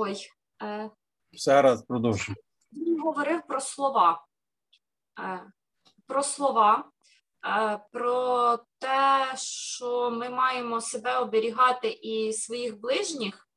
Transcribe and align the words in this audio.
Ой, 0.00 0.16
е, 0.62 0.90
Все 1.32 1.62
раз 1.62 1.82
продовжуй. 1.82 2.34
він 2.72 3.00
говорив 3.00 3.42
про 3.46 3.60
слова. 3.60 4.26
Е, 5.20 5.52
Про 6.06 6.22
слова, 6.22 6.90
е, 7.46 7.80
про 7.92 8.58
те, 8.78 9.32
що 9.36 10.10
ми 10.10 10.28
маємо 10.28 10.80
себе 10.80 11.18
оберігати 11.18 11.90
і 11.90 12.32
своїх 12.32 12.80
ближніх 12.80 13.48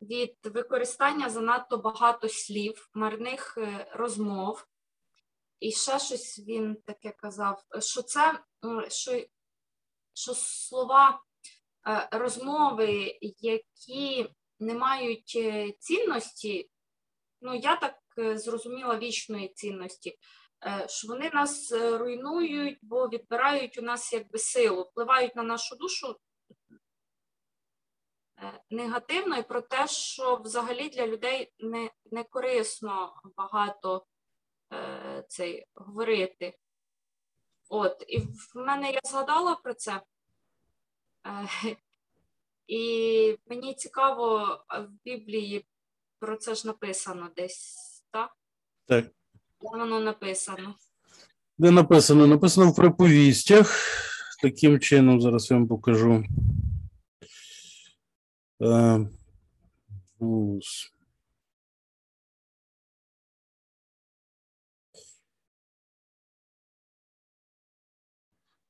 від 0.00 0.36
використання 0.44 1.30
занадто 1.30 1.78
багато 1.78 2.28
слів, 2.28 2.90
марних 2.94 3.58
розмов. 3.92 4.66
І 5.60 5.72
ще 5.72 5.98
щось 5.98 6.38
він 6.38 6.76
таке 6.86 7.10
казав, 7.10 7.62
що 7.80 8.02
це 8.02 8.40
що, 8.88 9.24
що 10.14 10.34
слова, 10.34 11.22
розмови, 12.10 13.18
які 13.40 14.34
не 14.60 14.74
мають 14.74 15.32
е, 15.36 15.72
цінності, 15.72 16.70
ну 17.40 17.54
я 17.54 17.76
так 17.76 17.94
е, 18.18 18.38
зрозуміла 18.38 18.98
вічної 18.98 19.48
цінності, 19.48 20.18
е, 20.66 20.88
що 20.88 21.08
вони 21.08 21.30
нас 21.30 21.72
руйнують, 21.72 22.78
бо 22.82 23.08
відбирають 23.08 23.78
у 23.78 23.82
нас 23.82 24.12
якби 24.12 24.38
силу, 24.38 24.82
впливають 24.82 25.36
на 25.36 25.42
нашу 25.42 25.76
душу 25.76 26.16
негативно 28.70 29.36
і 29.36 29.42
про 29.42 29.60
те, 29.60 29.88
що 29.88 30.36
взагалі 30.36 30.88
для 30.88 31.06
людей 31.06 31.52
не, 31.58 31.90
не 32.10 32.24
корисно 32.24 33.14
багато 33.36 34.06
цей 35.28 35.66
говорити. 35.74 36.58
От, 37.68 38.04
і 38.08 38.18
в 38.18 38.52
мене 38.54 38.90
я 38.92 39.00
згадала 39.04 39.54
про 39.54 39.74
це. 39.74 40.02
І 42.66 43.38
мені 43.46 43.74
цікаво, 43.74 44.58
в 44.70 44.88
Біблії 45.04 45.64
про 46.18 46.36
це 46.36 46.54
ж 46.54 46.66
написано 46.66 47.30
десь, 47.36 47.76
так? 48.10 48.30
Так. 48.86 49.04
Де 49.04 49.12
Воно 49.60 50.00
написано. 50.00 50.74
Де 51.58 51.70
написано? 51.70 52.26
Написано 52.26 52.70
в 52.70 52.76
приповістях. 52.76 53.76
Таким 54.42 54.80
чином, 54.80 55.20
зараз 55.20 55.50
я 55.50 55.56
вам 55.56 55.68
покажу. 55.68 56.24
Е, 58.62 59.08
ось. 60.18 60.94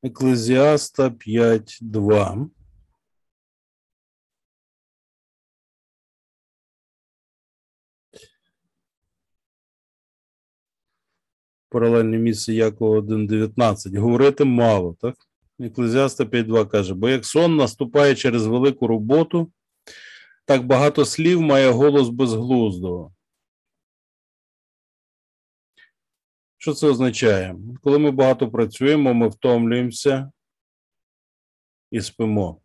Еклезіаста 0.02 1.08
5.2. 1.08 2.50
Паралельне 11.75 12.19
місце 12.19 12.53
Якова 12.55 12.98
1.19. 12.98 13.98
Говорити 13.98 14.44
мало, 14.44 14.97
так? 15.00 15.14
Еклезіаста 15.61 16.25
5.2 16.25 16.69
каже: 16.69 16.94
бо 16.94 17.08
як 17.08 17.27
сон 17.27 17.56
наступає 17.56 18.14
через 18.14 18.47
велику 18.47 18.86
роботу, 18.86 19.53
так 20.45 20.67
багато 20.67 21.05
слів 21.05 21.41
має 21.41 21.70
голос 21.70 22.08
безглуздого. 22.08 23.12
Що 26.58 26.72
це 26.75 26.86
означає? 26.86 27.56
Коли 27.83 27.98
ми 27.98 28.11
багато 28.11 28.50
працюємо, 28.50 29.14
ми 29.14 29.28
втомлюємося 29.28 30.30
і 31.91 32.00
спимо. 32.00 32.61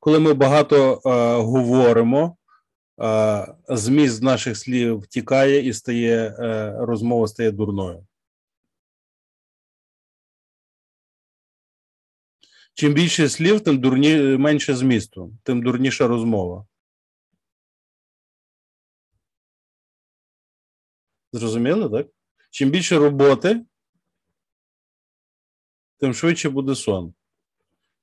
Коли 0.00 0.18
ми 0.18 0.34
багато 0.34 0.92
е, 1.06 1.42
говоримо, 1.42 2.36
зміст 3.68 4.22
наших 4.22 4.56
слів 4.56 4.98
втікає 4.98 5.68
і 5.68 5.72
стає, 5.72 6.36
е, 6.38 6.76
розмова 6.78 7.28
стає 7.28 7.50
дурною. 7.50 8.06
Чим 12.74 12.94
більше 12.94 13.28
слів, 13.28 13.60
тим 13.60 13.80
дурні, 13.80 14.16
менше 14.16 14.74
змісту, 14.74 15.32
тим 15.42 15.62
дурніша 15.62 16.06
розмова. 16.06 16.66
Зрозуміло, 21.32 21.90
так? 21.90 22.06
Чим 22.50 22.70
більше 22.70 22.98
роботи, 22.98 23.64
тим 25.98 26.14
швидше 26.14 26.50
буде 26.50 26.74
сон. 26.74 27.14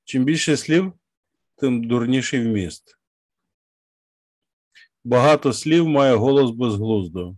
Чим 0.04 0.24
більше 0.24 0.56
слів, 0.56 0.92
тим 1.56 1.88
дурніший 1.88 2.40
вміст. 2.40 2.98
Багато 5.04 5.52
слів 5.52 5.88
має 5.88 6.14
голос 6.14 6.50
безглуздо. 6.50 7.36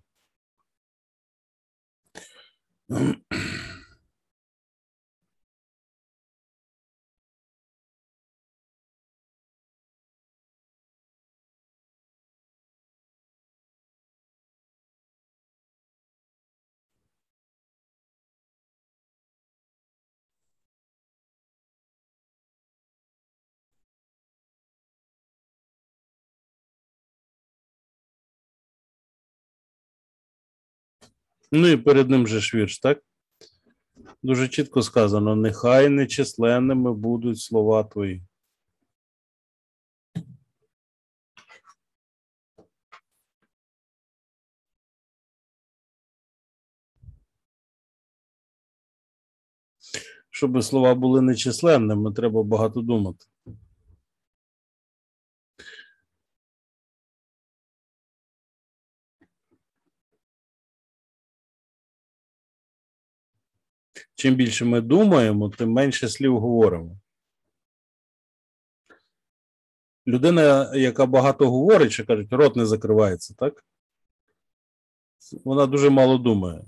Ну 31.52 31.68
і 31.68 31.76
перед 31.76 32.10
ним 32.10 32.26
же 32.26 32.40
ж 32.40 32.56
вірш, 32.56 32.78
так? 32.78 33.02
Дуже 34.22 34.48
чітко 34.48 34.82
сказано: 34.82 35.36
нехай 35.36 35.88
нечисленними 35.88 36.92
будуть 36.94 37.40
слова 37.40 37.84
твої. 37.84 38.22
Щоб 50.30 50.64
слова 50.64 50.94
були 50.94 51.20
нечисленними, 51.20 52.12
треба 52.12 52.42
багато 52.42 52.80
думати. 52.80 53.26
Чим 64.14 64.34
більше 64.34 64.64
ми 64.64 64.80
думаємо, 64.80 65.50
тим 65.50 65.70
менше 65.70 66.08
слів 66.08 66.38
говоримо. 66.38 66.98
Людина, 70.06 70.74
яка 70.74 71.06
багато 71.06 71.50
говорить, 71.50 71.92
що 71.92 72.06
кажуть, 72.06 72.32
рот 72.32 72.56
не 72.56 72.66
закривається, 72.66 73.34
так? 73.34 73.64
Вона 75.44 75.66
дуже 75.66 75.90
мало 75.90 76.18
думає. 76.18 76.64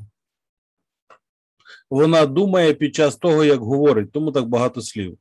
Вона 1.91 2.27
думає 2.27 2.75
під 2.75 2.95
час 2.95 3.17
того, 3.17 3.45
як 3.45 3.61
говорить, 3.61 4.13
тому 4.13 4.33
так 4.33 4.49
багато 4.49 4.83
слів. 4.83 5.19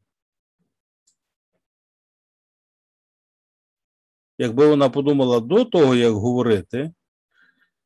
Якби 4.37 4.67
вона 4.67 4.89
подумала 4.89 5.39
до 5.39 5.65
того, 5.65 5.95
як 5.95 6.13
говорити, 6.13 6.93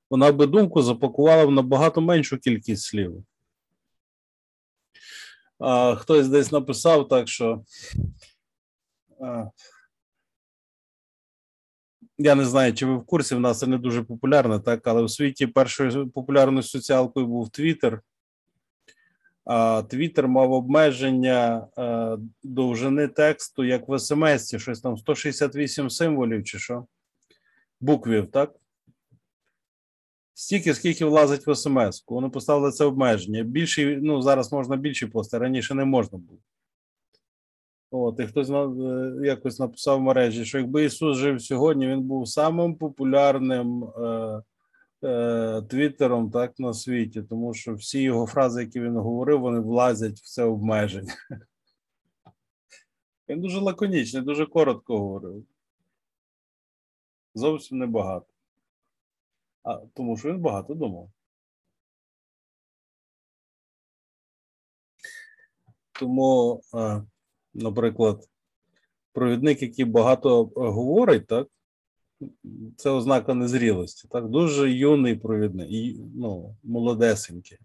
вона 0.10 0.32
би 0.32 0.48
думку 0.48 0.82
запакувала 0.82 1.46
в 1.46 1.52
набагато 1.52 2.02
меншу 2.02 2.38
кількість 2.38 2.84
слів. 2.84 3.24
А, 5.60 5.96
хтось 5.96 6.28
десь 6.28 6.52
написав 6.52 7.08
так, 7.08 7.28
що. 7.28 7.64
Я 12.18 12.36
не 12.36 12.46
знаю, 12.46 12.74
чи 12.74 12.86
ви 12.86 12.96
в 12.96 13.06
курсі, 13.06 13.36
в 13.36 13.40
нас 13.40 13.60
це 13.60 13.68
не 13.68 13.78
дуже 13.78 14.04
популярно, 14.04 14.60
так, 14.60 14.88
але 14.88 15.04
в 15.04 15.10
світі 15.10 15.48
першою 15.48 16.10
популярною 16.10 16.64
соціалкою 16.64 17.28
був 17.28 17.50
Твіттер. 17.50 18.02
А 19.46 19.84
Твіттер 19.84 20.28
мав 20.28 20.52
обмеження 20.52 21.68
а, 21.76 22.18
довжини 22.44 23.08
тексту, 23.08 23.64
як 23.64 23.90
в 23.90 24.00
смс, 24.00 24.56
щось 24.58 24.82
там 24.82 24.98
168 24.98 25.90
символів 25.90 26.44
чи 26.44 26.60
що, 26.60 26.86
буквів, 27.80 28.32
так? 28.32 28.59
Стільки, 30.40 30.74
скільки 30.74 31.06
влазить 31.06 31.48
в 31.48 31.56
смс. 31.56 32.04
Вони 32.08 32.30
поставили 32.30 32.72
це 32.72 32.86
обмеження. 32.86 33.44
Більше, 33.44 34.00
ну, 34.02 34.22
зараз 34.22 34.52
можна 34.52 34.76
більші 34.76 35.06
пости, 35.06 35.38
раніше 35.38 35.74
не 35.76 35.86
можна 35.86 36.18
було. 36.18 36.40
От, 37.92 38.20
і 38.20 38.24
хтось 38.24 38.50
на- 38.50 39.26
якось 39.26 39.60
написав 39.60 40.00
в 40.00 40.02
мережі, 40.02 40.46
що 40.46 40.58
якби 40.58 40.86
Ісус 40.86 41.18
жив 41.18 41.42
сьогодні, 41.42 41.88
він 41.88 42.02
був 42.02 42.28
самим 42.28 42.76
популярним 42.76 43.84
е, 43.84 44.42
е, 45.04 45.62
твіттером 45.62 46.32
так, 46.32 46.60
на 46.60 46.74
світі, 46.74 47.24
тому 47.24 47.54
що 47.54 47.76
всі 47.76 48.02
його 48.02 48.28
фрази, 48.28 48.62
які 48.62 48.82
він 48.82 48.98
говорив, 48.98 49.40
вони 49.40 49.60
влазять 49.60 50.20
в 50.20 50.26
це 50.26 50.44
обмеження. 50.44 51.14
Він 53.30 53.42
дуже 53.42 53.60
лаконічний, 53.60 54.24
дуже 54.24 54.46
коротко 54.46 55.00
говорив. 55.00 55.46
Зовсім 57.36 57.78
небагато. 57.78 58.29
А, 59.64 59.78
тому 59.94 60.18
що 60.18 60.30
він 60.30 60.40
багато 60.40 60.74
думав. 60.74 61.10
Тому, 65.92 66.62
е, 66.76 67.04
наприклад, 67.54 68.30
провідник, 69.14 69.62
який 69.62 69.86
багато 69.86 70.44
е, 70.44 70.50
говорить, 70.56 71.28
так, 71.28 71.48
це 72.78 72.90
ознака 72.90 73.34
незрілості. 73.34 74.08
Так, 74.08 74.30
дуже 74.30 74.72
юний 74.72 75.16
провідник, 75.16 75.72
і, 75.72 76.00
ну, 76.16 76.56
молодесенький. 76.64 77.58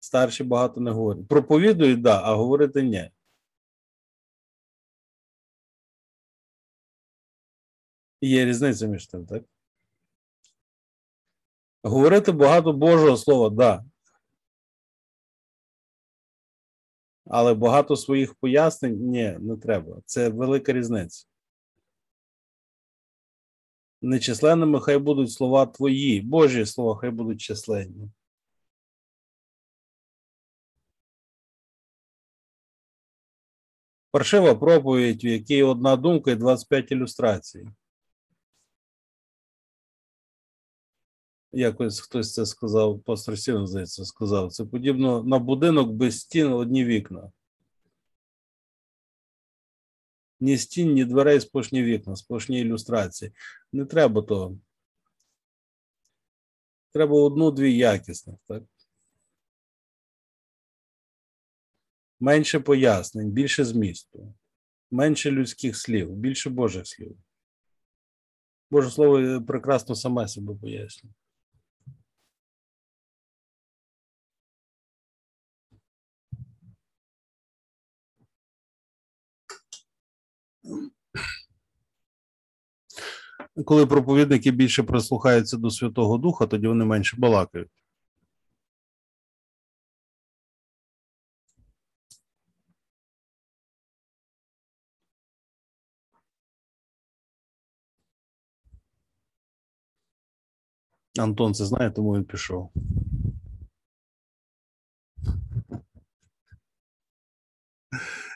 Старші 0.00 0.44
багато 0.44 0.80
не 0.80 0.90
говорять. 0.90 1.28
Проповідують, 1.28 2.02
да, 2.02 2.22
а 2.24 2.34
говорити 2.34 2.82
ні. 2.82 3.10
Є 8.22 8.44
різниця 8.44 8.86
між 8.86 9.06
тим, 9.06 9.26
так? 9.26 9.42
Говорити 11.82 12.32
багато 12.32 12.72
Божого 12.72 13.16
слова, 13.16 13.50
да. 13.50 13.84
Але 17.26 17.54
багато 17.54 17.96
своїх 17.96 18.34
пояснень 18.34 19.10
ні, 19.10 19.36
не 19.40 19.56
треба. 19.56 20.02
Це 20.06 20.28
велика 20.28 20.72
різниця. 20.72 21.26
Нечисленними 24.02 24.80
хай 24.80 24.98
будуть 24.98 25.32
слова 25.32 25.66
твої, 25.66 26.20
Божі 26.20 26.66
слова 26.66 26.96
хай 27.00 27.10
будуть 27.10 27.40
численні. 27.40 28.10
Паршива 34.10 34.54
проповідь, 34.54 35.24
в 35.24 35.26
якій 35.26 35.62
одна 35.62 35.96
думка 35.96 36.30
і 36.30 36.36
25 36.36 36.92
ілюстрацій. 36.92 37.66
Якось 41.52 42.00
хтось 42.00 42.34
це 42.34 42.46
сказав, 42.46 43.00
пастор 43.02 43.38
Сівен, 43.38 43.66
здається, 43.66 44.04
сказав. 44.04 44.52
Це 44.52 44.64
подібно 44.64 45.22
на 45.22 45.38
будинок 45.38 45.90
без 45.90 46.20
стін 46.20 46.46
одні 46.46 46.84
вікна. 46.84 47.32
Ні 50.40 50.58
стін, 50.58 50.92
ні 50.92 51.04
дверей, 51.04 51.40
сплошні 51.40 51.82
вікна, 51.82 52.16
сплошні 52.16 52.60
ілюстрації. 52.60 53.32
Не 53.72 53.84
треба 53.84 54.22
того. 54.22 54.58
Треба 56.92 57.16
одну-дві 57.22 57.76
якісних, 57.76 58.36
так? 58.48 58.62
Менше 62.20 62.60
пояснень, 62.60 63.30
більше 63.30 63.64
змісту, 63.64 64.34
менше 64.90 65.30
людських 65.30 65.76
слів, 65.76 66.10
більше 66.10 66.50
Божих 66.50 66.86
слів. 66.86 67.16
Боже 68.70 68.90
слово 68.90 69.42
прекрасно 69.42 69.94
саме 69.94 70.28
себе 70.28 70.54
пояснює. 70.54 71.12
Коли 83.64 83.86
проповідники 83.86 84.50
більше 84.50 84.82
прислухаються 84.82 85.56
до 85.56 85.70
Святого 85.70 86.18
Духа, 86.18 86.46
тоді 86.46 86.68
вони 86.68 86.84
менше 86.84 87.16
балакають. 87.18 87.68
Антон 101.18 101.54
це 101.54 101.64
знає, 101.64 101.90
тому 101.90 102.14
він 102.14 102.24
пішов. 102.24 102.72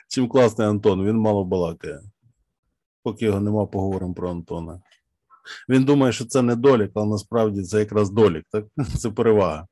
Чим 0.07 0.29
класний 0.29 0.67
Антон, 0.67 1.05
він 1.05 1.17
мало 1.17 1.43
балакає. 1.45 2.01
Поки 3.03 3.25
його 3.25 3.39
нема, 3.39 3.65
поговоримо 3.65 4.13
про 4.13 4.31
Антона. 4.31 4.81
Він 5.69 5.83
думає, 5.83 6.13
що 6.13 6.25
це 6.25 6.41
не 6.41 6.55
долік, 6.55 6.91
але 6.95 7.07
насправді 7.07 7.63
це 7.63 7.79
якраз 7.79 8.09
долік, 8.09 8.45
так? 8.51 8.65
Це 8.99 9.11
перевага. 9.11 9.67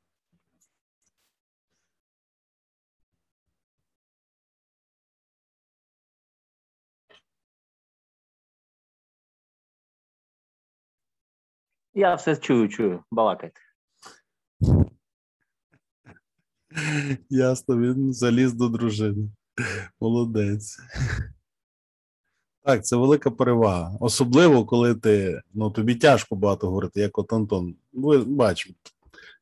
Я 11.94 12.14
все 12.14 12.36
чую, 12.36 12.68
чую, 12.68 13.04
балакайте. 13.10 13.60
Ясно, 17.30 17.78
він 17.78 18.12
заліз 18.12 18.52
до 18.52 18.68
дружини. 18.68 19.30
Молодець. 20.00 20.78
Так, 22.66 22.84
це 22.84 22.96
велика 22.96 23.30
перевага. 23.30 23.96
Особливо, 24.00 24.64
коли 24.64 24.94
ти, 24.94 25.42
ну, 25.54 25.70
тобі 25.70 25.94
тяжко 25.94 26.36
багато 26.36 26.66
говорити, 26.66 27.00
як 27.00 27.18
от 27.18 27.32
Антон. 27.32 27.74
Ви 27.92 28.18
бачимо, 28.18 28.74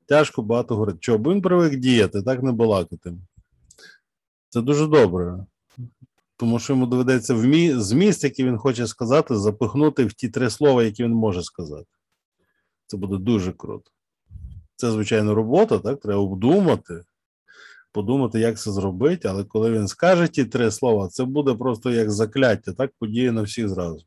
тяжко 0.07 0.43
багато 0.43 0.75
говорити. 0.75 0.99
Чого? 1.01 1.33
Він 1.33 1.43
привик 1.43 1.77
діяти, 1.77 2.23
так 2.23 2.43
не 2.43 2.53
балакати. 2.53 3.15
Це 4.49 4.61
дуже 4.61 4.87
добре. 4.87 5.47
Тому 6.37 6.59
що 6.59 6.73
йому 6.73 6.87
доведеться 6.87 7.35
вмі... 7.35 7.73
зміст, 7.73 8.25
який 8.25 8.45
він 8.45 8.59
хоче 8.59 8.87
сказати, 8.87 9.37
запихнути 9.37 10.05
в 10.05 10.13
ті 10.13 10.29
три 10.29 10.51
слова, 10.51 10.83
які 10.83 11.05
він 11.05 11.13
може 11.13 11.43
сказати. 11.43 11.91
Це 12.87 12.97
буде 12.97 13.17
дуже 13.17 13.53
круто. 13.53 13.91
Це, 14.77 14.91
звичайно, 14.91 15.35
робота, 15.35 15.79
так? 15.79 16.01
Треба 16.01 16.21
обдумати, 16.21 17.01
подумати, 17.95 18.41
як 18.41 18.59
це 18.59 18.73
зробити, 18.73 19.29
але 19.29 19.45
коли 19.45 19.71
він 19.71 19.89
скаже 19.89 20.29
ті 20.29 20.45
три 20.45 20.71
слова, 20.71 21.09
це 21.09 21.25
буде 21.25 21.55
просто 21.55 21.91
як 21.91 22.11
закляття, 22.11 22.73
так 22.73 22.93
подіє 22.99 23.33
на 23.33 23.43
всіх 23.43 23.69
зразу. 23.69 24.05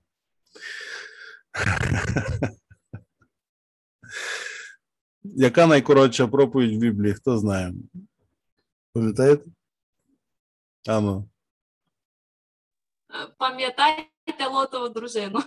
Яка 5.23 5.67
найкоротша 5.67 6.27
проповідь 6.27 6.75
в 6.75 6.79
Біблії? 6.79 7.13
Хто 7.13 7.37
знає? 7.37 7.73
Пам'ятаєте? 8.93 9.49
Ану. 10.87 11.29
Е, 13.09 13.27
Пам'ятайте 13.37 14.47
лотову 14.51 14.89
дружину. 14.89 15.39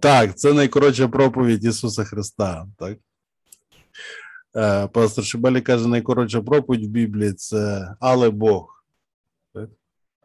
Так, 0.00 0.38
це 0.38 0.52
найкоротша 0.52 1.08
проповідь 1.08 1.64
Ісуса 1.64 2.04
Христа. 2.04 2.66
Так? 2.78 2.98
Е, 4.56 4.88
Пастор 4.88 5.24
Шибалі 5.24 5.60
каже, 5.60 5.88
найкоротша 5.88 6.42
проповідь 6.42 6.84
в 6.84 6.88
Біблії 6.88 7.32
це 7.32 7.94
Але 8.00 8.30
Бог. 8.30 8.84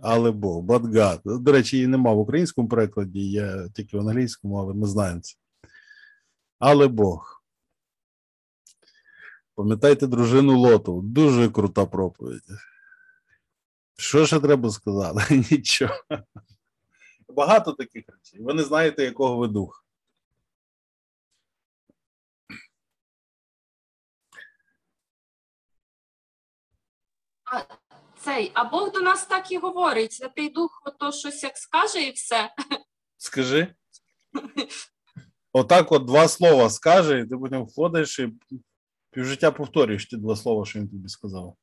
Але 0.02 0.32
Бог, 0.32 0.64
but 0.66 0.82
God. 0.82 1.40
До 1.40 1.52
речі, 1.52 1.76
її 1.76 1.88
нема 1.88 2.14
в 2.14 2.20
українському 2.20 2.68
перекладі, 2.68 3.20
є 3.20 3.70
тільки 3.74 3.98
в 3.98 4.00
англійському, 4.00 4.56
але 4.56 4.74
ми 4.74 4.88
знаємо 4.88 5.22
це. 5.22 5.36
Але 6.60 6.88
Бог. 6.88 7.44
Пам'ятайте 9.56 10.08
дружину 10.08 10.60
Лоту. 10.60 11.02
Дуже 11.02 11.50
крута 11.50 11.86
проповідь. 11.86 12.44
Що 13.98 14.26
ще 14.26 14.40
треба 14.40 14.70
сказати? 14.70 15.44
Нічого. 15.52 15.94
Багато 17.30 17.72
таких 17.72 18.04
речей. 18.08 18.42
Ви 18.42 18.54
не 18.54 18.64
знаєте, 18.64 19.04
якого 19.04 19.38
ви 19.38 19.48
дух. 19.48 19.86
Цей, 28.20 28.52
а 28.54 28.64
Бог 28.64 28.92
до 28.92 29.00
нас 29.00 29.26
так 29.26 29.52
і 29.52 29.58
говорить. 29.58 30.14
Святий 30.14 30.50
Дух, 30.50 30.82
ото 30.86 31.12
щось 31.12 31.44
як 31.44 31.58
скаже, 31.58 32.02
і 32.02 32.12
все. 32.12 32.54
Скажи. 33.18 33.76
Отак 35.54 35.92
от 35.92 36.06
два 36.06 36.28
слова 36.28 36.70
скаже, 36.70 37.20
і 37.20 37.28
ти 37.28 37.38
потім 37.38 37.64
входиш 37.64 38.20
і 38.20 38.34
півжиття 39.12 39.52
повторюєш 39.52 40.06
ті 40.06 40.18
два 40.18 40.36
слова, 40.36 40.66
що 40.66 40.80
він 40.80 40.90
тобі 40.90 41.10
сказав. 41.10 41.56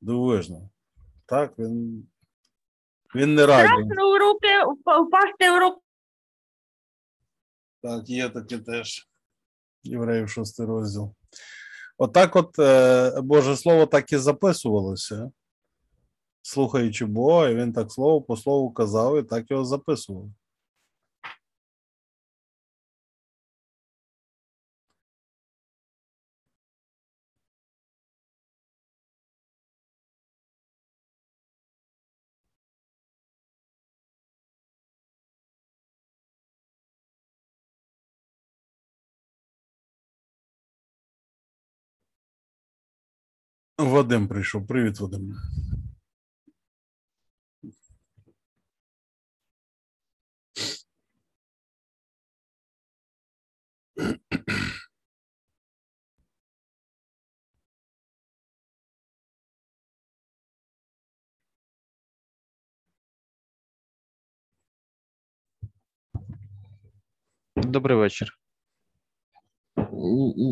Дивовижно. 0.00 0.70
Так, 1.26 1.58
він. 1.58 2.08
Він 3.14 3.34
не 3.34 3.46
радий. 3.46 3.84
В 3.84 4.18
руки, 4.18 4.48
впасти 5.06 5.50
в 5.50 5.58
руки. 5.58 5.80
Так, 7.82 8.08
є 8.08 8.28
таке 8.28 8.58
теж. 8.58 9.08
Євреїв 9.82 10.30
шостий 10.30 10.66
розділ. 10.66 11.14
Отак, 12.02 12.36
от 12.36 12.58
е, 12.58 13.20
Боже 13.20 13.56
Слово 13.56 13.86
так 13.86 14.12
і 14.12 14.16
записувалося. 14.16 15.30
Слухаючи 16.42 17.06
Бога, 17.06 17.48
і 17.48 17.54
він 17.54 17.72
так 17.72 17.92
слово 17.92 18.22
по 18.22 18.36
слову 18.36 18.70
казав, 18.70 19.18
і 19.18 19.22
так 19.22 19.50
його 19.50 19.64
записував. 19.64 20.24
Вадим 43.78 44.28
прийшов. 44.28 44.66
Привіт, 44.66 45.00
Вадим. 45.00 45.34
Добрий 67.56 67.96
вечір. 67.96 68.41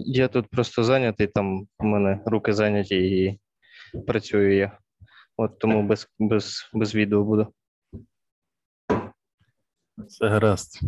Я 0.06 0.28
тут 0.28 0.48
просто 0.48 0.84
зайнятий, 0.84 1.26
там 1.26 1.66
у 1.78 1.84
мене 1.84 2.22
руки 2.26 2.52
зайняті 2.52 2.96
і 2.96 3.40
працюю 4.06 4.56
я. 4.56 4.78
От 5.36 5.58
тому 5.58 5.82
без, 5.82 6.08
без, 6.18 6.70
без 6.72 6.94
відео 6.94 7.24
буду. 7.24 7.54
Все 9.98 10.28
гаразд. 10.28 10.80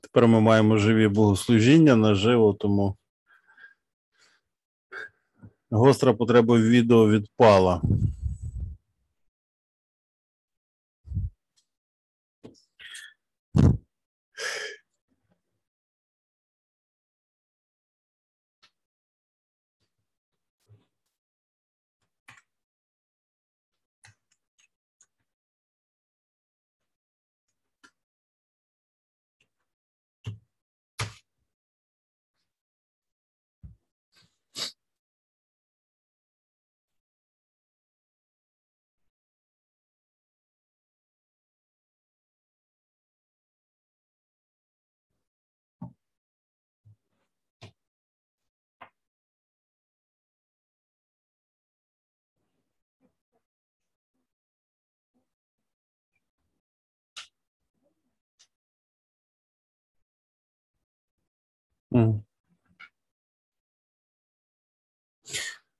Тепер 0.00 0.28
ми 0.28 0.40
маємо 0.40 0.76
живі 0.76 1.08
богослужіння 1.08 1.96
наживо, 1.96 2.54
тому 2.54 2.96
гостра 5.72 6.12
потреба 6.12 6.54
в 6.54 6.62
відео 6.62 7.08
відпала. 7.08 7.80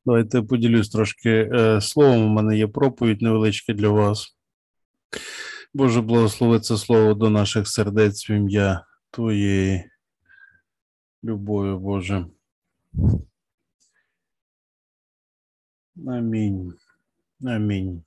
Давайте 0.05 0.43
поділюсь 0.43 0.91
трошки 0.91 1.31
е, 1.31 1.81
словом. 1.81 2.25
У 2.25 2.29
мене 2.29 2.59
є 2.59 2.69
проповідь 2.69 3.23
невеличка 3.23 3.73
для 3.73 3.89
вас. 3.89 4.37
Боже, 5.75 6.01
благослови 6.01 6.61
це 6.61 6.77
слово 6.77 7.15
до 7.15 7.31
наших 7.31 7.69
сердець 7.69 8.29
в 8.29 8.31
ім'я 8.31 8.87
Твоєї 9.11 9.91
любові, 11.25 11.79
Боже. 11.79 12.27
Амінь. 16.07 16.75
Амінь. 17.45 18.05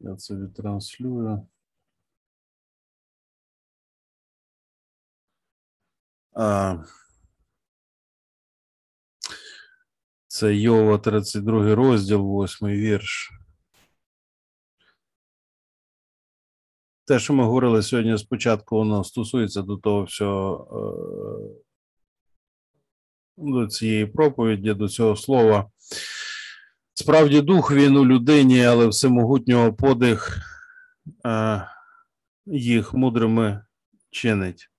Я 0.00 0.16
це 0.16 0.34
відтранслюю. 0.34 1.46
Це 10.28 10.54
Йова, 10.54 10.98
32 10.98 11.74
розділ, 11.74 12.20
8 12.20 12.68
вірш. 12.68 13.30
Те, 17.06 17.18
що 17.18 17.34
ми 17.34 17.44
говорили 17.44 17.82
сьогодні 17.82 18.18
спочатку, 18.18 18.76
воно 18.76 19.04
стосується 19.04 19.62
до 19.62 19.76
того 19.76 20.02
всього, 20.04 20.68
е, 20.72 21.72
до 23.36 23.66
цієї 23.66 24.06
проповіді, 24.06 24.74
до 24.74 24.88
цього 24.88 25.16
слова. 25.16 25.70
Справді, 26.94 27.40
дух 27.40 27.72
він 27.72 27.96
у 27.96 28.06
людині, 28.06 28.64
але 28.64 28.86
всемогутнього 28.86 29.74
подих 29.74 30.38
е, 31.26 31.68
їх 32.46 32.94
мудрими 32.94 33.64
чинить. 34.10 34.70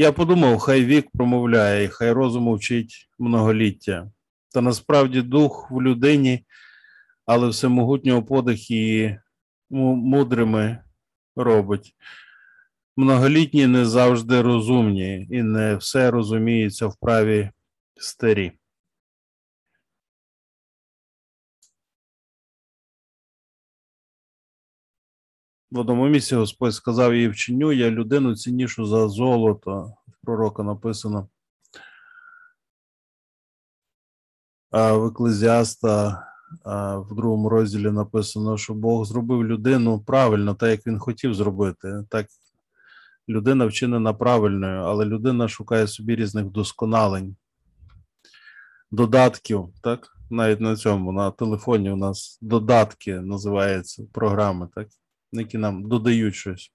Я 0.00 0.12
подумав, 0.12 0.58
хай 0.58 0.84
вік 0.84 1.08
промовляє, 1.14 1.88
хай 1.88 2.12
розум 2.12 2.54
вчить 2.54 3.08
многоліття. 3.18 4.10
Та 4.54 4.60
насправді 4.60 5.22
дух 5.22 5.70
в 5.70 5.82
людині, 5.82 6.46
але 7.26 7.48
всемогутнього 7.48 8.22
подих 8.22 8.70
її 8.70 9.20
мудрими 9.70 10.78
робить. 11.36 11.94
Многолітні 12.96 13.66
не 13.66 13.84
завжди 13.84 14.42
розумні, 14.42 15.28
і 15.30 15.42
не 15.42 15.76
все 15.76 16.10
розуміється 16.10 16.86
в 16.86 16.96
праві 16.96 17.50
старі. 17.96 18.52
В 25.70 25.78
одному 25.78 26.08
місці 26.08 26.36
Господь 26.36 26.74
сказав 26.74 27.14
їй 27.14 27.28
вченю, 27.28 27.72
я 27.72 27.90
людину 27.90 28.36
ціннішу 28.36 28.86
за 28.86 29.08
золото. 29.08 29.92
В 30.08 30.24
пророка 30.24 30.62
написано. 30.62 31.28
А 34.70 34.92
в 34.92 35.06
Еклезіаста 35.06 36.24
в 37.10 37.14
другому 37.14 37.48
розділі 37.48 37.90
написано, 37.90 38.56
що 38.56 38.74
Бог 38.74 39.04
зробив 39.04 39.44
людину 39.44 40.00
правильно, 40.00 40.54
так 40.54 40.70
як 40.70 40.86
він 40.86 40.98
хотів 40.98 41.34
зробити. 41.34 42.04
Так 42.08 42.26
людина 43.28 43.66
вчинена 43.66 44.12
правильною, 44.12 44.82
але 44.82 45.04
людина 45.04 45.48
шукає 45.48 45.86
собі 45.86 46.16
різних 46.16 46.44
вдосконалень, 46.44 47.36
додатків, 48.90 49.68
так? 49.82 50.16
Навіть 50.30 50.60
на 50.60 50.76
цьому, 50.76 51.12
на 51.12 51.30
телефоні 51.30 51.90
у 51.90 51.96
нас 51.96 52.38
додатки 52.42 53.20
називаються 53.20 54.02
програми, 54.12 54.68
так? 54.74 54.88
Які 55.32 55.58
нам 55.58 55.88
додають 55.88 56.34
щось. 56.34 56.72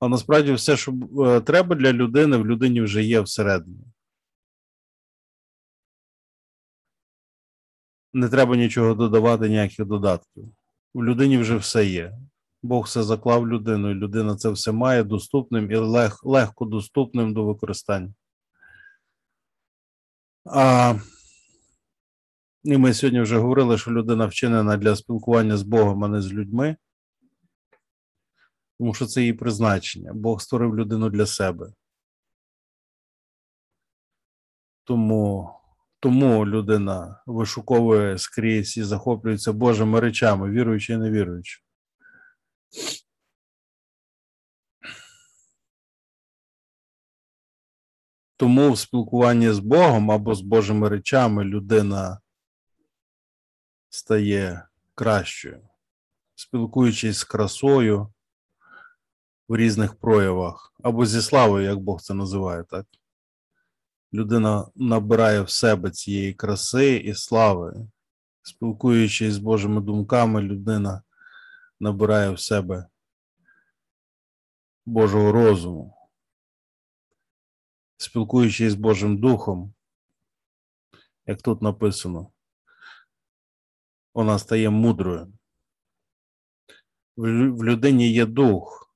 А 0.00 0.08
насправді 0.08 0.52
все, 0.52 0.76
що 0.76 0.92
е, 1.26 1.40
треба 1.40 1.76
для 1.76 1.92
людини, 1.92 2.36
в 2.36 2.46
людині 2.46 2.80
вже 2.80 3.02
є 3.02 3.20
всередині. 3.20 3.84
Не 8.12 8.28
треба 8.28 8.56
нічого 8.56 8.94
додавати, 8.94 9.48
ніяких 9.48 9.86
додатків. 9.86 10.44
У 10.94 11.04
людині 11.04 11.38
вже 11.38 11.56
все 11.56 11.86
є. 11.86 12.18
Бог 12.62 12.84
все 12.84 13.02
заклав 13.02 13.48
людину, 13.48 13.90
і 13.90 13.94
людина 13.94 14.36
це 14.36 14.50
все 14.50 14.72
має 14.72 15.04
доступним 15.04 15.70
і 15.70 15.76
лег, 15.76 16.20
легко 16.22 16.64
доступним 16.64 17.34
до 17.34 17.44
використання. 17.44 18.14
А, 20.44 20.94
і 22.64 22.76
ми 22.76 22.94
сьогодні 22.94 23.20
вже 23.20 23.38
говорили, 23.38 23.78
що 23.78 23.90
людина 23.90 24.26
вчинена 24.26 24.76
для 24.76 24.96
спілкування 24.96 25.56
з 25.56 25.62
Богом, 25.62 26.04
а 26.04 26.08
не 26.08 26.22
з 26.22 26.32
людьми. 26.32 26.76
Тому 28.80 28.94
що 28.94 29.06
це 29.06 29.20
її 29.20 29.32
призначення. 29.32 30.12
Бог 30.12 30.40
створив 30.40 30.76
людину 30.76 31.10
для 31.10 31.26
себе. 31.26 31.72
Тому, 34.84 35.50
тому 36.00 36.46
людина 36.46 37.22
вишуковує 37.26 38.18
скрізь 38.18 38.76
і 38.76 38.82
захоплюється 38.82 39.52
Божими 39.52 40.00
речами, 40.00 40.50
віруючи 40.50 40.92
і 40.92 40.96
не 40.96 41.10
віруючи. 41.10 41.60
Тому 48.36 48.72
в 48.72 48.78
спілкуванні 48.78 49.50
з 49.50 49.58
Богом 49.58 50.10
або 50.10 50.34
з 50.34 50.40
Божими 50.40 50.88
речами 50.88 51.44
людина 51.44 52.20
стає 53.88 54.68
кращою, 54.94 55.68
спілкуючись 56.34 57.18
з 57.18 57.24
красою 57.24 58.12
в 59.50 59.56
різних 59.56 59.94
проявах, 59.94 60.74
або 60.82 61.06
зі 61.06 61.22
славою, 61.22 61.64
як 61.64 61.78
Бог 61.78 62.00
це 62.00 62.14
називає, 62.14 62.64
так? 62.64 62.86
Людина 64.12 64.66
набирає 64.74 65.40
в 65.42 65.50
себе 65.50 65.90
цієї 65.90 66.34
краси 66.34 66.96
і 66.96 67.14
слави, 67.14 67.86
Спілкуючись 68.42 69.34
з 69.34 69.38
Божими 69.38 69.80
думками, 69.80 70.42
людина 70.42 71.02
набирає 71.80 72.30
в 72.30 72.40
себе 72.40 72.86
Божого 74.86 75.32
розуму. 75.32 75.94
Спілкуючись 77.96 78.72
з 78.72 78.76
Божим 78.76 79.18
Духом, 79.18 79.74
як 81.26 81.42
тут 81.42 81.62
написано, 81.62 82.30
вона 84.14 84.38
стає 84.38 84.70
мудрою. 84.70 85.32
В 87.16 87.64
людині 87.64 88.12
є 88.12 88.26
дух. 88.26 88.89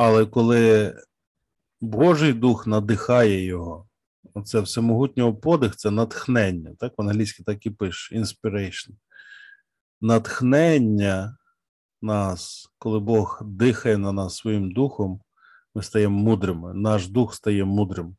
Але 0.00 0.26
коли 0.26 0.94
Божий 1.80 2.32
дух 2.32 2.66
надихає 2.66 3.44
його, 3.44 3.88
оце 4.34 4.60
всемогутнього 4.60 5.34
подих 5.34 5.76
це 5.76 5.90
натхнення. 5.90 6.74
Так, 6.78 6.92
в 6.98 7.02
англійській 7.02 7.42
так 7.42 7.66
і 7.66 7.70
пише 7.70 8.16
inspiration. 8.16 8.90
Натхнення 10.00 11.38
нас, 12.02 12.68
коли 12.78 13.00
Бог 13.00 13.42
дихає 13.44 13.98
на 13.98 14.12
нас 14.12 14.36
своїм 14.36 14.72
духом, 14.72 15.20
ми 15.74 15.82
стаємо 15.82 16.18
мудрими. 16.18 16.74
Наш 16.74 17.08
дух 17.08 17.34
стає 17.34 17.64
мудрим. 17.64 18.16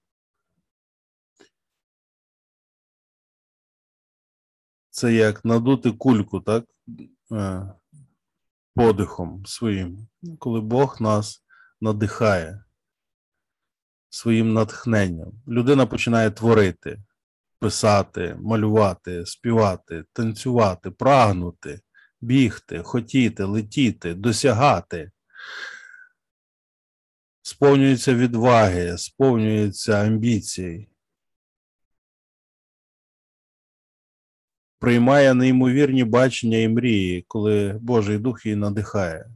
Це 4.89 5.13
як 5.13 5.45
надути 5.45 5.91
кульку, 5.91 6.39
так? 6.39 6.65
Е, 7.31 7.73
Подихом 8.75 9.45
своїм, 9.45 10.07
коли 10.39 10.61
Бог 10.61 11.01
нас 11.01 11.43
надихає 11.81 12.63
своїм 14.09 14.53
натхненням. 14.53 15.31
Людина 15.47 15.85
починає 15.85 16.31
творити, 16.31 16.99
писати, 17.59 18.37
малювати, 18.39 19.25
співати, 19.25 20.03
танцювати, 20.13 20.91
прагнути, 20.91 21.81
бігти, 22.21 22.83
хотіти, 22.83 23.43
летіти, 23.43 24.13
досягати. 24.13 25.11
Сповнюється 27.41 28.13
відваги, 28.13 28.97
сповнюється 28.97 29.93
амбіцій. 29.93 30.89
Приймає 34.79 35.33
неймовірні 35.33 36.03
бачення 36.03 36.57
і 36.57 36.67
мрії, 36.67 37.25
коли 37.27 37.79
Божий 37.81 38.17
Дух 38.17 38.45
її 38.45 38.55
надихає. 38.55 39.29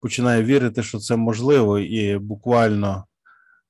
Починає 0.00 0.42
вірити, 0.42 0.82
що 0.82 0.98
це 0.98 1.16
можливо, 1.16 1.78
і 1.78 2.18
буквально 2.18 3.06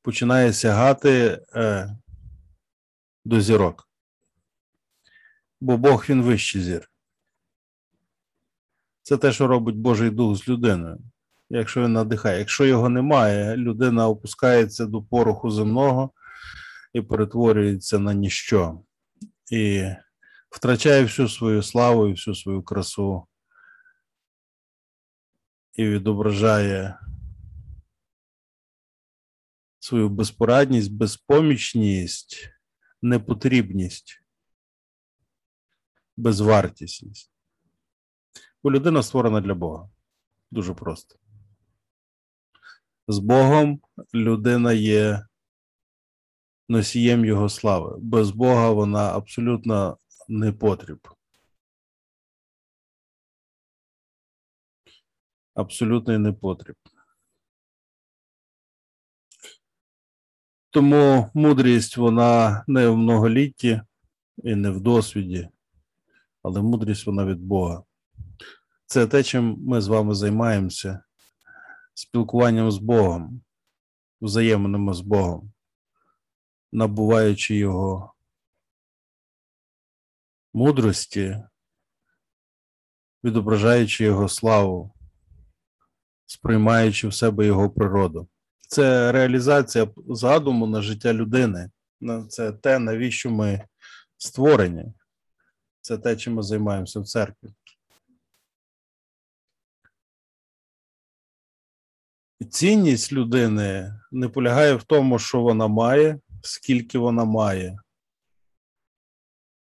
починає 0.03 0.53
сягати 0.53 1.43
е, 1.55 1.97
до 3.25 3.41
зірок. 3.41 3.89
Бо 5.61 5.77
Бог 5.77 6.05
він 6.09 6.23
вищий 6.23 6.63
зір. 6.63 6.91
Це 9.03 9.17
те, 9.17 9.33
що 9.33 9.47
робить 9.47 9.77
Божий 9.77 10.11
Дух 10.11 10.37
з 10.37 10.49
людиною. 10.49 10.99
Якщо 11.51 11.83
він 11.83 11.93
надихає. 11.93 12.39
Якщо 12.39 12.65
його 12.65 12.89
немає, 12.89 13.57
людина 13.57 14.09
опускається 14.09 14.87
до 14.87 15.03
пороху 15.03 15.51
земного 15.51 16.11
і 16.93 17.03
перетворюється 17.03 17.99
на 17.99 18.15
ніщо. 18.15 18.81
І 19.51 19.85
втрачає 20.51 21.03
всю 21.03 21.29
свою 21.29 21.63
славу 21.63 22.09
і 22.09 22.13
всю 22.13 22.35
свою 22.35 22.63
красу. 22.63 23.28
І 25.79 25.85
відображає 25.85 26.99
свою 29.79 30.09
безпорадність, 30.09 30.93
безпомічність, 30.93 32.51
непотрібність, 33.03 34.23
безвартісність. 36.17 37.33
Бо 38.63 38.73
людина 38.73 39.03
створена 39.03 39.41
для 39.41 39.55
Бога. 39.55 39.91
Дуже 40.51 40.75
просто. 40.75 41.19
З 43.09 43.19
Богом 43.19 43.81
людина 44.15 44.73
є 44.73 45.27
носієм 46.69 47.25
Його 47.25 47.49
слави. 47.49 47.97
Без 48.01 48.31
Бога 48.31 48.71
вона 48.71 49.17
абсолютно 49.17 49.99
не 50.29 50.53
потріб. 50.53 51.18
Абсолютний 55.59 56.19
непотріб. 56.19 56.77
Тому 60.71 61.31
мудрість 61.35 61.97
вона 61.97 62.65
не 62.67 62.89
в 62.89 62.97
многолітті 62.97 63.83
і 64.37 64.55
не 64.55 64.71
в 64.71 64.81
досвіді, 64.81 65.49
але 66.43 66.63
мудрість 66.63 67.07
вона 67.07 67.25
від 67.25 67.41
Бога. 67.41 67.83
Це 68.87 69.07
те, 69.07 69.23
чим 69.23 69.57
ми 69.61 69.81
з 69.81 69.89
вами 69.89 70.15
займаємося 70.15 71.05
спілкуванням 71.95 72.71
з 72.71 72.79
Богом, 72.79 73.43
взаємними 74.21 74.95
з 74.95 75.01
Богом, 75.01 75.53
набуваючи 76.73 77.57
Його 77.57 78.15
мудрості, 80.55 81.45
відображаючи 83.25 84.05
Його 84.05 84.29
славу, 84.29 84.95
сприймаючи 86.29 87.09
в 87.09 87.15
себе 87.15 87.47
Його 87.47 87.71
природу. 87.71 88.29
Це 88.69 89.13
реалізація 89.13 89.89
задуму 90.09 90.67
на 90.67 90.83
життя 90.83 91.13
людини. 91.13 91.71
Це 92.29 92.53
те, 92.53 92.79
навіщо 92.79 93.31
ми 93.31 93.65
створені. 94.17 94.93
Це 95.81 95.99
те, 95.99 96.17
чим 96.17 96.35
ми 96.35 96.43
займаємося 96.43 97.01
в 97.01 97.05
церкві. 97.05 97.49
Цінність 102.51 103.13
людини 103.13 103.95
не 104.13 104.29
полягає 104.29 104.75
в 104.75 104.83
тому, 104.83 105.19
що 105.19 105.41
вона 105.41 105.69
має, 105.69 106.21
скільки 106.43 106.99
вона 106.99 107.25
має, 107.25 107.79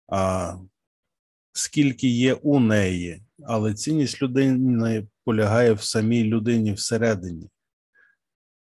а 0.08 0.56
скільки 1.54 2.08
є 2.08 2.34
у 2.34 2.60
неї. 2.60 3.24
Але 3.46 3.74
цінність 3.74 4.22
людини 4.22 5.08
полягає 5.24 5.74
в 5.74 5.84
самій 5.84 6.24
людині 6.24 6.74
всередині. 6.74 7.50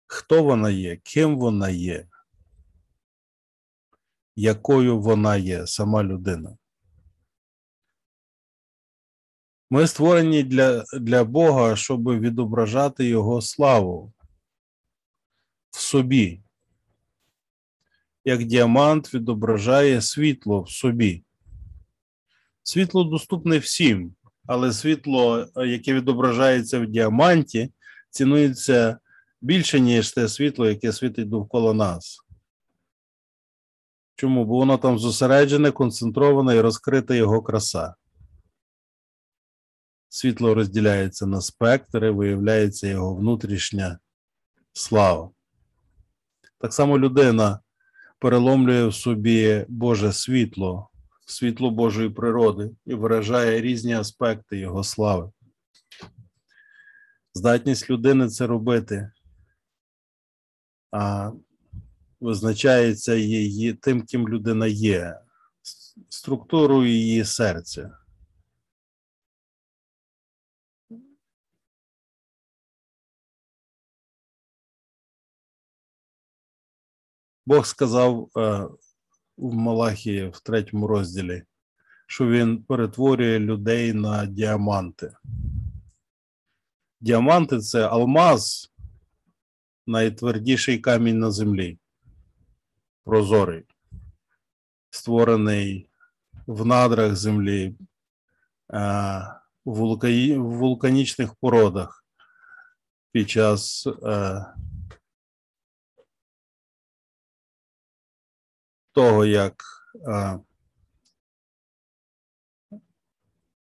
Хто 0.07 0.45
вона 0.45 0.71
є, 0.71 0.97
ким 0.97 1.39
вона 1.39 1.69
є, 1.69 2.07
якою 4.37 5.01
вона 5.01 5.37
є, 5.37 5.67
сама 5.67 6.05
людина. 6.05 6.57
Ми 9.71 9.87
створені 9.87 10.43
для, 10.43 10.85
для 11.01 11.25
Бога, 11.25 11.77
щоб 11.77 12.21
відображати 12.21 13.05
Його 13.05 13.43
славу 13.43 14.13
в 15.71 15.81
собі, 15.81 16.43
як 18.25 18.45
діамант 18.45 19.15
відображає 19.15 20.03
світло 20.03 20.63
в 20.63 20.71
собі. 20.71 21.25
Світло 22.63 23.05
доступне 23.05 23.59
всім, 23.59 24.15
але 24.47 24.73
світло, 24.73 25.47
яке 25.57 25.95
відображається 25.95 26.81
в 26.81 26.87
діаманті, 26.87 27.73
цінується 28.11 28.99
більше, 29.41 29.81
ніж 29.81 30.13
те 30.13 30.29
світло, 30.29 30.69
яке 30.69 30.93
світить 30.93 31.29
довкола 31.29 31.75
нас. 31.75 32.21
Чому? 34.17 34.45
Бо 34.45 34.57
воно 34.57 34.79
там 34.79 34.99
зосереджене, 34.99 35.71
концентроване 35.71 36.57
і 36.57 36.61
розкрита 36.61 37.15
його 37.15 37.43
краса. 37.43 37.95
Світло 40.09 40.55
розділяється 40.55 41.27
на 41.27 41.41
спектри, 41.41 42.11
виявляється 42.11 42.87
його 42.87 43.15
внутрішня 43.15 43.99
слава. 44.73 45.31
Так 46.59 46.75
само 46.75 46.99
людина 46.99 47.61
переломлює 48.19 48.87
в 48.87 48.95
собі 48.95 49.65
Боже 49.69 50.13
світло, 50.13 50.89
світло 51.25 51.71
Божої 51.71 52.11
природи 52.11 52.71
і 52.87 52.95
виражає 52.95 53.61
різні 53.61 53.95
аспекти 53.95 54.59
Його 54.59 54.85
слави. 54.85 55.33
Здатність 57.35 57.91
людини 57.91 58.29
це 58.29 58.47
робити 58.47 59.11
а, 60.91 61.33
визначається 62.21 63.15
її 63.15 63.75
тим, 63.75 64.03
ким 64.03 64.29
людина 64.29 64.67
є, 64.67 65.21
структурою 66.09 66.89
її 66.89 67.25
серця. 67.25 67.99
Бог 77.47 77.67
сказав 77.67 78.31
е, 78.37 78.69
в 79.37 79.55
Малахії 79.55 80.29
в 80.29 80.41
третьому 80.41 80.87
розділі, 80.87 81.43
що 82.07 82.29
він 82.29 82.63
перетворює 82.63 83.39
людей 83.39 83.93
на 83.93 84.27
діаманти. 84.27 85.13
Діаманти 87.01 87.59
це 87.59 87.89
алмаз, 87.89 88.73
найтвердіший 89.87 90.79
камінь 90.79 91.19
на 91.19 91.31
землі. 91.31 91.79
Прозорий. 93.05 93.65
створений 94.91 95.89
в 96.47 96.67
надрах 96.67 97.17
землі, 97.17 97.75
е, 98.73 99.35
в 99.65 100.37
вулканічних 100.37 101.35
породах 101.35 102.05
під 103.13 103.31
час 103.31 103.89
того, 108.95 109.25
як 109.25 109.65
е, 110.09 110.39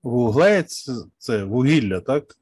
вуглець, 0.03 0.89
це 1.17 1.43
вугілля, 1.43 2.01
так? 2.01 2.35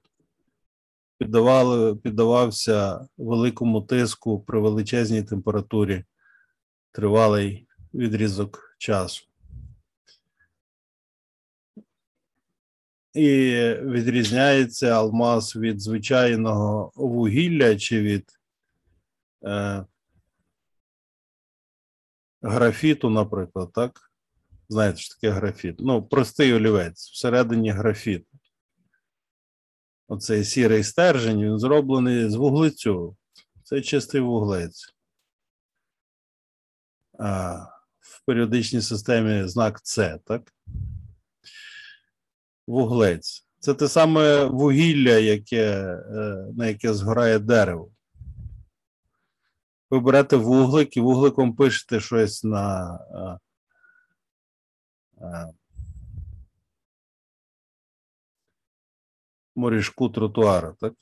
Піддавався 2.03 3.07
великому 3.17 3.81
тиску 3.81 4.39
при 4.39 4.59
величезній 4.59 5.23
температурі 5.23 6.03
тривалий 6.91 7.67
відрізок 7.93 8.75
часу. 8.77 9.23
І 13.13 13.53
відрізняється 13.81 14.87
алмаз 14.87 15.55
від 15.55 15.81
звичайного 15.81 16.91
вугілля 16.95 17.75
чи 17.75 18.01
від 18.01 18.39
е, 19.45 19.85
графіту, 22.41 23.09
наприклад, 23.09 23.71
так? 23.73 24.11
Знаєте, 24.69 24.97
що 24.97 25.15
таке 25.15 25.29
графіт? 25.29 25.75
Ну, 25.79 26.03
простий 26.03 26.53
олівець, 26.53 27.09
всередині 27.09 27.71
графіт. 27.71 28.27
Оцей 30.07 30.43
сірий 30.43 30.83
стержень, 30.83 31.43
він 31.43 31.59
зроблений 31.59 32.29
з 32.29 32.35
вуглецю. 32.35 33.17
Це 33.63 33.81
чистий 33.81 34.21
вуглець. 34.21 34.93
А, 37.19 37.53
в 37.99 38.25
періодичній 38.25 38.81
системі 38.81 39.47
знак 39.47 39.79
С, 39.83 40.19
так? 40.25 40.53
Вуглець. 42.67 43.47
Це 43.59 43.73
те 43.73 43.87
саме 43.87 44.45
вугілля, 44.45 45.17
яке, 45.17 45.63
е, 46.11 46.45
на 46.57 46.67
яке 46.67 46.93
згорає 46.93 47.39
дерево. 47.39 47.91
Ви 49.89 49.99
берете 49.99 50.35
вуглик 50.35 50.97
і 50.97 51.01
вугликом 51.01 51.55
пишете 51.55 51.99
щось 51.99 52.43
на. 52.43 53.39
е, 55.21 55.25
е, 55.25 55.53
тротуара, 60.13 60.75
так? 60.79 60.93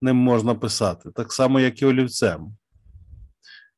Ним 0.00 0.16
можна 0.16 0.54
писати. 0.54 1.10
Так 1.10 1.32
само, 1.32 1.60
як 1.60 1.82
і 1.82 1.86
олівцем. 1.86 2.56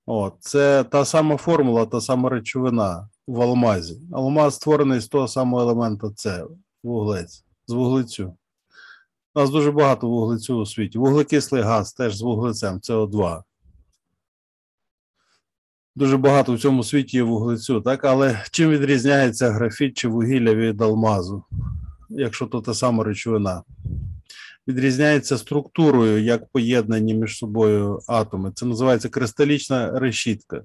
От, 0.07 0.37
це 0.41 0.85
та 0.85 1.05
сама 1.05 1.37
формула, 1.37 1.87
та 1.87 2.01
сама 2.01 2.29
речовина 2.29 3.09
в 3.27 3.41
алмазі. 3.43 4.01
Алмаз 4.13 4.55
створений 4.55 5.01
з 5.01 5.09
того 5.09 5.29
самого 5.29 5.63
елемента 5.63 6.11
С, 6.17 6.47
вуглець, 6.83 7.45
з 7.67 7.73
вуглецю. 7.73 8.37
У 9.35 9.41
нас 9.41 9.51
дуже 9.51 9.73
багато 9.73 10.09
вуглецю 10.09 10.57
у 10.57 10.67
світі. 10.67 10.99
Вуглекислий 10.99 11.63
газ 11.63 11.93
теж 11.93 12.17
з 12.17 12.23
вуглецем, 12.23 12.79
СО2. 12.79 13.43
Дуже 15.97 16.17
багато 16.17 16.55
в 16.55 16.61
цьому 16.61 16.85
світі 16.85 17.17
є 17.17 17.23
вуглецю, 17.23 17.81
так? 17.81 18.05
Але 18.05 18.45
чим 18.51 18.71
відрізняється 18.71 19.51
графіт 19.51 19.97
чи 19.97 20.09
вугілля 20.09 20.55
від 20.55 20.83
алмазу, 20.83 21.45
якщо 22.09 22.47
то 22.47 22.61
та 22.61 22.75
сама 22.75 23.05
речовина? 23.05 23.63
Відрізняється 24.69 25.39
структурою, 25.39 26.23
як 26.23 26.49
поєднані 26.49 27.15
між 27.15 27.39
собою 27.39 28.01
атоми. 28.07 28.53
Це 28.55 28.67
називається 28.67 29.09
кристалічна 29.09 29.99
решітка. 29.99 30.65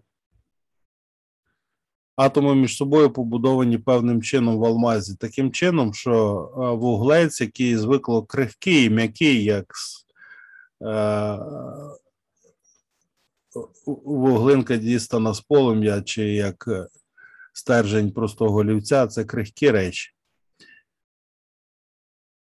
Атоми 2.15 2.55
між 2.55 2.77
собою 2.77 3.13
побудовані 3.13 3.77
певним 3.77 4.21
чином 4.21 4.57
в 4.57 4.65
алмазі, 4.65 5.15
таким 5.15 5.51
чином, 5.51 5.93
що 5.93 6.13
е, 6.57 6.75
вуглець, 6.75 7.41
який 7.41 7.77
звикло 7.77 8.23
крихкий, 8.25 8.89
м'який, 8.89 9.43
як 9.43 9.65
е, 10.81 11.39
вуглинка 13.85 14.77
дістана 14.77 15.33
з 15.33 15.41
полум'я, 15.41 16.01
чи 16.01 16.23
як 16.23 16.65
е, 16.67 16.87
стержень 17.53 18.11
простого 18.11 18.57
олівця, 18.57 19.07
це 19.07 19.23
крихкі 19.23 19.71
речі. 19.71 20.11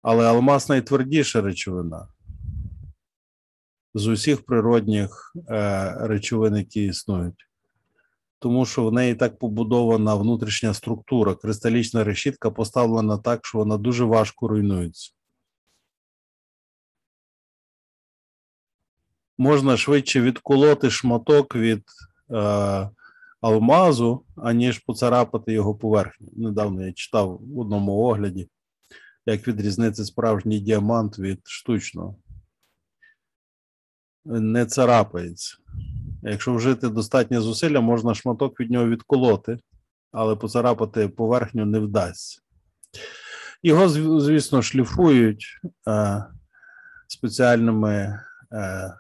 Але 0.02 0.26
алмаз 0.26 0.70
найтвердіша 0.70 1.42
речовина 1.42 2.08
з 3.94 4.08
усіх 4.08 4.46
природних 4.46 5.36
е, 5.50 5.94
речовин, 6.00 6.56
які 6.56 6.86
існують. 6.86 7.47
Тому 8.40 8.66
що 8.66 8.86
в 8.86 8.94
неї 8.94 9.16
так 9.16 9.40
побудована 9.40 10.16
внутрішня 10.16 10.74
структура. 10.74 11.36
Кристалічна 11.36 12.04
решітка 12.04 12.52
поставлена 12.52 13.18
так, 13.18 13.46
що 13.46 13.58
вона 13.58 13.78
дуже 13.78 14.04
важко 14.04 14.48
руйнується. 14.48 15.12
Можна 19.38 19.78
швидше 19.78 20.22
відколоти 20.22 20.90
шматок 20.90 21.56
від 21.56 21.84
е, 22.32 22.90
алмазу, 23.42 24.26
аніж 24.36 24.80
поцарапати 24.80 25.54
його 25.54 25.76
поверхню. 25.76 26.28
Недавно 26.36 26.86
я 26.86 26.94
читав 26.94 27.40
в 27.42 27.60
одному 27.60 27.92
огляді, 27.92 28.50
як 29.26 29.48
відрізнити 29.48 30.06
справжній 30.06 30.60
діамант 30.60 31.20
від 31.20 31.40
штучного. 31.44 32.16
Не 34.26 34.66
царапається. 34.66 35.58
Якщо 36.30 36.54
вжити 36.54 36.90
достатньо 36.90 37.42
зусилля, 37.42 37.82
можна 37.82 38.16
шматок 38.16 38.60
від 38.60 38.72
нього 38.72 38.88
відколоти, 38.88 39.58
але 40.12 40.36
поцарапати 40.36 41.08
поверхню 41.08 41.66
не 41.66 41.80
вдасться. 41.80 42.42
Його, 43.64 43.90
звісно, 44.20 44.62
шліфують 44.62 45.46
е, 45.88 46.26
спеціальними 47.08 48.20
е, 48.52 48.94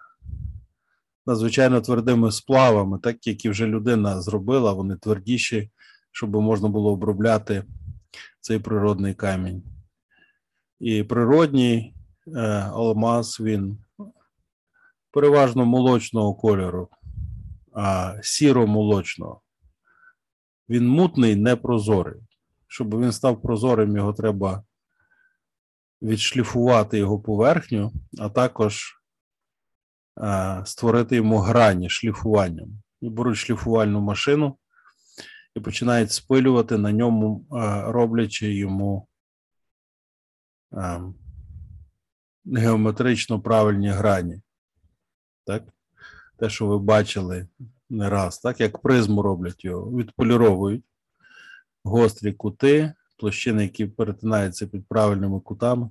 надзвичайно 1.25 1.81
твердими 1.81 2.31
сплавами, 2.31 2.99
так 2.99 3.27
які 3.27 3.49
вже 3.49 3.67
людина 3.67 4.21
зробила, 4.21 4.73
вони 4.73 4.95
твердіші, 4.95 5.69
щоб 6.11 6.35
можна 6.35 6.69
було 6.69 6.91
обробляти 6.91 7.63
цей 8.41 8.59
природний 8.59 9.13
камінь. 9.13 9.63
І 10.79 11.03
природній 11.03 11.95
е, 12.27 12.39
алмаз 12.73 13.39
він 13.39 13.77
переважно 15.11 15.65
молочного 15.65 16.35
кольору, 16.35 16.89
а 17.77 18.15
сіро-молочного. 18.21 19.41
Він 20.69 20.87
мутний, 20.87 21.35
непрозорий. 21.35 22.21
Щоб 22.67 23.01
він 23.01 23.11
став 23.11 23.41
прозорим, 23.41 23.97
його 23.97 24.13
треба 24.13 24.63
відшліфувати 26.01 26.97
його 26.97 27.19
поверхню, 27.19 27.91
а 28.19 28.29
також 28.29 29.01
е, 30.21 30.61
створити 30.65 31.15
йому 31.15 31.37
грані 31.37 31.89
шліфуванням. 31.89 32.69
І 33.01 33.09
беруть 33.09 33.37
шліфувальну 33.37 34.01
машину 34.01 34.57
і 35.55 35.59
починають 35.59 36.11
спилювати 36.11 36.77
на 36.77 36.91
ньому, 36.91 37.45
е, 37.51 37.81
роблячи 37.91 38.53
йому 38.53 39.07
е, 40.73 41.01
геометрично 42.45 43.41
правильні 43.41 43.89
грані. 43.89 44.41
Так? 45.45 45.63
Те, 46.39 46.49
що 46.49 46.67
ви 46.67 46.79
бачили 46.79 47.47
не 47.89 48.09
раз, 48.09 48.39
так? 48.39 48.59
Як 48.59 48.81
призму 48.81 49.21
роблять 49.21 49.65
його, 49.65 49.97
відполіровують 49.97 50.83
гострі 51.83 52.33
кути, 52.33 52.93
площини, 53.17 53.63
які 53.63 53.85
перетинаються 53.85 54.67
під 54.67 54.87
правильними 54.87 55.39
кутами. 55.39 55.89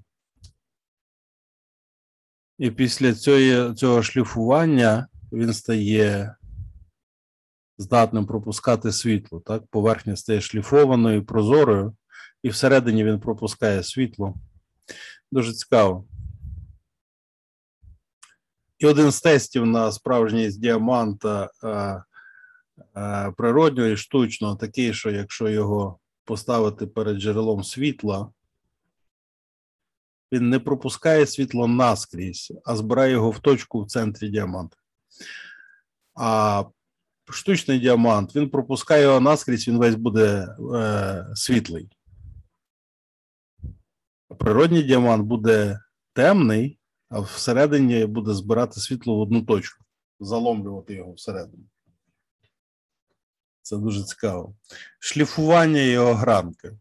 І 2.58 2.70
після 2.70 3.14
цього, 3.14 3.74
цього 3.74 4.02
шліфування 4.02 5.08
він 5.32 5.52
стає 5.52 6.36
здатним 7.78 8.26
пропускати 8.26 8.92
світло. 8.92 9.40
Так? 9.40 9.66
Поверхня 9.66 10.16
стає 10.16 10.40
шліфованою, 10.40 11.24
прозорою, 11.24 11.96
і 12.42 12.48
всередині 12.48 13.04
він 13.04 13.20
пропускає 13.20 13.82
світло. 13.82 14.34
Дуже 15.32 15.52
цікаво. 15.52 16.04
І 18.78 18.86
один 18.86 19.10
з 19.10 19.20
тестів 19.20 19.66
на 19.66 19.92
справжність 19.92 20.60
діаманта 20.60 21.50
е, 21.64 21.68
е, 22.96 23.32
природнього 23.36 23.88
і 23.88 23.96
штучного 23.96 24.56
такий, 24.56 24.94
що 24.94 25.10
якщо 25.10 25.48
його 25.48 25.98
поставити 26.24 26.86
перед 26.86 27.18
джерелом 27.18 27.64
світла, 27.64 28.30
він 30.32 30.50
не 30.50 30.58
пропускає 30.58 31.26
світло 31.26 31.66
наскрізь, 31.66 32.52
а 32.64 32.76
збирає 32.76 33.12
його 33.12 33.30
в 33.30 33.38
точку 33.38 33.82
в 33.82 33.86
центрі 33.86 34.28
діаманта. 34.28 34.76
А 36.14 36.64
штучний 37.30 37.78
діамант 37.78 38.36
він 38.36 38.50
пропускає 38.50 39.02
його 39.02 39.20
наскрізь, 39.20 39.68
він 39.68 39.78
весь 39.78 39.94
буде 39.94 40.48
е, 40.74 41.26
світлий. 41.34 41.88
Природній 44.38 44.82
діамант 44.82 45.24
буде 45.24 45.80
темний, 46.12 46.75
а 47.08 47.20
всередині 47.20 48.06
буде 48.06 48.34
збирати 48.34 48.80
світло 48.80 49.16
в 49.16 49.20
одну 49.20 49.42
точку, 49.42 49.84
заломлювати 50.20 50.94
його 50.94 51.12
всередину. 51.12 51.64
Це 53.62 53.76
дуже 53.76 54.04
цікаво. 54.04 54.54
Шліфування 54.98 55.80
і 55.80 55.96
огранки. 55.98 56.78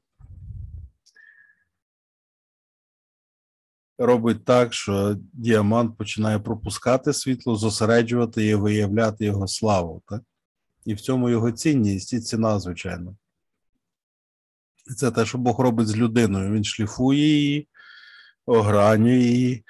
Робить 3.98 4.46
так, 4.46 4.74
що 4.74 5.18
діамант 5.34 5.98
починає 5.98 6.40
пропускати 6.40 7.14
світло, 7.14 7.56
зосереджувати 7.56 8.46
і 8.46 8.56
виявляти 8.56 9.26
його 9.26 9.48
славу. 9.48 10.04
Так? 10.08 10.24
І 10.86 10.94
в 10.94 11.02
цьому 11.02 11.30
його 11.30 11.52
цінність 11.52 12.14
і 12.14 12.20
ціна, 12.20 12.60
звичайно. 12.60 13.18
І 14.92 14.94
це 14.94 15.12
те, 15.12 15.26
що 15.26 15.38
Бог 15.38 15.60
робить 15.60 15.88
з 15.88 15.98
людиною. 15.98 16.52
Він 16.52 16.64
шліфує 16.64 17.28
її, 17.28 17.68
огранює 18.46 19.18
її 19.18 19.66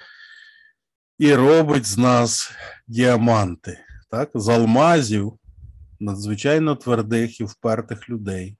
і 1.18 1.34
робить 1.34 1.86
з 1.86 1.98
нас 1.98 2.52
діаманти. 2.86 3.78
Так? 4.10 4.30
З 4.34 4.48
алмазів 4.48 5.38
надзвичайно 6.00 6.76
твердих 6.76 7.40
і 7.40 7.44
впертих 7.44 8.08
людей. 8.08 8.58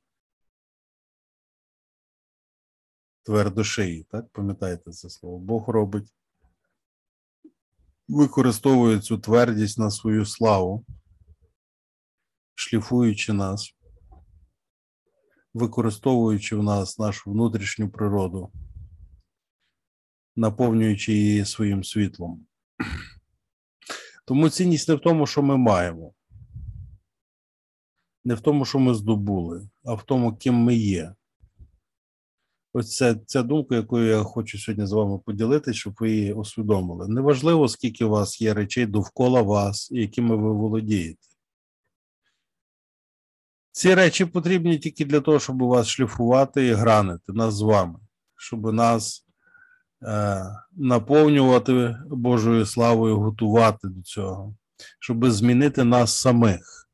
Твердошиї, 3.23 4.05
так? 4.11 4.29
Пам'ятаєте 4.33 4.91
це 4.91 5.11
слово? 5.11 5.39
Бог 5.39 5.69
робить, 5.69 6.15
використовує 8.09 9.01
цю 9.01 9.19
твердість 9.19 9.79
на 9.79 9.91
свою 9.91 10.27
славу, 10.27 10.87
шліфуючи 12.55 13.33
нас, 13.33 13.77
використовуючи 15.55 16.57
в 16.57 16.63
нас 16.63 16.99
нашу 16.99 17.31
внутрішню 17.31 17.91
природу, 17.91 18.53
наповнюючи 20.37 21.13
її 21.13 21.45
своїм 21.45 21.85
світлом. 21.85 22.46
Тому 24.25 24.51
цінність 24.51 24.89
не 24.89 24.95
в 24.95 25.01
тому, 25.01 25.27
що 25.27 25.43
ми 25.43 25.57
маємо, 25.57 26.13
не 28.25 28.35
в 28.35 28.41
тому, 28.41 28.65
що 28.65 28.79
ми 28.79 28.95
здобули, 28.95 29.69
а 29.85 29.95
в 29.95 30.03
тому, 30.03 30.37
ким 30.37 30.55
ми 30.55 30.75
є. 30.75 31.15
Ось 32.73 32.97
це 32.97 33.15
ця 33.27 33.43
думка, 33.43 33.75
якою 33.75 34.07
я 34.07 34.23
хочу 34.23 34.59
сьогодні 34.59 34.87
з 34.87 34.93
вами 34.93 35.19
поділитися, 35.19 35.79
щоб 35.79 35.95
ви 36.01 36.11
її 36.11 36.33
усвідомили. 36.33 37.09
Неважливо, 37.09 37.69
скільки 37.69 38.05
у 38.05 38.11
вас 38.11 38.41
є 38.41 38.55
речей 38.55 38.87
довкола 38.87 39.43
вас, 39.43 39.91
якими 39.91 40.37
ви 40.37 40.53
володієте. 40.53 41.29
Ці 43.73 43.95
речі 43.95 44.25
потрібні 44.25 44.79
тільки 44.79 45.05
для 45.05 45.21
того, 45.21 45.41
щоб 45.41 45.63
вас 45.63 45.89
шліфувати 45.89 46.67
і 46.67 46.73
гранити 46.73 47.33
нас 47.33 47.55
з 47.55 47.61
вами, 47.61 47.99
щоб 48.37 48.73
нас 48.73 49.26
наповнювати 50.73 51.97
Божою 52.11 52.67
славою, 52.67 53.21
готувати 53.21 53.89
до 53.89 54.03
цього, 54.03 54.55
щоб 55.01 55.31
змінити 55.31 55.85
нас 55.85 56.17
самих. 56.21 56.89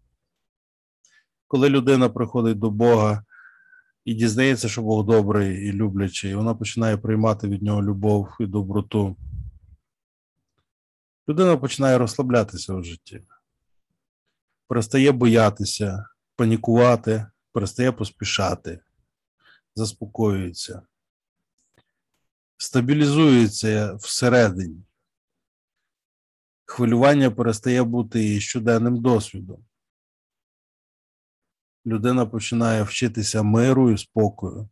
Коли 1.49 1.69
людина 1.69 2.09
приходить 2.09 2.59
до 2.59 2.71
Бога 2.71 3.25
і 4.05 4.15
дізнається, 4.15 4.69
що 4.69 4.83
Бог 4.83 5.07
добрий 5.07 5.69
і 5.69 5.73
люблячий, 5.73 6.35
вона 6.35 6.55
починає 6.55 6.97
приймати 6.97 7.49
від 7.49 7.63
нього 7.63 7.83
любов 7.83 8.29
і 8.41 8.47
доброту. 8.47 9.17
Людина 11.29 11.57
починає 11.57 11.99
розслаблятися 11.99 12.75
у 12.75 12.83
житті, 12.83 13.23
перестає 14.69 15.13
боятися, 15.13 16.07
панікувати, 16.37 17.27
перестає 17.53 17.93
поспішати, 17.93 18.81
заспокоюється, 19.75 20.83
стабілізується 22.63 23.95
всередині. 23.95 24.83
Хвилювання 26.65 27.31
перестає 27.31 27.83
бути 27.83 28.21
її 28.21 28.41
щоденним 28.41 29.03
досвідом 29.03 29.65
людина 31.87 32.27
починає 32.27 32.83
вчитися 32.83 33.43
миру 33.43 33.91
і 33.91 33.99
спокою. 33.99 34.69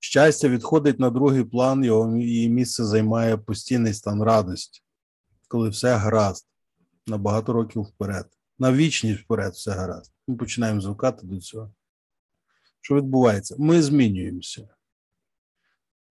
Щастя 0.00 0.48
відходить 0.48 0.98
на 0.98 1.10
другий 1.10 1.44
план, 1.44 1.84
його 1.84 2.16
її 2.16 2.48
місце 2.48 2.84
займає 2.84 3.36
постійний 3.36 3.94
стан 3.94 4.22
радості, 4.22 4.82
коли 5.48 5.68
все 5.68 5.96
гаразд 5.96 6.48
на 7.06 7.18
багато 7.18 7.52
років 7.52 7.82
вперед, 7.82 8.26
на 8.58 8.72
вічність 8.72 9.20
вперед 9.20 9.52
все 9.52 9.70
гаразд. 9.70 10.12
Ми 10.28 10.36
починаємо 10.36 10.80
звикати 10.80 11.26
до 11.26 11.40
цього. 11.40 11.74
Що 12.80 12.94
відбувається? 12.94 13.56
Ми 13.58 13.82
змінюємося. 13.82 14.68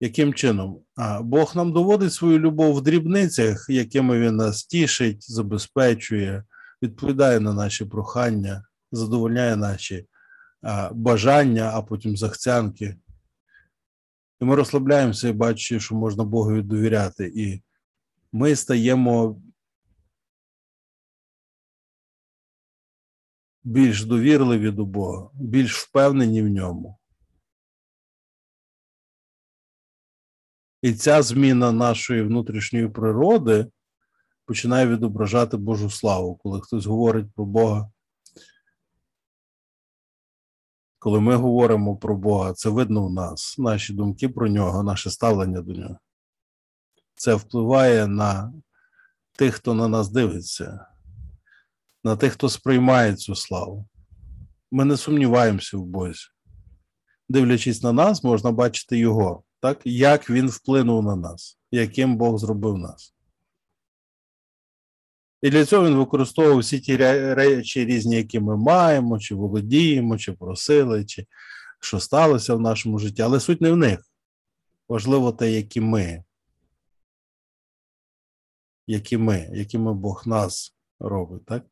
Яким 0.03 0.33
чином? 0.33 0.83
А 0.95 1.21
Бог 1.21 1.55
нам 1.55 1.73
доводить 1.73 2.13
свою 2.13 2.39
любов 2.39 2.75
в 2.75 2.81
дрібницях, 2.81 3.65
якими 3.69 4.19
він 4.19 4.35
нас 4.35 4.63
тішить, 4.65 5.31
забезпечує, 5.31 6.43
відповідає 6.81 7.39
на 7.39 7.53
наші 7.53 7.85
прохання, 7.85 8.63
задовольняє 8.91 9.55
наші 9.55 10.07
а, 10.61 10.89
бажання, 10.93 11.71
а 11.73 11.81
потім 11.81 12.17
захцянки. 12.17 12.97
І 14.39 14.45
ми 14.45 14.55
розслабляємося 14.55 15.27
і 15.27 15.33
бачимо, 15.33 15.79
що 15.79 15.95
можна 15.95 16.23
Богові 16.23 16.61
довіряти. 16.61 17.31
І 17.35 17.61
ми 18.31 18.55
стаємо 18.55 19.41
більш 23.63 24.05
довірливі 24.05 24.71
до 24.71 24.85
Бога, 24.85 25.29
більш 25.33 25.77
впевнені 25.77 26.41
в 26.41 26.47
ньому. 26.47 26.97
І 30.81 30.93
ця 30.93 31.21
зміна 31.21 31.71
нашої 31.71 32.21
внутрішньої 32.21 32.87
природи 32.89 33.67
починає 34.45 34.87
відображати 34.87 35.57
Божу 35.57 35.89
славу, 35.89 36.35
коли 36.35 36.61
хтось 36.61 36.85
говорить 36.85 37.33
про 37.35 37.45
Бога. 37.45 37.91
Коли 40.99 41.19
ми 41.19 41.35
говоримо 41.35 41.97
про 41.97 42.15
Бога, 42.15 42.53
це 42.53 42.69
видно 42.69 43.07
в 43.07 43.13
нас, 43.13 43.55
наші 43.57 43.93
думки 43.93 44.29
про 44.29 44.47
нього, 44.47 44.83
наше 44.83 45.11
ставлення 45.11 45.61
до 45.61 45.73
нього. 45.73 45.97
Це 47.15 47.35
впливає 47.35 48.07
на 48.07 48.53
тих, 49.31 49.55
хто 49.55 49.73
на 49.73 49.87
нас 49.87 50.09
дивиться, 50.09 50.85
на 52.03 52.15
тих, 52.15 52.33
хто 52.33 52.49
сприймає 52.49 53.15
цю 53.15 53.35
славу. 53.35 53.87
Ми 54.71 54.85
не 54.85 54.97
сумніваємося 54.97 55.77
в 55.77 55.85
Бозі. 55.85 56.25
Дивлячись 57.29 57.83
на 57.83 57.93
нас, 57.93 58.23
можна 58.23 58.51
бачити 58.51 58.97
Його, 58.97 59.43
так? 59.61 59.81
як 59.85 60.29
Він 60.29 60.49
вплинув 60.49 61.03
на 61.03 61.15
нас, 61.15 61.59
яким 61.71 62.17
Бог 62.17 62.37
зробив 62.37 62.77
нас. 62.77 63.15
І 65.41 65.49
для 65.49 65.65
цього 65.65 65.85
він 65.85 65.95
використовував 65.95 66.57
всі 66.57 66.79
ті 66.79 66.97
речі 66.97 67.85
різні, 67.85 68.15
які 68.15 68.39
ми 68.39 68.57
маємо, 68.57 69.19
чи 69.19 69.35
володіємо, 69.35 70.17
чи 70.17 70.33
просили, 70.33 71.05
чи 71.05 71.25
що 71.79 71.99
сталося 71.99 72.55
в 72.55 72.61
нашому 72.61 72.99
житті. 72.99 73.21
Але 73.21 73.39
суть 73.39 73.61
не 73.61 73.71
в 73.71 73.77
них. 73.77 73.99
Важливо 74.89 75.31
те, 75.31 75.51
які 75.51 75.81
ми. 75.81 76.23
Які 78.87 79.17
ми, 79.17 79.49
якими 79.53 79.93
Бог 79.93 80.23
нас 80.25 80.75
робить, 80.99 81.45
так? 81.45 81.65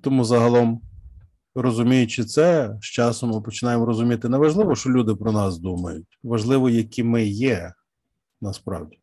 Тому 0.00 0.24
загалом, 0.24 0.82
розуміючи 1.54 2.24
це, 2.24 2.76
з 2.80 2.84
часом 2.84 3.30
ми 3.30 3.40
починаємо 3.40 3.86
розуміти, 3.86 4.28
не 4.28 4.38
важливо, 4.38 4.76
що 4.76 4.90
люди 4.90 5.14
про 5.14 5.32
нас 5.32 5.58
думають. 5.58 6.18
Важливо, 6.22 6.70
які 6.70 7.02
ми 7.02 7.24
є 7.24 7.72
насправді. 8.40 8.98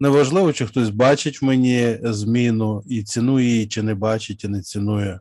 Неважливо, 0.00 0.52
чи 0.52 0.66
хтось 0.66 0.90
бачить 0.90 1.42
в 1.42 1.44
мені 1.44 1.98
зміну 2.02 2.82
і 2.86 3.02
цінує 3.02 3.46
її, 3.46 3.68
чи 3.68 3.82
не 3.82 3.94
бачить 3.94 4.44
і 4.44 4.48
не 4.48 4.62
цінує. 4.62 5.20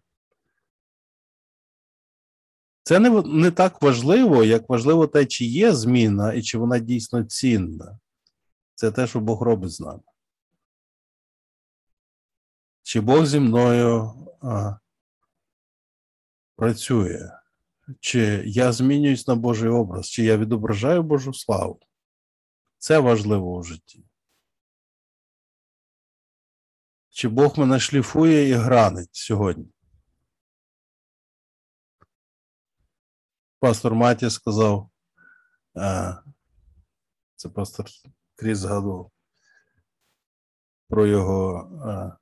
Це 2.84 2.99
не 2.99 3.10
не 3.21 3.51
так 3.51 3.82
важливо, 3.82 4.43
як 4.43 4.69
важливо 4.69 5.08
те, 5.08 5.25
чи 5.25 5.45
є 5.45 5.73
зміна 5.73 6.34
і 6.34 6.41
чи 6.41 6.58
вона 6.58 6.80
дійсно 6.80 7.23
цінна. 7.23 7.99
Це 8.75 8.91
те, 8.91 9.08
що 9.08 9.19
Бог 9.19 9.41
робить 9.41 9.71
з 9.71 9.80
нами. 9.80 10.01
Чи 12.88 13.02
Бог 13.02 13.26
зі 13.26 13.39
мною 13.39 14.13
а, 14.41 14.78
працює, 16.56 17.32
чи 18.00 18.43
я 18.45 18.71
змінююсь 18.71 19.28
на 19.28 19.36
Божий 19.36 19.69
образ, 19.69 20.10
чи 20.10 20.23
я 20.23 20.38
відображаю 20.38 21.04
Божу 21.04 21.34
славу. 21.34 21.80
Це 22.78 23.00
важливо 23.00 23.54
у 23.54 23.63
житті. 23.63 24.06
Чи 27.10 27.28
Бог 27.28 27.60
мене 27.60 27.80
шліфує 27.80 28.50
і 28.50 28.54
гранить 28.54 29.15
сьогодні? 29.15 29.73
Пастор 33.60 33.95
Маті 33.95 34.30
сказав, 34.30 34.89
це 37.36 37.50
пастор 37.56 37.86
Кріс 38.36 38.58
згадував 38.58 39.12
про 40.89 41.08
його 41.08 42.17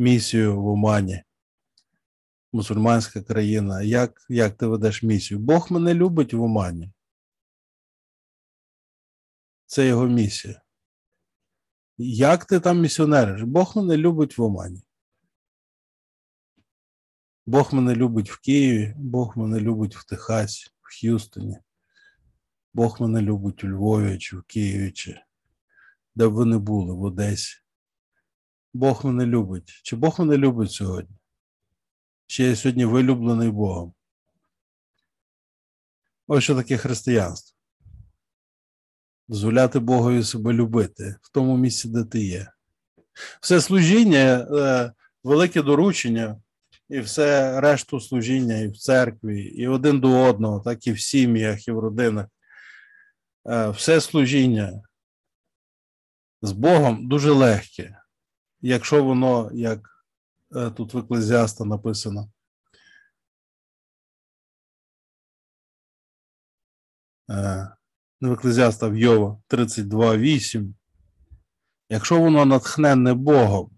місію 0.00 0.62
в 0.62 0.66
Омані, 0.66 1.22
мусульманська 2.52 3.22
країна. 3.22 3.82
Як, 3.82 4.26
Як 4.28 4.56
ти 4.56 4.66
ведеш 4.66 5.02
місію? 5.02 5.40
Бог 5.40 5.72
мене 5.72 5.94
любить 5.94 6.34
в 6.34 6.42
Омані. 6.42 6.92
Це 9.66 9.86
його 9.86 10.06
місія. 10.06 10.62
Як 11.98 12.44
ти 12.44 12.60
там 12.60 12.80
місіонериш? 12.80 13.42
Бог 13.42 13.72
мене 13.76 13.96
любить 13.96 14.38
в 14.38 14.42
Омані. 14.42 14.82
Бог 17.46 17.74
мене 17.74 17.94
любить 17.94 18.30
в 18.30 18.40
Києві, 18.40 18.94
Бог 18.98 19.38
мене 19.38 19.60
любить 19.60 19.96
в 19.96 20.06
Техасі, 20.06 20.70
в 20.80 20.88
Х'юстоні. 20.88 21.58
Бог 22.74 23.00
мене 23.00 23.20
любить 23.20 23.64
у 23.64 23.68
Львові 23.68 24.18
чи 24.18 24.36
в 24.36 24.42
Києві, 24.42 24.92
чи 24.92 25.20
де 26.14 26.28
б 26.28 26.32
ви 26.32 26.44
не 26.44 26.58
були, 26.58 26.94
в 26.94 27.02
Одесі. 27.02 27.59
Бог 28.72 29.04
мене 29.04 29.26
любить. 29.26 29.80
Чи 29.82 29.96
Бог 29.96 30.20
мене 30.20 30.36
любить 30.36 30.72
сьогодні? 30.72 31.16
Чи 32.26 32.44
я 32.44 32.56
сьогодні 32.56 32.84
вилюблений 32.84 33.50
Богом? 33.50 33.94
Ось 36.26 36.44
що 36.44 36.54
таке 36.54 36.76
християнство. 36.76 37.56
Дозволяти 39.28 39.78
Богові 39.78 40.24
себе 40.24 40.52
любити 40.52 41.16
в 41.22 41.32
тому 41.32 41.56
місці, 41.56 41.88
де 41.88 42.04
ти 42.04 42.24
є. 42.24 42.52
Все 43.40 43.60
служіння, 43.60 44.46
е, 44.50 44.92
велике 45.24 45.62
доручення, 45.62 46.40
і 46.88 47.00
все 47.00 47.60
решту 47.60 48.00
служіння 48.00 48.58
і 48.58 48.68
в 48.68 48.76
церкві, 48.76 49.42
і 49.42 49.68
один 49.68 50.00
до 50.00 50.18
одного, 50.18 50.60
так 50.60 50.86
і 50.86 50.92
в 50.92 51.00
сім'ях, 51.00 51.68
і 51.68 51.72
в 51.72 51.78
родинах. 51.78 52.26
Е, 53.46 53.70
Все 53.70 54.00
служіння 54.00 54.82
з 56.42 56.52
Богом 56.52 57.08
дуже 57.08 57.30
легке, 57.30 57.99
якщо 58.60 59.04
воно, 59.04 59.50
як 59.52 60.06
е, 60.56 60.70
тут 60.70 60.94
в 60.94 60.98
Еклезіаста 60.98 61.64
написано, 61.64 62.30
не 68.20 68.28
в 68.28 68.32
Еклезіаста, 68.32 68.88
в 68.88 68.96
Йова 68.96 69.42
32.8, 69.48 70.74
якщо 71.88 72.20
воно 72.20 72.44
натхненне 72.44 73.14
Богом, 73.14 73.70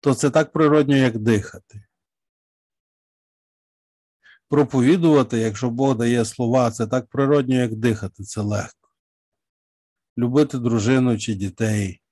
то 0.00 0.14
це 0.14 0.30
так 0.30 0.52
природньо, 0.52 0.96
як 0.96 1.18
дихати. 1.18 1.84
Проповідувати, 4.48 5.38
якщо 5.38 5.70
Бог 5.70 5.96
дає 5.96 6.24
слова, 6.24 6.70
це 6.70 6.86
так 6.86 7.08
природньо, 7.08 7.54
як 7.54 7.74
дихати, 7.74 8.22
це 8.22 8.40
легко. 8.40 8.88
Любити 10.18 10.58
дружину 10.58 11.18
чи 11.18 11.34
дітей, 11.34 12.02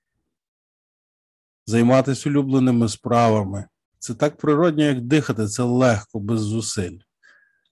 займатися 1.66 2.30
улюбленими 2.30 2.88
справами. 2.88 3.64
Це 3.98 4.14
так 4.14 4.36
природньо, 4.36 4.84
як 4.84 5.00
дихати, 5.00 5.46
це 5.46 5.62
легко, 5.62 6.20
без 6.20 6.40
зусиль. 6.40 6.98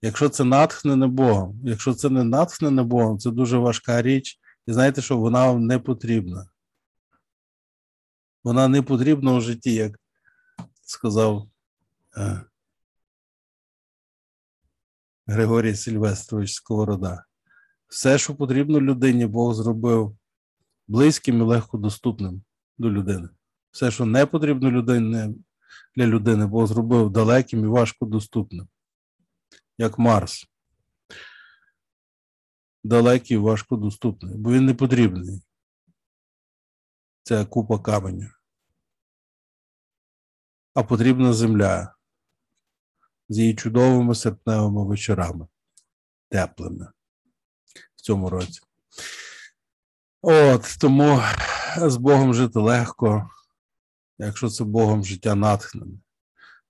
Якщо 0.01 0.29
це 0.29 0.43
натхнене 0.43 1.07
Богом, 1.07 1.59
якщо 1.63 1.93
це 1.93 2.09
не 2.09 2.23
натхнене 2.23 2.83
Богом, 2.83 3.19
це 3.19 3.31
дуже 3.31 3.57
важка 3.57 4.01
річ, 4.01 4.39
і 4.67 4.73
знаєте, 4.73 5.01
що 5.01 5.17
вона 5.17 5.45
вам 5.45 5.65
не 5.65 5.79
потрібна. 5.79 6.49
Вона 8.43 8.67
не 8.67 8.81
потрібна 8.81 9.33
у 9.33 9.41
житті, 9.41 9.73
як 9.73 9.99
сказав 10.81 11.49
е, 12.17 12.41
Григорій 15.27 15.75
Сильвестрович 15.75 16.53
Сковорода. 16.53 17.25
Все, 17.87 18.17
що 18.17 18.35
потрібно 18.35 18.81
людині, 18.81 19.25
Бог 19.25 19.53
зробив 19.53 20.17
близьким 20.87 21.39
і 21.39 21.41
легко 21.41 21.77
доступним 21.77 22.43
до 22.77 22.91
людини. 22.91 23.29
Все, 23.71 23.91
що 23.91 24.05
не 24.05 24.25
потрібно 24.25 24.71
людині, 24.71 25.35
для 25.95 26.07
людини, 26.07 26.47
Бог 26.47 26.67
зробив 26.67 27.09
далеким 27.09 27.63
і 27.63 27.67
важко 27.67 28.05
доступним, 28.05 28.67
як 29.77 29.99
Марс. 29.99 30.47
Далекий 32.83 33.37
і 33.37 33.39
важко 33.39 33.75
доступний, 33.75 34.37
бо 34.37 34.51
він 34.51 34.65
не 34.65 34.73
потрібний. 34.73 35.41
Це 37.23 37.45
купа 37.45 37.79
каменю. 37.79 38.29
А 40.73 40.83
потрібна 40.83 41.33
земля 41.33 41.95
з 43.29 43.39
її 43.39 43.55
чудовими 43.55 44.15
серпневими 44.15 44.85
вечорами, 44.85 45.47
теплими 46.29 46.91
в 47.95 48.01
цьому 48.01 48.29
році. 48.29 48.61
От 50.21 50.77
тому 50.79 51.21
з 51.77 51.97
Богом 51.97 52.33
жити 52.33 52.59
легко, 52.59 53.29
якщо 54.25 54.49
це 54.49 54.63
Богом 54.63 55.03
життя 55.03 55.35
натхнене. 55.35 55.97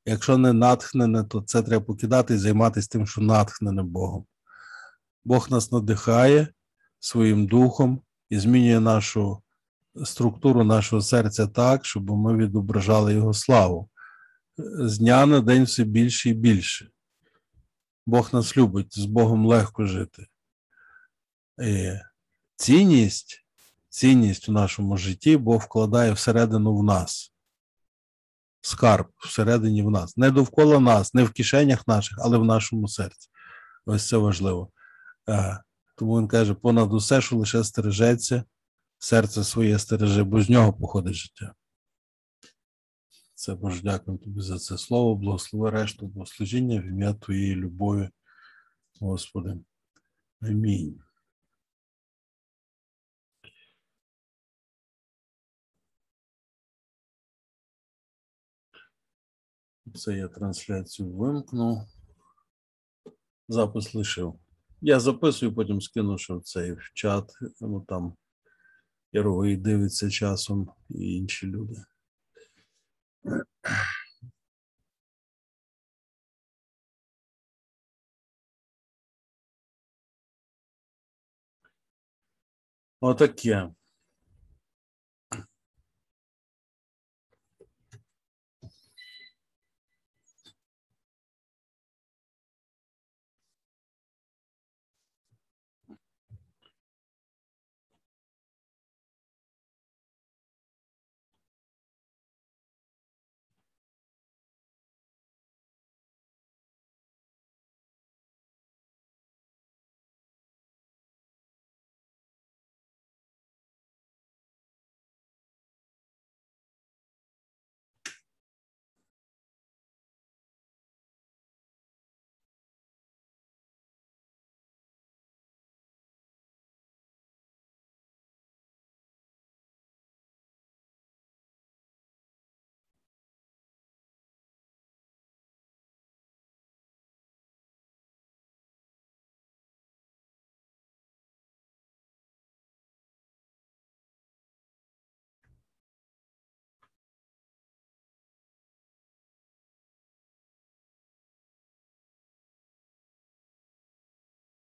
Якщо 0.06 0.38
не 0.38 0.54
натхнене, 0.54 1.24
то 1.24 1.42
це 1.42 1.62
треба 1.62 1.86
покидати 1.86 2.34
і 2.34 2.38
займатися 2.38 2.90
тим, 2.92 3.08
що 3.08 3.22
натхнене 3.22 3.84
Богом. 3.84 4.26
Бог 5.26 5.52
нас 5.52 5.72
надихає 5.72 6.48
своїм 7.00 7.48
духом 7.48 8.02
і 8.30 8.40
змінює 8.40 8.80
нашу 8.80 9.42
структуру 10.04 10.64
нашого 10.64 11.02
серця 11.02 11.48
так, 11.48 11.86
щоб 11.86 12.10
ми 12.10 12.38
відображали 12.38 13.14
Його 13.14 13.34
славу. 13.34 13.90
З 14.80 14.98
дня 14.98 15.26
на 15.26 15.40
день 15.40 15.64
все 15.64 15.84
більше 15.84 16.30
і 16.30 16.34
більше. 16.34 16.90
Бог 18.06 18.30
нас 18.34 18.58
любить, 18.58 19.00
з 19.00 19.06
Богом 19.06 19.46
легко 19.46 19.86
жити. 19.86 20.28
І 21.62 21.92
цінність, 22.56 23.46
цінність 23.90 24.50
у 24.50 24.52
нашому 24.52 24.98
житті 24.98 25.38
Бог 25.38 25.62
вкладає 25.62 26.12
всередину 26.12 26.78
в 26.78 26.84
нас. 26.84 27.31
Скарб 28.62 29.08
всередині 29.18 29.84
в 29.84 29.92
нас. 29.92 30.18
Не 30.18 30.32
довкола 30.32 30.80
нас, 30.80 31.14
не 31.14 31.24
в 31.24 31.32
кишенях 31.32 31.88
наших, 31.88 32.18
але 32.22 32.38
в 32.38 32.46
нашому 32.46 32.88
серці. 32.88 33.30
Ось 33.86 34.08
це 34.08 34.18
важливо. 34.18 34.72
Е, 35.30 35.60
Тому 35.96 36.20
він 36.20 36.28
каже: 36.28 36.54
понад 36.54 36.94
усе, 36.94 37.22
що 37.22 37.36
лише 37.36 37.64
стережеться, 37.64 38.44
серце 39.00 39.44
своє 39.44 39.80
стереже, 39.80 40.24
бо 40.24 40.42
з 40.42 40.50
нього 40.50 40.74
походить 40.74 41.14
життя. 41.14 41.54
Це 43.36 43.56
Боже, 43.56 43.82
дякую 43.84 44.18
тобі 44.18 44.42
за 44.42 44.58
це 44.58 44.78
слово, 44.78 45.16
благослови 45.16 45.70
решту 45.70 46.08
богослужіння 46.08 46.82
в 46.82 46.86
ім'я 46.86 47.14
Твоєї 47.14 47.56
любові, 47.56 48.10
Господи. 49.00 49.58
Амінь. 50.42 51.00
Це 59.96 60.14
я 60.18 60.28
трансляцію 60.28 61.10
вимкну. 61.10 61.88
Запис 63.48 63.96
лишив. 63.96 64.40
Я 64.82 65.00
записую, 65.00 65.56
потім 65.56 65.82
скину, 65.82 66.18
що 66.18 66.40
цей 66.40 66.72
в 66.72 66.92
чат, 66.94 67.32
ну 67.62 67.82
там 67.82 68.16
Яровий 69.12 69.58
дивиться 69.58 70.10
часом 70.10 70.72
і 70.90 71.16
інші 71.16 71.48
люди. 71.48 71.84
Отаке. 83.00 83.72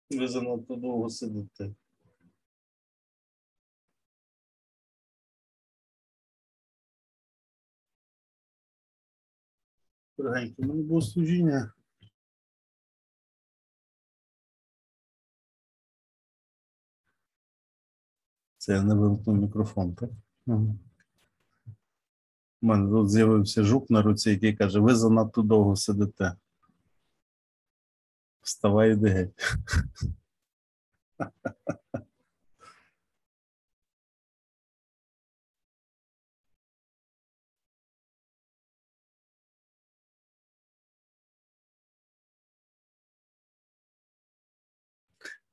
Ви 0.10 0.28
занадто 0.28 0.76
довго 0.76 1.10
сидите. 1.10 1.76
Дорогенькі, 10.18 10.62
мене 10.62 10.84
було 10.84 11.02
служіння. 11.02 11.74
Це 18.58 18.74
я 18.74 18.84
не 18.84 18.96
вимкнув 18.96 19.38
мікрофон, 19.38 19.96
так? 19.96 20.10
У 22.62 22.68
мене 22.68 22.90
тут 22.92 23.10
з'явився 23.10 23.64
жук 23.64 23.90
на 23.90 24.02
руці, 24.02 24.30
який 24.30 24.56
каже: 24.56 24.80
ви 24.80 24.96
занадто 24.96 25.42
довго 25.42 25.76
сидите. 25.76 26.36
Вставай, 28.50 28.92
іди 28.94 29.10
геть. 29.10 29.34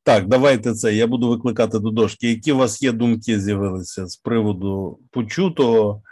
Так, 0.02 0.28
давайте 0.28 0.74
це. 0.74 0.94
Я 0.94 1.06
буду 1.06 1.28
викликати 1.28 1.78
до 1.78 1.90
дошки. 1.90 2.28
Які 2.28 2.52
у 2.52 2.56
вас 2.56 2.82
є 2.82 2.92
думки 2.92 3.40
з'явилися 3.40 4.06
з 4.06 4.16
приводу 4.16 5.00
почутого 5.10 6.02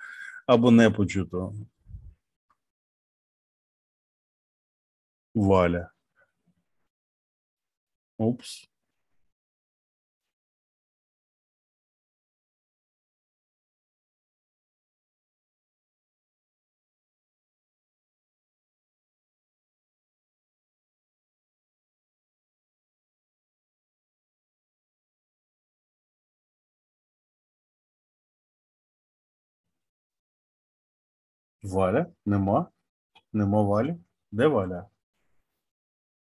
або 0.47 0.71
не 0.71 0.91
почутого? 0.91 1.55
Валя. 5.35 5.94
Упс. 8.19 8.69
Валя? 31.65 32.07
Нема? 32.27 32.71
Нема 33.33 33.63
Валі? 33.63 33.97
Де 34.33 34.47
Валя? 34.47 34.89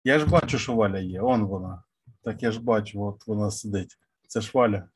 Я 0.07 0.19
ж 0.19 0.25
бачу, 0.25 0.59
що 0.59 0.75
Валя 0.75 0.99
є. 0.99 1.21
Он 1.21 1.43
вона. 1.43 1.83
Так 2.21 2.43
я 2.43 2.51
ж 2.51 2.61
бачу, 2.61 3.03
от 3.03 3.27
вона 3.27 3.51
сидить. 3.51 3.97
Це 4.27 4.41
ж 4.41 4.51
Валя. 4.53 4.89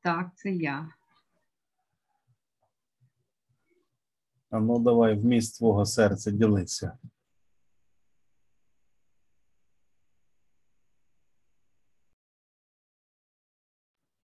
Так, 0.00 0.30
це 0.36 0.50
я. 0.50 0.94
А 4.50 4.60
ну 4.60 4.78
давай 4.78 5.14
вміст 5.14 5.58
твого 5.58 5.86
серця 5.86 6.30
ділися. 6.30 6.98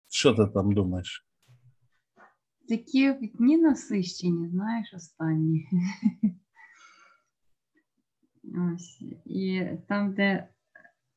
Що 0.08 0.34
ти 0.34 0.46
там 0.46 0.74
думаєш? 0.74 1.25
Такі 2.68 3.12
дні 3.12 3.58
насищені, 3.58 4.48
знаєш, 4.48 4.94
останні. 4.94 5.68
Ось. 8.74 9.02
І 9.24 9.66
там, 9.88 10.14
де 10.14 10.48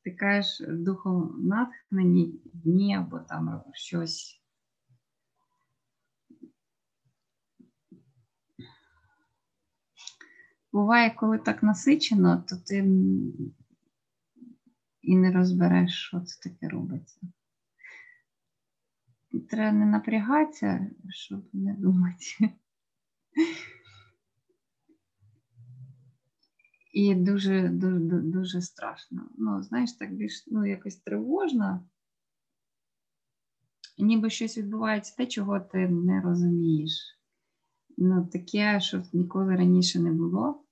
ти 0.04 0.10
кажеш 0.10 0.62
духом 0.68 1.46
натхнені 1.46 2.40
дні 2.44 2.96
або 2.96 3.18
там 3.18 3.62
щось. 3.72 4.40
Буває, 10.72 11.10
коли 11.10 11.38
так 11.38 11.62
насичено, 11.62 12.44
то 12.48 12.56
ти 12.56 12.76
і 15.02 15.16
не 15.16 15.32
розбереш, 15.32 15.92
що 15.92 16.20
це 16.20 16.50
таке 16.50 16.68
робиться. 16.68 17.20
Треба 19.50 19.72
не 19.72 19.86
напрягатися, 19.86 20.90
щоб 21.08 21.40
не 21.52 21.74
думати. 21.74 22.54
І 26.92 27.14
дуже, 27.14 27.68
дуже, 27.68 28.20
дуже 28.20 28.60
страшно. 28.60 29.30
Ну, 29.38 29.62
знаєш, 29.62 29.92
так 29.92 30.14
більш 30.14 30.44
ну, 30.46 30.66
якось 30.66 30.96
тривожно. 30.96 31.88
Ніби 33.98 34.30
щось 34.30 34.58
відбувається 34.58 35.14
те, 35.16 35.26
чого 35.26 35.60
ти 35.60 35.88
не 35.88 36.20
розумієш. 36.20 37.18
Ну, 37.98 38.26
таке, 38.26 38.80
що 38.80 39.02
ніколи 39.12 39.56
раніше 39.56 40.00
не 40.00 40.12
було. 40.12 40.64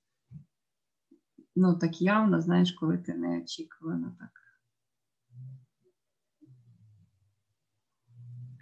Ну, 1.55 1.77
так 1.77 2.01
явно, 2.01 2.41
знаєш, 2.41 2.71
коли 2.71 2.97
ти 2.97 3.13
неочікувано 3.13 4.15
так. 4.19 4.48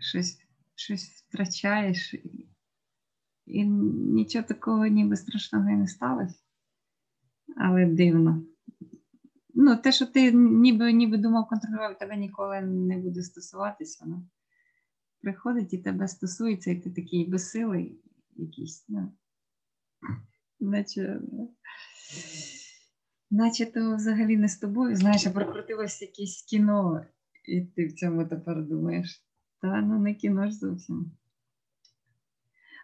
Щось, 0.07 0.39
щось 0.75 1.03
втрачаєш, 1.03 2.13
і, 2.13 2.47
і 3.45 3.65
нічого 3.65 4.45
такого 4.47 4.87
ніби 4.87 5.15
страшного 5.15 5.69
і 5.69 5.75
не 5.75 5.87
сталося. 5.87 6.39
Але 7.57 7.85
дивно. 7.85 8.43
Ну, 9.53 9.77
те, 9.77 9.91
що 9.91 10.05
ти 10.05 10.31
ніби, 10.31 10.93
ніби 10.93 11.17
думав, 11.17 11.47
контролював, 11.47 11.97
тебе 11.97 12.17
ніколи 12.17 12.61
не 12.61 12.97
буде 12.97 13.23
стосуватись, 13.23 14.01
воно 14.01 14.27
приходить 15.21 15.73
і 15.73 15.77
тебе 15.77 16.07
стосується, 16.07 16.71
і 16.71 16.75
ти 16.75 16.91
такий 16.91 17.29
безсилий 17.29 18.01
якийсь. 18.35 18.85
Ну, 18.89 19.11
наче, 20.59 21.21
наче 23.31 23.65
то 23.65 23.95
взагалі 23.95 24.37
не 24.37 24.47
з 24.47 24.57
тобою, 24.57 24.95
знаєш, 24.95 25.27
а 25.27 25.29
прокрутилось 25.29 26.01
якесь 26.01 26.45
кіно, 26.49 27.05
і 27.45 27.61
ти 27.61 27.85
в 27.85 27.93
цьому 27.93 28.25
тепер 28.25 28.65
думаєш. 28.65 29.26
Та 29.61 29.81
ну 29.81 29.99
не 29.99 30.13
кіно 30.13 30.47
ж 30.47 30.51
зовсім. 30.51 31.11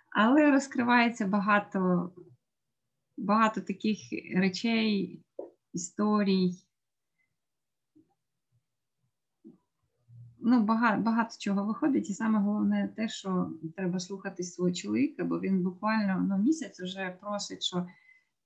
Але 0.10 0.52
розкривається 0.52 1.28
багато, 1.28 2.12
багато 3.18 3.62
таких 3.62 3.98
речей, 4.36 5.24
історій. 5.74 6.54
Ну, 10.40 10.64
багато, 10.64 11.02
багато 11.02 11.36
чого 11.40 11.66
виходить, 11.66 12.10
і 12.10 12.14
саме 12.14 12.40
головне 12.40 12.94
те, 12.96 13.10
що 13.10 13.52
треба 13.76 14.00
слухати 14.00 14.44
свого 14.44 14.72
чоловіка, 14.72 15.24
бо 15.24 15.40
він 15.40 15.64
буквально 15.64 16.28
ну, 16.30 16.44
місяць 16.44 16.82
вже 16.82 17.18
просить, 17.22 17.64
що 17.64 17.88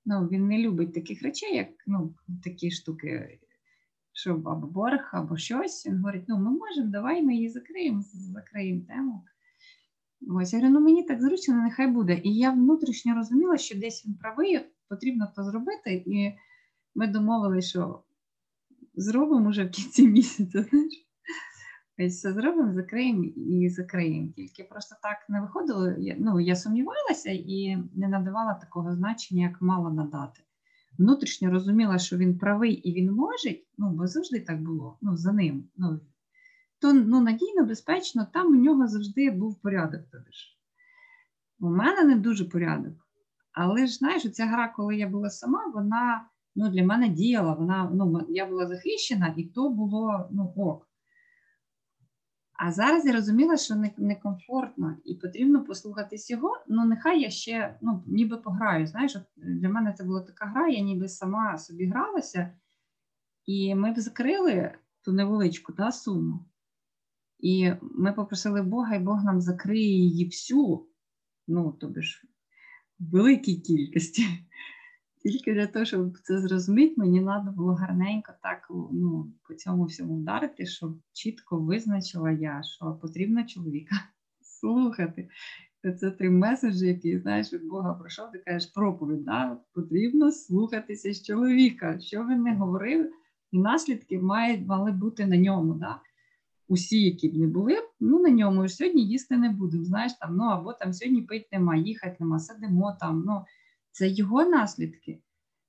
ну, 0.04 0.28
він 0.28 0.46
не 0.46 0.58
любить 0.58 0.94
таких 0.94 1.22
речей, 1.22 1.56
як 1.56 1.68
ну, 1.86 2.14
такі 2.44 2.70
штуки, 2.70 3.40
щоб 4.18 4.48
або 4.48 4.66
борг, 4.66 5.10
або 5.12 5.36
щось. 5.36 5.86
Він 5.86 5.96
говорить: 5.96 6.24
ну, 6.28 6.38
ми 6.38 6.50
можемо, 6.50 6.90
давай 6.90 7.22
ми 7.22 7.34
її 7.34 7.48
закриємо, 7.48 8.02
закриємо 8.12 8.84
тему. 8.88 9.24
Ось, 10.28 10.52
я 10.52 10.58
говорю, 10.58 10.74
ну 10.74 10.80
мені 10.80 11.02
так 11.02 11.22
зручно, 11.22 11.54
нехай 11.54 11.86
буде. 11.86 12.20
І 12.24 12.34
я 12.36 12.50
внутрішньо 12.50 13.14
розуміла, 13.14 13.56
що 13.56 13.78
десь 13.78 14.06
він 14.06 14.14
правий, 14.14 14.60
потрібно 14.88 15.32
то 15.36 15.44
зробити. 15.44 16.02
І 16.06 16.32
ми 16.94 17.06
домовилися, 17.06 17.68
що 17.68 18.02
зробимо 18.94 19.50
вже 19.50 19.64
в 19.64 19.70
кінці 19.70 20.08
місяця. 20.08 20.62
знаєш. 20.62 21.08
Ось 21.98 22.14
все 22.14 22.32
зробимо, 22.32 22.74
закриємо 22.74 23.24
і 23.24 23.68
закриємо. 23.68 24.28
Тільки 24.36 24.64
просто 24.64 24.96
так 25.02 25.16
не 25.28 25.40
виходило. 25.40 25.90
Я, 25.98 26.16
ну, 26.18 26.40
я 26.40 26.56
сумнівалася 26.56 27.30
і 27.30 27.76
не 27.94 28.08
надавала 28.08 28.54
такого 28.54 28.94
значення, 28.94 29.42
як 29.42 29.62
мала 29.62 29.90
надати. 29.90 30.40
Внутрішньо 30.98 31.50
розуміла, 31.50 31.98
що 31.98 32.16
він 32.16 32.38
правий 32.38 32.72
і 32.72 32.94
він 32.94 33.12
може, 33.12 33.56
ну, 33.78 33.90
бо 33.90 34.06
завжди 34.06 34.40
так 34.40 34.62
було, 34.62 34.98
ну, 35.00 35.16
за 35.16 35.32
ним. 35.32 35.64
Ну, 35.76 36.00
то 36.80 36.92
ну, 36.92 37.20
надійно, 37.20 37.64
безпечно, 37.64 38.26
там 38.32 38.46
у 38.46 38.54
нього 38.54 38.88
завжди 38.88 39.30
був 39.30 39.60
порядок. 39.60 40.00
Тоді 40.12 40.32
ж. 40.32 40.56
У 41.60 41.70
мене 41.70 42.04
не 42.04 42.16
дуже 42.16 42.44
порядок. 42.44 42.94
Але 43.52 43.86
ж 43.86 43.94
знаєш, 43.94 44.32
ця 44.32 44.46
гра, 44.46 44.72
коли 44.76 44.96
я 44.96 45.08
була 45.08 45.30
сама, 45.30 45.66
вона 45.74 46.28
ну, 46.56 46.68
для 46.68 46.84
мене 46.84 47.08
діяла. 47.08 47.54
Вона, 47.54 47.90
ну, 47.94 48.26
я 48.28 48.46
була 48.46 48.66
захищена, 48.66 49.34
і 49.36 49.44
то 49.44 49.70
було 49.70 50.28
ну, 50.32 50.52
ок. 50.56 50.87
А 52.58 52.72
зараз 52.72 53.06
я 53.06 53.12
розуміла, 53.12 53.56
що 53.56 53.74
не- 53.74 53.94
некомфортно 53.96 54.96
і 55.04 55.14
потрібно 55.14 55.64
послухатись 55.64 56.30
його. 56.30 56.64
Ну, 56.68 56.84
нехай 56.84 57.20
я 57.20 57.30
ще 57.30 57.78
ну, 57.80 58.02
ніби 58.06 58.36
пограю. 58.36 58.86
Знаєш, 58.86 59.16
для 59.36 59.68
мене 59.68 59.92
це 59.92 60.04
була 60.04 60.20
така 60.20 60.46
гра, 60.46 60.68
я 60.68 60.80
ніби 60.80 61.08
сама 61.08 61.58
собі 61.58 61.86
гралася, 61.86 62.52
і 63.46 63.74
ми 63.74 63.92
б 63.92 64.00
закрили 64.00 64.72
ту 65.04 65.12
невеличку 65.12 65.72
та, 65.72 65.92
суму. 65.92 66.44
І 67.38 67.72
ми 67.80 68.12
попросили 68.12 68.62
Бога, 68.62 68.94
і 68.94 68.98
Бог 68.98 69.24
нам 69.24 69.40
закриє 69.40 69.98
її 69.98 70.26
всю, 70.26 70.86
ну, 71.48 71.72
тобі 71.72 72.02
ж, 72.02 72.22
в 72.98 73.10
великій 73.10 73.56
кількості. 73.56 74.22
Тільки 75.22 75.54
для 75.54 75.66
того, 75.66 75.84
щоб 75.84 76.18
це 76.18 76.38
зрозуміти, 76.38 76.94
мені 76.96 77.20
треба 77.20 77.54
було 77.56 77.74
гарненько 77.74 78.32
так 78.42 78.66
ну, 78.92 79.32
по 79.48 79.54
цьому 79.54 79.84
всьому 79.84 80.16
вдарити, 80.16 80.66
щоб 80.66 80.98
чітко 81.12 81.58
визначила 81.58 82.30
я, 82.30 82.62
що 82.62 82.98
потрібно 83.02 83.44
чоловіка 83.44 83.96
слухати. 84.40 85.28
Це 86.00 86.10
той 86.10 86.30
меседж, 86.30 86.82
який 86.82 87.18
знаєш 87.18 87.52
від 87.52 87.68
Бога 87.68 87.94
пройшов, 87.94 88.32
ти 88.32 88.38
кажеш 88.38 88.70
проповідь. 88.70 89.24
Да? 89.24 89.56
Потрібно 89.72 90.32
слухатися 90.32 91.12
з 91.12 91.22
чоловіка. 91.22 92.00
Що 92.00 92.26
він 92.26 92.42
не 92.42 92.54
говорив, 92.54 93.12
і 93.52 93.58
наслідки 93.58 94.18
мають 94.18 94.66
мали 94.66 94.92
бути 94.92 95.26
на 95.26 95.36
ньому. 95.36 95.74
Да? 95.74 96.00
Усі, 96.68 97.02
які 97.02 97.28
б 97.28 97.36
не 97.36 97.46
були, 97.46 97.76
ну 98.00 98.20
на 98.20 98.30
ньому 98.30 98.68
сьогодні 98.68 99.06
їсти 99.06 99.36
не 99.36 99.50
будемо. 99.50 99.84
Знаєш, 99.84 100.12
там, 100.20 100.36
ну 100.36 100.44
або 100.44 100.72
там 100.72 100.92
сьогодні 100.92 101.22
пити 101.22 101.48
нема, 101.52 101.76
їхати 101.76 102.16
нема, 102.20 102.38
сидимо 102.38 102.96
там. 103.00 103.24
Ну, 103.26 103.44
це 103.90 104.08
його 104.08 104.44
наслідки. 104.44 105.18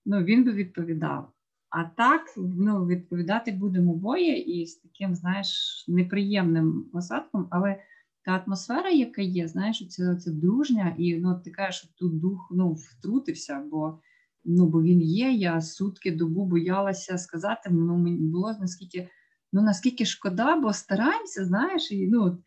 Ну, 0.06 0.24
він 0.24 0.44
би 0.44 0.52
відповідав. 0.52 1.32
А 1.70 1.84
так, 1.84 2.22
ну, 2.38 2.86
відповідати 2.86 3.52
будемо 3.52 3.92
обоє 3.92 4.38
і 4.40 4.66
з 4.66 4.76
таким, 4.76 5.16
знаєш, 5.16 5.86
неприємним 5.88 6.90
осадком, 6.94 7.48
але 7.52 7.80
та 8.26 8.32
атмосфера, 8.32 8.90
яка 8.90 9.22
є, 9.22 9.48
знаєш, 9.48 9.88
це, 9.90 10.16
це 10.16 10.32
дружня, 10.32 10.96
і 10.98 11.18
ну, 11.18 11.42
ти 11.46 11.52
кажеш, 11.52 11.76
що 11.76 11.88
тут 11.96 12.20
дух 12.20 12.48
ну, 12.52 12.74
втрутився, 12.74 13.64
бо 13.72 14.00
ну, 14.46 14.66
бо 14.66 14.82
він 14.82 15.02
є. 15.02 15.32
Я 15.32 15.62
сутки 15.62 16.12
добу 16.12 16.46
боялася 16.46 17.18
сказати, 17.18 17.70
ну 17.72 17.98
мені 17.98 18.18
було 18.18 18.56
наскільки, 18.60 19.10
ну 19.54 19.62
наскільки 19.62 20.06
шкода, 20.06 20.56
бо 20.56 20.74
стараємося, 20.74 21.46
знаєш, 21.46 21.92
і 21.92 22.08
ну, 22.08 22.38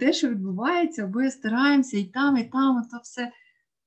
те, 0.00 0.12
що 0.12 0.28
відбувається, 0.28 1.04
обоє 1.04 1.30
стараємося 1.30 1.98
і 1.98 2.04
там, 2.04 2.36
і 2.36 2.44
там, 2.44 2.82
то 2.90 2.98
все. 3.02 3.32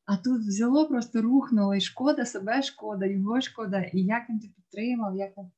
А 0.06 0.18
тут 0.18 0.42
взяло, 0.42 0.88
просто 0.88 1.22
рухнуло, 1.22 1.76
і 1.76 1.82
шкода, 1.82 2.26
себе 2.26 2.62
шкода, 2.62 3.06
його 3.06 3.42
шкода, 3.42 3.82
і 3.82 4.04
як 4.04 4.30
він 4.30 4.40
підтримав, 4.40 5.16
як 5.16 5.38
він. 5.38 5.52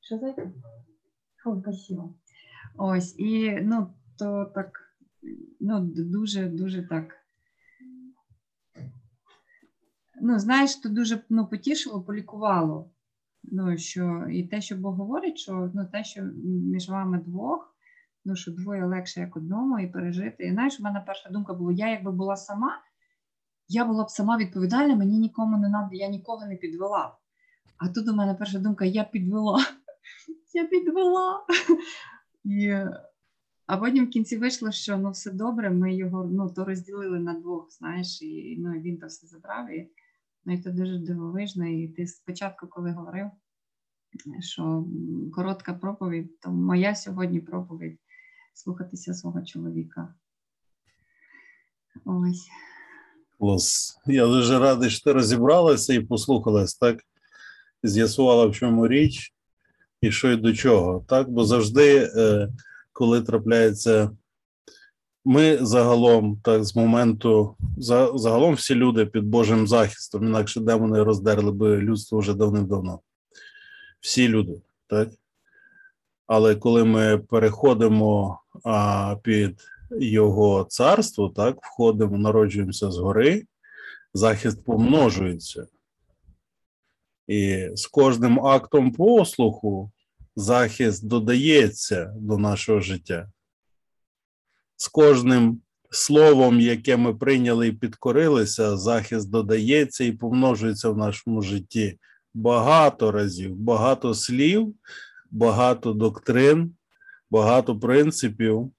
Що 0.00 0.18
за? 0.18 0.34
Фу, 1.36 1.62
спасибо. 1.62 2.14
Ось, 2.76 3.18
і 3.18 3.58
ну, 3.62 3.94
то 4.18 4.44
так, 4.54 4.80
ну, 5.60 5.80
дуже, 5.80 6.48
дуже 6.48 6.88
так. 6.88 7.16
Ну, 10.22 10.38
знаєш, 10.38 10.76
то 10.76 10.88
дуже 10.88 11.20
ну, 11.30 11.46
потішило, 11.46 12.02
полікувало. 12.02 12.90
Ну, 13.42 13.78
що, 13.78 14.26
і 14.30 14.44
те, 14.44 14.60
що 14.60 14.76
Бог 14.76 14.94
говорить, 14.94 15.38
що 15.38 15.70
ну, 15.74 15.86
те, 15.92 16.04
що 16.04 16.22
між 16.44 16.88
вами 16.88 17.18
двох, 17.18 17.76
ну, 18.24 18.36
що 18.36 18.52
двоє 18.52 18.84
легше 18.84 19.20
як 19.20 19.36
одному 19.36 19.78
і 19.78 19.86
пережити. 19.86 20.44
І 20.44 20.52
знаєш, 20.52 20.80
у 20.80 20.82
мене 20.82 21.04
перша 21.06 21.30
думка 21.30 21.54
була: 21.54 21.72
я 21.72 21.90
якби 21.90 22.12
була 22.12 22.36
сама 22.36 22.78
я 23.70 23.84
була 23.84 24.04
б 24.04 24.10
сама 24.10 24.38
відповідальна, 24.38 24.96
мені 24.96 25.18
нікому 25.18 25.58
не 25.58 25.68
надо, 25.68 25.88
я 25.92 26.08
нікого 26.08 26.46
не 26.46 26.56
підвела. 26.56 27.16
А 27.76 27.88
тут 27.88 28.08
у 28.08 28.14
мене 28.14 28.34
перша 28.34 28.58
думка: 28.58 28.84
я 28.84 29.04
підвела. 29.04 29.58
Я 30.52 30.66
підвела. 30.66 31.46
А 33.66 33.76
потім 33.76 34.06
в 34.06 34.10
кінці 34.10 34.38
вийшло, 34.38 34.72
що 34.72 34.98
ну 34.98 35.10
все 35.10 35.30
добре, 35.30 35.70
ми 35.70 35.94
його 35.94 36.24
ну, 36.24 36.50
то 36.50 36.64
розділили 36.64 37.20
на 37.20 37.34
двох, 37.34 37.70
знаєш, 37.72 38.22
і 38.22 38.56
ну, 38.58 38.72
він 38.72 38.98
то 38.98 39.06
все 39.06 39.26
забрав. 39.26 39.72
І, 39.72 39.90
ну, 40.44 40.52
і 40.52 40.58
це 40.58 40.70
дуже 40.70 40.98
дивовижно. 40.98 41.66
І 41.66 41.88
ти 41.88 42.06
спочатку, 42.06 42.66
коли 42.66 42.92
говорив, 42.92 43.30
що 44.40 44.86
коротка 45.34 45.74
проповідь, 45.74 46.40
то 46.40 46.50
моя 46.50 46.94
сьогодні 46.94 47.40
проповідь 47.40 47.98
слухатися 48.54 49.14
свого 49.14 49.42
чоловіка. 49.42 50.14
Ось. 52.04 52.48
Клас. 53.40 53.98
Я 54.06 54.26
дуже 54.26 54.58
радий, 54.58 54.90
що 54.90 55.04
ти 55.04 55.12
розібралася 55.12 55.94
і 55.94 56.00
послухалась, 56.00 56.74
так? 56.74 57.00
З'ясувала, 57.82 58.46
в 58.46 58.54
чому 58.54 58.88
річ 58.88 59.32
і 60.00 60.12
що 60.12 60.30
й 60.30 60.36
до 60.36 60.52
чого. 60.52 61.04
Так, 61.08 61.30
бо 61.30 61.44
завжди, 61.44 62.10
е, 62.16 62.48
коли 62.92 63.22
трапляється, 63.22 64.10
ми 65.24 65.58
загалом, 65.62 66.40
так, 66.44 66.64
з 66.64 66.76
моменту, 66.76 67.56
загалом 68.14 68.54
всі 68.54 68.74
люди 68.74 69.06
під 69.06 69.24
Божим 69.24 69.68
захистом, 69.68 70.26
інакше 70.26 70.60
демони 70.60 71.02
роздерли 71.02 71.52
би 71.52 71.76
людство 71.76 72.18
вже 72.18 72.34
давним-давно. 72.34 73.00
Всі 74.00 74.28
люди, 74.28 74.60
так? 74.86 75.08
Але 76.26 76.54
коли 76.54 76.84
ми 76.84 77.18
переходимо 77.18 78.40
а, 78.64 79.16
під 79.22 79.60
його 79.90 80.66
царство, 80.68 81.28
так, 81.28 81.58
входимо, 81.62 82.18
народжуємося 82.18 82.90
згори, 82.90 83.44
захист 84.14 84.64
помножується. 84.64 85.66
І 87.26 87.68
з 87.74 87.86
кожним 87.86 88.46
актом 88.46 88.92
послуху 88.92 89.90
захист 90.36 91.06
додається 91.06 92.14
до 92.16 92.38
нашого 92.38 92.80
життя. 92.80 93.30
З 94.76 94.88
кожним 94.88 95.60
словом, 95.90 96.60
яке 96.60 96.96
ми 96.96 97.14
прийняли 97.14 97.68
і 97.68 97.72
підкорилися, 97.72 98.76
захист 98.76 99.30
додається 99.30 100.04
і 100.04 100.12
помножується 100.12 100.90
в 100.90 100.96
нашому 100.96 101.42
житті 101.42 101.98
багато 102.34 103.12
разів, 103.12 103.56
багато 103.56 104.14
слів, 104.14 104.74
багато 105.30 105.92
доктрин, 105.92 106.74
багато 107.30 107.78
принципів 107.78 108.72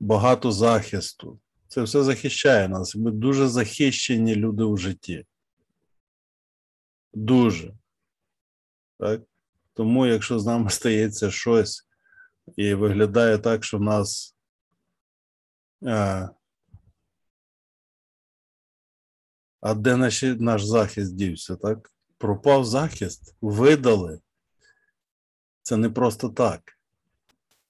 багато 0.00 0.52
захисту. 0.52 1.40
Це 1.68 1.82
все 1.82 2.02
захищає 2.02 2.68
нас. 2.68 2.96
Ми 2.96 3.10
дуже 3.10 3.48
захищені 3.48 4.34
люди 4.34 4.64
у 4.64 4.76
житті. 4.76 5.26
Дуже. 7.14 7.74
Так? 8.98 9.22
Тому, 9.74 10.06
якщо 10.06 10.38
з 10.38 10.46
нами 10.46 10.70
стається 10.70 11.30
щось 11.30 11.88
і 12.56 12.74
виглядає 12.74 13.38
так, 13.38 13.64
що 13.64 13.78
в 13.78 13.82
нас 13.82 14.36
а, 15.86 16.28
а 19.60 19.74
де 19.74 19.96
наші, 19.96 20.34
наш 20.34 20.64
захист 20.64 21.14
дівся, 21.14 21.56
так? 21.56 21.92
Пропав 22.18 22.64
захист, 22.64 23.36
видали. 23.40 24.20
Це 25.62 25.76
не 25.76 25.90
просто 25.90 26.28
так. 26.28 26.75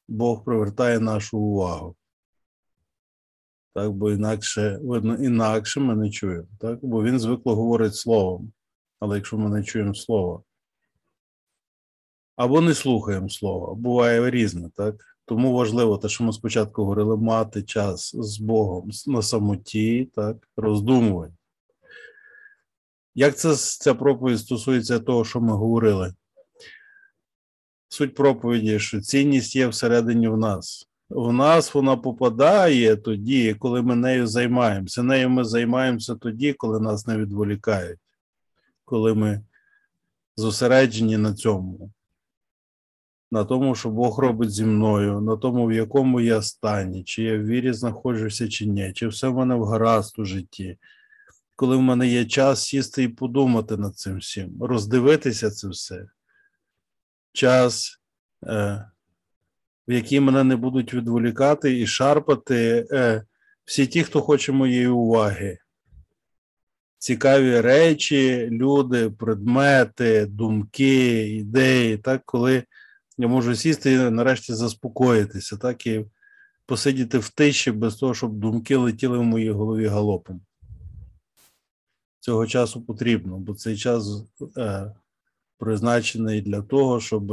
Бог 0.08 0.44
привертає 0.44 1.00
нашу 1.00 1.38
увагу. 1.38 1.96
Так, 3.74 3.92
бо 3.92 4.10
інакше, 4.10 4.78
видно, 4.82 5.14
інакше 5.14 5.80
ми 5.80 5.96
не 5.96 6.10
чуємо. 6.10 6.48
Так? 6.60 6.78
Бо 6.84 7.02
він 7.02 7.20
звикло 7.20 7.54
говорить 7.54 7.96
словом. 7.96 8.52
Але 9.00 9.16
якщо 9.16 9.38
ми 9.38 9.50
не 9.50 9.64
чуємо 9.64 9.94
слова, 9.94 10.42
або 12.36 12.60
не 12.60 12.74
слухаємо 12.74 13.28
слова, 13.28 13.74
буває 13.74 14.30
різне, 14.30 14.70
так? 14.74 14.94
Тому 15.24 15.52
важливо 15.52 15.98
те, 15.98 16.08
що 16.08 16.24
ми 16.24 16.32
спочатку 16.32 16.82
говорили, 16.82 17.16
мати 17.16 17.62
час 17.62 18.16
з 18.16 18.38
Богом 18.38 18.90
на 19.06 19.22
самоті, 19.22 20.10
так, 20.14 20.48
роздумувати. 20.56 21.34
Як 23.14 23.36
це 23.36 23.56
ця 23.56 23.94
проповідь 23.94 24.38
стосується 24.38 24.98
того, 24.98 25.24
що 25.24 25.40
ми 25.40 25.52
говорили? 25.52 26.14
Суть 27.88 28.14
проповіді, 28.14 28.78
що 28.78 29.00
цінність 29.00 29.56
є 29.56 29.66
всередині 29.66 30.28
в 30.28 30.36
нас. 30.36 30.88
В 31.08 31.32
нас 31.32 31.74
вона 31.74 31.96
попадає 31.96 32.96
тоді, 32.96 33.54
коли 33.54 33.82
ми 33.82 33.96
нею 33.96 34.26
займаємося. 34.26 35.02
Нею 35.02 35.30
ми 35.30 35.44
займаємося 35.44 36.14
тоді, 36.14 36.52
коли 36.52 36.80
нас 36.80 37.06
не 37.06 37.16
відволікають, 37.16 37.98
коли 38.84 39.14
ми 39.14 39.42
зосереджені 40.36 41.16
на 41.16 41.34
цьому, 41.34 41.92
на 43.30 43.44
тому, 43.44 43.74
що 43.74 43.90
Бог 43.90 44.18
робить 44.18 44.50
зі 44.50 44.64
мною, 44.64 45.20
на 45.20 45.36
тому, 45.36 45.66
в 45.66 45.72
якому 45.72 46.20
я 46.20 46.42
стані, 46.42 47.04
чи 47.04 47.22
я 47.22 47.38
в 47.38 47.46
вірі 47.46 47.72
знаходжуся, 47.72 48.48
чи 48.48 48.66
ні, 48.66 48.92
чи 48.94 49.08
все 49.08 49.28
в 49.28 49.34
мене 49.34 49.54
в 49.54 49.64
гаразд 49.64 50.18
у 50.18 50.24
житті. 50.24 50.78
Коли 51.56 51.76
в 51.76 51.82
мене 51.82 52.08
є 52.08 52.24
час 52.24 52.64
сісти 52.64 53.02
і 53.02 53.08
подумати 53.08 53.76
над 53.76 53.96
цим 53.96 54.18
всім, 54.18 54.62
роздивитися 54.62 55.50
це 55.50 55.68
все 55.68 56.06
час, 57.36 58.00
е, 58.46 58.84
в 59.88 59.92
який 59.92 60.20
мене 60.20 60.44
не 60.44 60.56
будуть 60.56 60.94
відволікати 60.94 61.80
і 61.80 61.86
шарпати 61.86 62.86
е, 62.90 63.24
всі 63.64 63.86
ті, 63.86 64.04
хто 64.04 64.20
хоче 64.20 64.52
моєї 64.52 64.86
уваги. 64.86 65.58
Цікаві 66.98 67.60
речі, 67.60 68.48
люди, 68.50 69.10
предмети, 69.10 70.26
думки, 70.26 71.28
ідеї, 71.28 71.98
так, 71.98 72.22
коли 72.24 72.64
я 73.18 73.28
можу 73.28 73.54
сісти 73.54 73.92
і 73.92 73.98
нарешті 73.98 74.54
заспокоїтися, 74.54 75.56
так, 75.56 75.86
і 75.86 76.06
посидіти 76.66 77.18
в 77.18 77.28
тиші 77.28 77.72
без 77.72 77.94
того, 77.94 78.14
щоб 78.14 78.32
думки 78.32 78.76
летіли 78.76 79.18
в 79.18 79.22
моїй 79.22 79.50
голові 79.50 79.86
галопом. 79.86 80.40
Цього 82.20 82.46
часу 82.46 82.82
потрібно, 82.82 83.38
бо 83.38 83.54
цей 83.54 83.76
час 83.76 84.24
е, 84.56 84.94
призначений 85.58 86.40
для 86.40 86.62
того, 86.62 87.00
щоб 87.00 87.32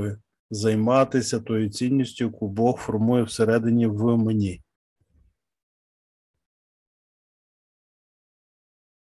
займатися 0.50 1.40
тою 1.40 1.70
цінністю, 1.70 2.24
яку 2.24 2.48
Бог 2.48 2.80
формує 2.80 3.24
всередині 3.24 3.88
в 3.88 4.18
мені. 4.18 4.62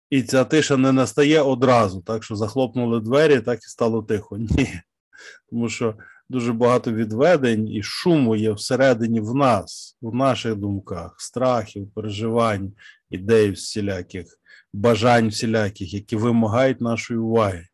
І 0.10 0.24
ця 0.24 0.46
тиша 0.46 0.78
не 0.78 0.92
настає 0.92 1.42
одразу, 1.42 2.02
так 2.02 2.24
що 2.24 2.36
захлопнули 2.36 3.00
двері, 3.00 3.42
так 3.42 3.60
і 3.60 3.70
стало 3.70 4.04
тихо. 4.04 4.38
Ні. 4.38 4.80
Тому 5.50 5.70
що 5.70 5.96
дуже 6.30 6.54
багато 6.54 6.92
відведень 6.92 7.68
і 7.68 7.84
шуму 7.84 8.36
є 8.36 8.52
всередині 8.52 9.22
в 9.22 9.36
нас, 9.36 9.98
в 10.02 10.16
наших 10.16 10.56
думках, 10.56 11.16
страхів, 11.22 11.92
переживань, 11.92 12.74
ідей 13.10 13.52
всіляких, 13.52 14.26
бажань 14.74 15.28
всіляких, 15.28 15.94
які 15.94 16.16
вимагають 16.16 16.82
нашої 16.82 17.20
уваги. 17.20 17.69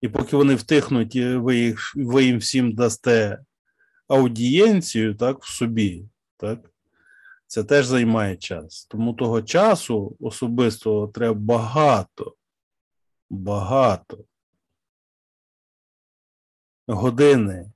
І 0.00 0.08
поки 0.08 0.36
вони 0.36 0.54
втихнуть, 0.54 1.16
ви, 1.16 1.56
їх, 1.56 1.92
ви 1.96 2.24
їм 2.24 2.38
всім 2.38 2.74
дасте 2.74 3.38
аудієнцію 4.08 5.14
так, 5.14 5.42
в 5.42 5.48
собі, 5.48 6.04
так, 6.36 6.70
це 7.46 7.64
теж 7.64 7.86
займає 7.86 8.36
час. 8.36 8.84
Тому 8.84 9.14
того 9.14 9.42
часу 9.42 10.16
особистого 10.20 11.08
треба 11.08 11.34
багато, 11.34 12.36
багато. 13.30 14.24
Години. 16.86 17.72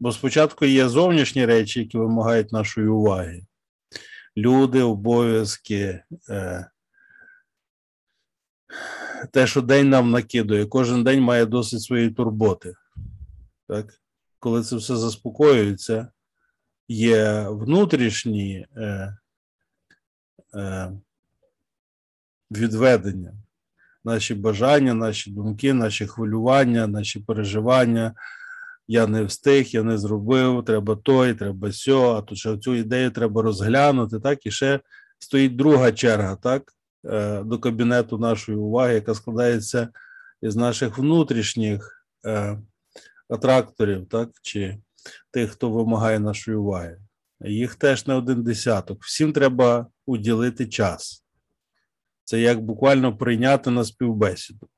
Бо 0.00 0.12
спочатку 0.12 0.64
є 0.64 0.88
зовнішні 0.88 1.46
речі, 1.46 1.80
які 1.80 1.98
вимагають 1.98 2.52
нашої 2.52 2.88
уваги. 2.88 3.46
Люди, 4.36 4.82
обов'язки, 4.82 6.04
е, 6.28 6.70
те, 9.32 9.46
що 9.46 9.62
день 9.62 9.88
нам 9.88 10.10
накидує, 10.10 10.66
кожен 10.66 11.04
день 11.04 11.20
має 11.20 11.46
досить 11.46 11.82
своєї 11.82 12.10
турботи. 12.10 12.74
Так? 13.68 13.94
Коли 14.38 14.62
це 14.62 14.76
все 14.76 14.96
заспокоюється, 14.96 16.08
є 16.88 17.46
внутрішні 17.48 18.66
е, 18.76 19.16
е, 20.54 20.92
відведення, 22.50 23.32
наші 24.04 24.34
бажання, 24.34 24.94
наші 24.94 25.30
думки, 25.30 25.72
наші 25.72 26.06
хвилювання, 26.06 26.86
наші 26.86 27.20
переживання. 27.20 28.14
Я 28.88 29.06
не 29.06 29.24
встиг, 29.24 29.66
я 29.66 29.82
не 29.82 29.98
зробив, 29.98 30.64
треба 30.64 30.96
той, 30.96 31.34
треба 31.34 31.72
сьо, 31.72 32.14
а 32.14 32.22
тут 32.22 32.38
ще 32.38 32.58
цю 32.58 32.74
ідею 32.74 33.10
треба 33.10 33.42
розглянути. 33.42 34.20
Так, 34.20 34.46
і 34.46 34.50
ще 34.50 34.80
стоїть 35.18 35.56
друга 35.56 35.92
черга, 35.92 36.36
так, 36.36 36.73
до 37.44 37.58
кабінету 37.58 38.18
нашої 38.18 38.58
уваги, 38.58 38.94
яка 38.94 39.14
складається 39.14 39.88
із 40.42 40.56
наших 40.56 40.98
внутрішніх 40.98 42.06
е, 42.26 42.58
атракторів, 43.28 44.08
так, 44.08 44.30
чи 44.42 44.78
тих, 45.30 45.50
хто 45.50 45.70
вимагає 45.70 46.18
нашої 46.18 46.56
уваги. 46.56 46.98
Їх 47.40 47.74
теж 47.74 48.06
не 48.06 48.14
один 48.14 48.42
десяток. 48.42 49.04
Всім 49.04 49.32
треба 49.32 49.86
уділити 50.06 50.66
час. 50.66 51.24
Це 52.24 52.40
як 52.40 52.60
буквально 52.60 53.16
прийняти 53.16 53.70
на 53.70 53.84
співбесіду. 53.84 54.68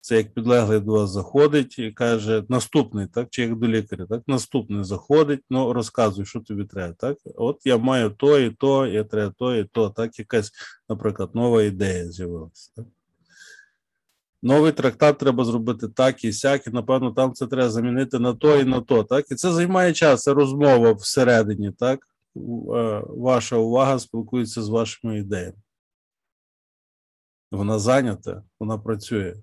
Це 0.00 0.16
як 0.16 0.34
підлеглий 0.34 0.80
до 0.80 0.92
вас 0.92 1.10
заходить 1.10 1.78
і 1.78 1.92
каже, 1.92 2.44
наступний, 2.48 3.06
так, 3.06 3.28
чи 3.30 3.42
як 3.42 3.56
до 3.56 3.68
лікаря, 3.68 4.06
так, 4.06 4.22
наступний 4.26 4.84
заходить, 4.84 5.40
ну 5.50 5.72
розказуй, 5.72 6.26
що 6.26 6.40
тобі 6.40 6.64
треба. 6.64 6.94
так, 6.94 7.18
От 7.24 7.60
я 7.64 7.78
маю 7.78 8.10
то 8.10 8.38
і 8.38 8.50
то, 8.50 8.86
я 8.86 9.04
треба 9.04 9.34
то 9.38 9.56
і 9.56 9.64
то, 9.64 9.90
так, 9.90 10.18
якась, 10.18 10.52
наприклад, 10.88 11.30
нова 11.34 11.62
ідея 11.62 12.10
з'явилася. 12.10 12.70
Так? 12.76 12.84
Новий 14.42 14.72
трактат 14.72 15.18
треба 15.18 15.44
зробити 15.44 15.88
так 15.88 16.24
і 16.24 16.32
сяк, 16.32 16.66
і 16.66 16.70
напевно 16.70 17.10
там 17.12 17.32
це 17.32 17.46
треба 17.46 17.70
замінити 17.70 18.18
на 18.18 18.34
то 18.34 18.60
і 18.60 18.64
на 18.64 18.80
то. 18.80 19.04
Так? 19.04 19.30
І 19.30 19.34
це 19.34 19.52
займає 19.52 19.92
час, 19.92 20.22
це 20.22 20.34
розмова 20.34 20.92
всередині, 20.92 21.72
так? 21.72 22.00
Е, 22.36 23.02
Ваша 23.06 23.56
увага 23.56 23.98
спілкується 23.98 24.62
з 24.62 24.68
вашими 24.68 25.18
ідеями. 25.18 25.56
Вона 27.50 27.78
зайнята, 27.78 28.42
вона 28.60 28.78
працює. 28.78 29.34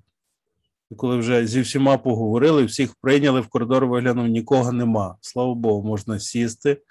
І 0.91 0.95
коли 0.95 1.17
вже 1.17 1.47
зі 1.47 1.61
всіма 1.61 1.97
поговорили, 1.97 2.65
всіх 2.65 2.95
прийняли, 2.95 3.41
в 3.41 3.47
коридор 3.47 3.85
виглянув, 3.85 4.27
нікого 4.27 4.71
нема. 4.71 5.17
Слава 5.21 5.55
Богу, 5.55 5.87
можна 5.87 6.19
сісти, 6.19 6.81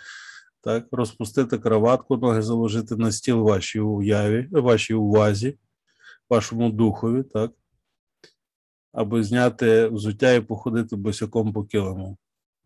так, 0.61 0.87
розпустити 0.93 1.59
кроватку, 1.59 2.17
ноги 2.17 2.43
заложити 2.43 2.97
на 2.97 3.13
стіл 3.13 3.43
вашій 3.43 3.81
уяві, 3.81 4.49
вашій 4.51 4.95
увазі, 4.95 5.59
вашому 6.29 6.71
духові, 6.71 7.23
так 7.23 7.53
або 8.95 9.23
зняти 9.23 9.89
взуття 9.89 10.33
і 10.33 10.41
походити 10.41 10.97
босяком 10.97 11.53
по 11.53 11.65
килиму, 11.65 12.19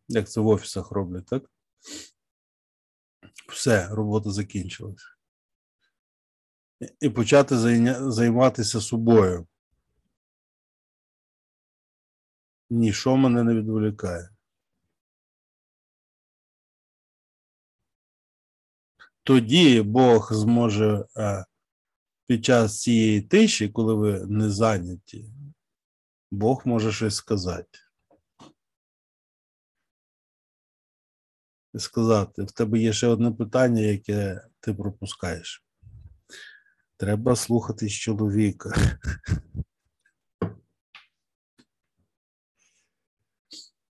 як 0.09 0.31
це 0.31 0.41
в 0.41 0.47
офісах 0.47 0.91
роблять, 0.91 1.26
так? 1.26 1.51
Все, 3.53 3.89
робота 3.91 4.31
закінчилась. 4.31 5.03
І 7.01 7.11
почати 7.11 7.57
займатися 8.11 8.81
собою. 8.81 9.47
Ніщо 12.71 13.16
мене 13.16 13.45
не 13.45 13.55
відволікає. 13.55 14.31
Тоді 19.23 19.83
Бог 19.83 20.33
зможе 20.33 21.05
під 22.27 22.45
час 22.45 22.81
цієї 22.81 23.23
тиші, 23.23 23.69
коли 23.69 23.95
ви 23.95 24.27
не 24.27 24.51
зайняті, 24.51 25.33
Бог 26.31 26.62
може 26.64 26.93
щось 26.93 27.14
сказати. 27.14 27.79
Сказати, 31.79 32.43
в 32.43 32.53
тебе 32.53 32.79
є 32.79 32.93
ще 32.93 33.07
одне 33.07 33.31
питання, 33.31 33.81
яке 33.81 34.49
ти 34.61 34.75
пропускаєш. 34.75 35.64
Треба 36.97 37.37
слухатись 37.37 37.93
чоловіка. 37.93 38.75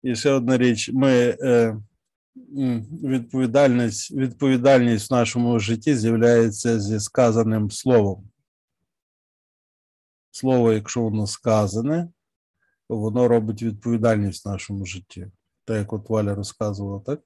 І 0.08 0.16
ще 0.16 0.32
одна 0.32 0.58
річ, 0.58 0.90
ми 0.94 1.38
е, 1.42 1.78
відповідальність, 3.04 4.12
відповідальність 4.12 5.12
в 5.12 5.14
нашому 5.14 5.60
житті 5.60 5.96
з'являється 5.96 6.80
зі 6.80 7.00
сказаним 7.00 7.72
словом. 7.72 8.30
Слово, 10.32 10.74
якщо 10.74 11.02
воно 11.02 11.28
сказане, 11.28 12.10
то 12.90 12.98
воно 12.98 13.28
робить 13.28 13.64
відповідальність 13.64 14.46
в 14.46 14.50
нашому 14.50 14.86
житті. 14.86 15.28
Так 15.66 15.78
як 15.78 15.94
от 15.94 16.10
Валя 16.10 16.36
розказувала, 16.36 17.00
так? 17.00 17.22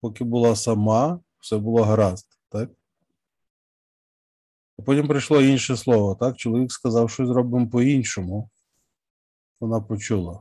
Поки 0.00 0.24
була 0.24 0.56
сама, 0.56 1.20
все 1.38 1.58
було 1.58 1.82
гаразд, 1.82 2.38
так? 2.48 2.70
А 4.78 4.82
потім 4.82 5.08
прийшло 5.08 5.42
інше 5.42 5.76
слово, 5.76 6.14
так? 6.14 6.36
Чоловік 6.36 6.72
сказав, 6.72 7.10
що 7.10 7.26
зробимо 7.26 7.68
по-іншому. 7.68 8.50
Вона 9.60 9.80
почула. 9.80 10.40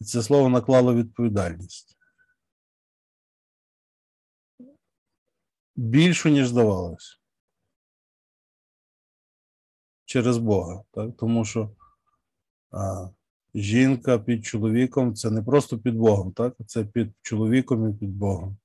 І 0.00 0.04
це 0.04 0.22
слово 0.22 0.48
наклало 0.48 0.94
відповідальність. 0.94 1.98
Більшу, 5.76 6.28
ніж 6.28 6.48
здавалось 6.48 7.20
через 10.04 10.38
Бога, 10.38 10.84
так? 10.90 11.16
тому 11.16 11.44
що 11.44 11.70
а, 12.70 13.08
жінка 13.54 14.18
під 14.18 14.44
чоловіком 14.44 15.14
це 15.14 15.30
не 15.30 15.42
просто 15.42 15.78
під 15.78 15.96
Богом, 15.96 16.32
так? 16.32 16.54
це 16.66 16.84
під 16.84 17.12
чоловіком 17.22 17.90
і 17.90 17.94
під 17.94 18.16
Богом. 18.16 18.56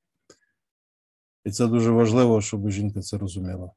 І 1.46 1.52
це 1.52 1.68
дуже 1.68 1.92
важливо, 1.92 2.42
щоб 2.42 2.70
жінка 2.70 3.02
це 3.02 3.18
розуміла, 3.18 3.72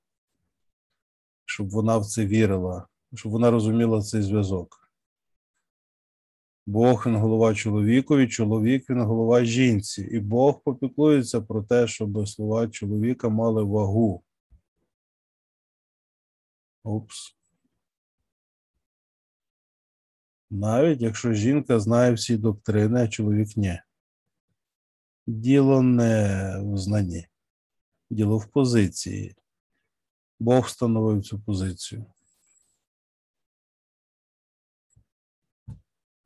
щоб 1.44 1.70
вона 1.70 1.98
в 1.98 2.06
це 2.06 2.26
вірила, 2.26 2.86
щоб 3.14 3.32
вона 3.32 3.50
розуміла 3.50 4.02
цей 4.02 4.22
зв'язок. 4.22 4.81
Бог 6.66 7.06
він 7.06 7.16
голова 7.16 7.54
чоловікові, 7.54 8.28
чоловік 8.28 8.90
він 8.90 9.00
голова 9.00 9.44
жінці. 9.44 10.02
І 10.02 10.20
Бог 10.20 10.62
попіклується 10.62 11.40
про 11.40 11.62
те, 11.62 11.86
щоб 11.86 12.28
слова 12.28 12.68
чоловіка 12.68 13.28
мали 13.28 13.62
вагу. 13.62 14.22
Упс. 16.84 17.36
навіть 20.52 21.02
якщо 21.02 21.32
жінка 21.32 21.80
знає 21.80 22.12
всі 22.12 22.36
доктрини, 22.36 23.02
а 23.02 23.08
чоловік 23.08 23.56
ні. 23.56 23.80
Діло 25.26 25.82
не 25.82 26.56
в 26.64 26.78
знанні, 26.78 27.26
діло 28.10 28.38
в 28.38 28.46
позиції. 28.46 29.36
Бог 30.40 30.64
встановив 30.64 31.22
цю 31.22 31.40
позицію. 31.40 32.06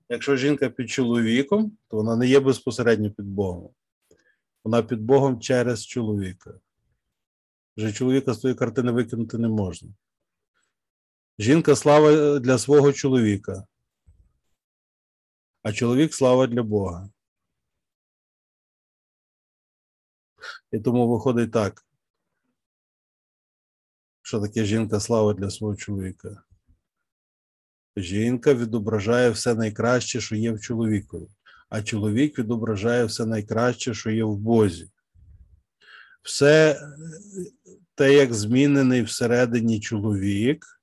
Якщо 0.09 0.37
жінка 0.37 0.69
під 0.71 0.91
чоловіком, 0.91 1.79
то 1.89 1.97
вона 1.97 2.17
не 2.17 2.27
є 2.27 2.41
безпосередньо 2.41 3.11
під 3.11 3.27
Богом. 3.27 3.71
Вона 4.65 4.83
під 4.83 5.01
Богом 5.01 5.41
через 5.41 5.87
чоловіка. 5.87 6.61
Вже 7.77 7.93
чоловіка 7.93 8.35
з 8.35 8.39
тої 8.39 8.55
картини 8.55 8.93
викинути 8.93 9.39
не 9.39 9.49
можна. 9.49 9.89
Жінка 11.39 11.77
слава 11.77 12.39
для 12.39 12.59
свого 12.59 12.93
чоловіка 12.93 13.67
а 15.67 15.73
чоловік 15.73 16.15
слава 16.15 16.47
для 16.47 16.63
Бога. 16.63 17.11
І 20.73 20.81
тому 20.81 21.09
виходить 21.09 21.53
так. 21.53 21.87
Що 24.23 24.41
таке 24.41 24.65
жінка 24.65 25.01
слава 25.01 25.35
для 25.35 25.51
свого 25.51 25.77
чоловіка? 25.77 26.46
Жінка 27.97 28.55
відображає 28.55 29.31
все 29.31 29.55
найкраще, 29.55 30.21
що 30.21 30.37
є 30.37 30.53
в 30.53 30.61
чоловікові, 30.61 31.29
а 31.69 31.83
чоловік 31.83 32.39
відображає 32.39 33.05
все 33.05 33.27
найкраще, 33.27 33.95
що 33.95 34.11
є 34.11 34.25
в 34.25 34.37
Бозі. 34.37 34.91
Все 36.23 36.73
е, 36.73 36.79
те, 37.95 38.15
як 38.15 38.35
змінений 38.35 39.03
всередині 39.03 39.81
чоловік, 39.81 40.81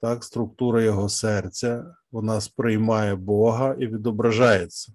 так, 0.00 0.24
структура 0.24 0.82
його 0.82 1.08
серця, 1.08 1.94
вона 2.10 2.40
сприймає 2.40 3.14
Бога 3.14 3.74
і 3.78 3.86
відображається. 3.86 4.92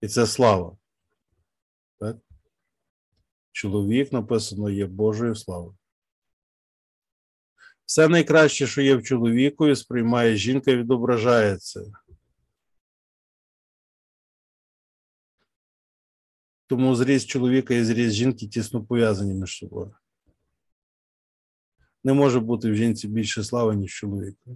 І 0.00 0.08
це 0.08 0.26
слава. 0.26 0.76
Чоловік 3.58 4.12
написано 4.12 4.70
є 4.70 4.86
Божою 4.86 5.36
славою. 5.36 5.76
Все 7.84 8.08
найкраще, 8.08 8.66
що 8.66 8.82
є 8.82 8.96
в 8.96 9.02
чоловікові, 9.02 9.76
сприймає 9.76 10.36
жінка 10.36 10.70
і 10.70 10.76
відображається. 10.76 11.84
Тому 16.66 16.94
зріст 16.94 17.28
чоловіка 17.28 17.74
і 17.74 17.84
зріст 17.84 18.14
жінки 18.14 18.48
тісно 18.48 18.84
пов'язані 18.84 19.34
між 19.34 19.56
собою. 19.56 19.94
Не 22.04 22.12
може 22.12 22.40
бути 22.40 22.70
в 22.70 22.74
жінці 22.74 23.08
більше 23.08 23.44
слави, 23.44 23.76
ніж 23.76 23.94
чоловіка. 23.94 24.50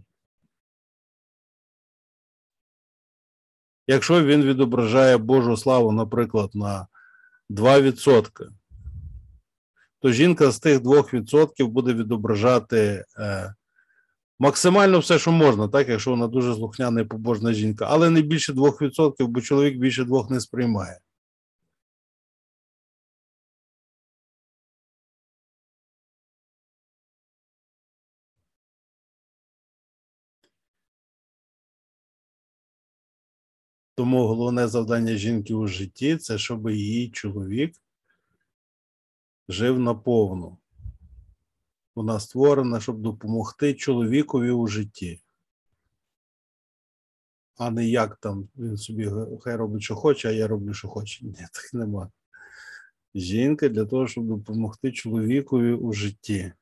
Якщо 3.86 4.24
він 4.24 4.42
відображає 4.42 5.16
Божу 5.16 5.56
славу, 5.56 5.92
наприклад, 5.92 6.54
на 6.54 6.88
2%, 7.50 8.61
то 10.02 10.12
жінка 10.12 10.50
з 10.50 10.58
тих 10.58 10.80
2% 10.80 11.66
буде 11.66 11.94
відображати 11.94 13.04
е, 13.18 13.54
максимально 14.38 14.98
все, 14.98 15.18
що 15.18 15.32
можна, 15.32 15.68
так, 15.68 15.88
якщо 15.88 16.10
вона 16.10 16.26
дуже 16.26 16.54
слухняна 16.54 17.00
і 17.00 17.04
побожна 17.04 17.52
жінка, 17.52 17.86
але 17.90 18.10
не 18.10 18.22
більше 18.22 18.52
2%, 18.52 19.26
бо 19.26 19.40
чоловік 19.40 19.78
більше 19.78 20.04
двох 20.04 20.30
не 20.30 20.40
сприймає. 20.40 20.98
Тому 33.94 34.26
головне 34.26 34.68
завдання 34.68 35.16
жінки 35.16 35.54
у 35.54 35.66
житті 35.66 36.16
це 36.16 36.38
щоб 36.38 36.70
її 36.70 37.10
чоловік 37.10 37.72
жив 39.52 39.78
наповну. 39.78 40.58
Вона 41.94 42.20
створена, 42.20 42.80
щоб 42.80 43.00
допомогти 43.00 43.74
чоловікові 43.74 44.50
у 44.50 44.66
житті. 44.66 45.20
А 47.56 47.70
не 47.70 47.88
як 47.88 48.16
там 48.16 48.48
він 48.56 48.76
собі 48.76 49.10
хай 49.40 49.56
робить, 49.56 49.82
що 49.82 49.96
хоче, 49.96 50.28
а 50.28 50.32
я 50.32 50.48
роблю, 50.48 50.74
що 50.74 50.88
хочу. 50.88 51.26
Ні, 51.26 51.32
так 51.52 51.74
нема. 51.74 52.10
Жінка 53.14 53.68
для 53.68 53.84
того, 53.84 54.06
щоб 54.06 54.26
допомогти 54.26 54.92
чоловікові 54.92 55.72
у 55.72 55.92
житті. 55.92 56.52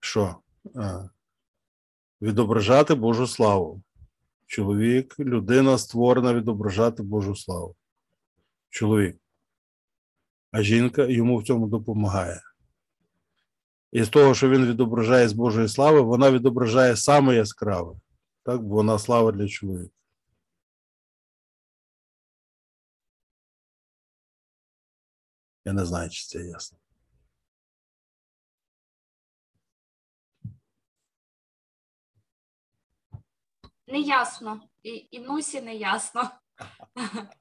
Що? 0.00 0.36
Відображати 2.22 2.94
Божу 2.94 3.26
славу. 3.26 3.82
Чоловік, 4.46 5.20
людина 5.20 5.78
створена 5.78 6.34
відображати 6.34 7.02
Божу 7.02 7.36
славу. 7.36 7.76
Чоловік. 8.68 9.16
А 10.50 10.62
жінка 10.62 11.06
йому 11.06 11.36
в 11.36 11.44
цьому 11.44 11.66
допомагає. 11.66 12.42
І 13.92 14.04
з 14.04 14.08
того, 14.08 14.34
що 14.34 14.48
він 14.48 14.66
відображає 14.66 15.28
з 15.28 15.32
Божої 15.32 15.68
слави, 15.68 16.00
вона 16.00 16.30
відображає 16.30 16.96
саме 16.96 17.34
яскраве. 17.34 17.96
Так, 18.42 18.62
бо 18.62 18.74
вона 18.74 18.98
слава 18.98 19.32
для 19.32 19.48
чоловіка. 19.48 19.94
Я 25.64 25.72
не 25.72 25.84
знаю, 25.84 26.10
чи 26.10 26.26
це 26.26 26.38
ясно. 26.38 26.78
Не 33.86 33.98
ясно. 34.00 34.60
І, 34.82 35.08
і 35.10 35.20
Нусі 35.20 35.60
не 35.60 35.74
ясно. 35.74 36.30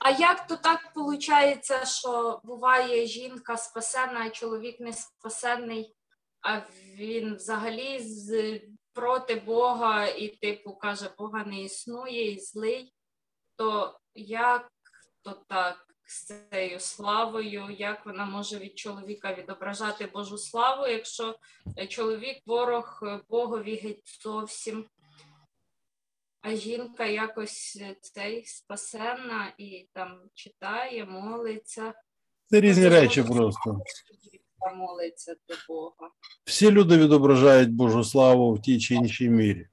А 0.00 0.10
як 0.10 0.46
то 0.46 0.56
так 0.56 0.92
виходить, 0.94 1.88
що 1.88 2.40
буває 2.44 3.06
жінка 3.06 3.56
спасена, 3.56 4.20
а 4.26 4.30
чоловік 4.30 4.80
не 4.80 4.92
спасений, 4.92 5.96
а 6.40 6.60
він 6.96 7.34
взагалі 7.34 7.98
з, 7.98 8.60
проти 8.92 9.34
Бога 9.34 10.06
і, 10.06 10.28
типу, 10.28 10.72
каже, 10.72 11.10
Бога 11.18 11.44
не 11.44 11.62
існує 11.62 12.32
і 12.32 12.40
злий, 12.40 12.94
то 13.56 14.00
як 14.14 14.72
то 15.22 15.32
так 15.48 15.86
з 16.06 16.24
цією 16.50 16.80
славою, 16.80 17.76
як 17.78 18.06
вона 18.06 18.24
може 18.24 18.58
від 18.58 18.78
чоловіка 18.78 19.34
відображати 19.34 20.06
Божу 20.06 20.38
славу, 20.38 20.86
якщо 20.86 21.36
е, 21.78 21.86
чоловік 21.86 22.38
ворог 22.46 23.00
е, 23.02 23.20
Богові 23.28 23.76
геть 23.76 24.18
зовсім? 24.22 24.86
А 26.40 26.54
жінка 26.54 27.06
якось 27.06 27.78
е, 27.80 27.96
цей 28.00 28.46
спасенна 28.46 29.54
і 29.58 29.88
там 29.92 30.30
читає, 30.34 31.04
молиться. 31.04 31.94
Це 32.46 32.60
різні 32.60 32.84
Може, 32.84 33.00
речі 33.00 33.22
просто. 33.22 33.80
молиться 34.74 35.34
до 35.48 35.54
Бога. 35.68 36.10
Всі 36.44 36.70
люди 36.70 36.98
відображають 36.98 37.72
Божу 37.74 38.04
славу 38.04 38.54
в 38.54 38.62
тій 38.62 38.80
чи 38.80 38.94
іншій 38.94 39.28
мірі. 39.28 39.68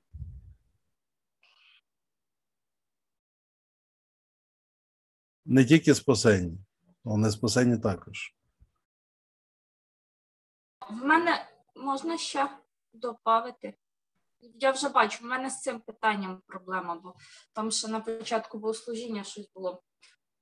Не 5.45 5.65
тільки 5.65 5.95
спасенні, 5.95 6.57
але 7.05 7.18
не 7.18 7.32
спасенні 7.32 7.78
також. 7.78 8.36
В 10.89 10.93
мене 10.93 11.49
можна 11.76 12.18
ще 12.18 12.49
додати. 12.93 13.78
Я 14.41 14.71
вже 14.71 14.89
бачу, 14.89 15.23
в 15.23 15.27
мене 15.27 15.49
з 15.49 15.61
цим 15.61 15.79
питанням 15.79 16.41
проблема, 16.47 16.95
бо 16.95 17.13
там 17.53 17.71
ще 17.71 17.88
на 17.88 17.99
початку 17.99 18.57
богослужіння 18.57 19.23
щось 19.23 19.49
було 19.55 19.83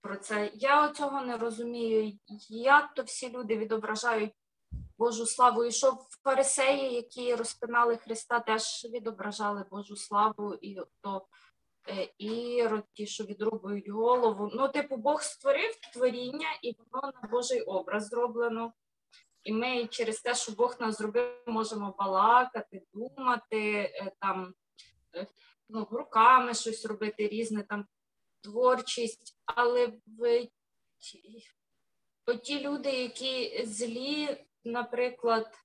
про 0.02 0.18
це. 0.18 0.52
Я 0.54 0.90
цього 0.90 1.22
не 1.22 1.38
розумію, 1.38 2.14
як 2.50 2.94
то 2.94 3.04
всі 3.04 3.30
люди 3.30 3.58
відображають 3.58 4.34
Божу 4.98 5.26
славу, 5.26 5.64
і 5.64 5.72
що 5.72 5.98
фарисеї, 6.24 6.94
які 6.94 7.36
розпинали 7.36 7.98
Христа, 7.98 8.40
теж 8.40 8.88
відображали 8.94 9.66
Божу 9.72 9.96
славу, 9.96 10.54
і 10.62 10.78
то 11.02 11.28
е, 11.90 12.10
ірод, 12.18 12.84
ті, 12.94 13.08
що 13.08 13.24
відрубують 13.24 13.90
голову. 13.90 14.52
Ну, 14.54 14.68
типу, 14.68 14.98
Бог 14.98 15.22
створив 15.22 15.76
творіння, 15.94 16.48
і 16.62 16.76
воно 16.78 17.14
на 17.22 17.30
Божий 17.30 17.62
образ 17.62 18.08
зроблено. 18.08 18.74
І 19.46 19.54
ми 19.54 19.88
через 19.88 20.22
те, 20.22 20.36
що 20.36 20.52
Бог 20.52 20.76
нас 20.80 20.98
зробив, 20.98 21.44
можемо 21.48 21.96
балакати, 22.00 22.82
думати, 22.94 23.72
е, 23.78 24.12
там 24.20 24.54
е, 25.16 25.28
ну, 25.70 25.88
руками 25.92 26.54
щось 26.54 26.86
робити, 26.86 27.28
різне 27.28 27.64
там 27.64 27.86
творчість. 28.42 29.38
Але 29.46 29.88
в 30.18 30.48
ті- 32.44 32.60
люди, 32.60 32.90
які 32.90 33.66
злі, 33.66 34.46
наприклад, 34.64 35.58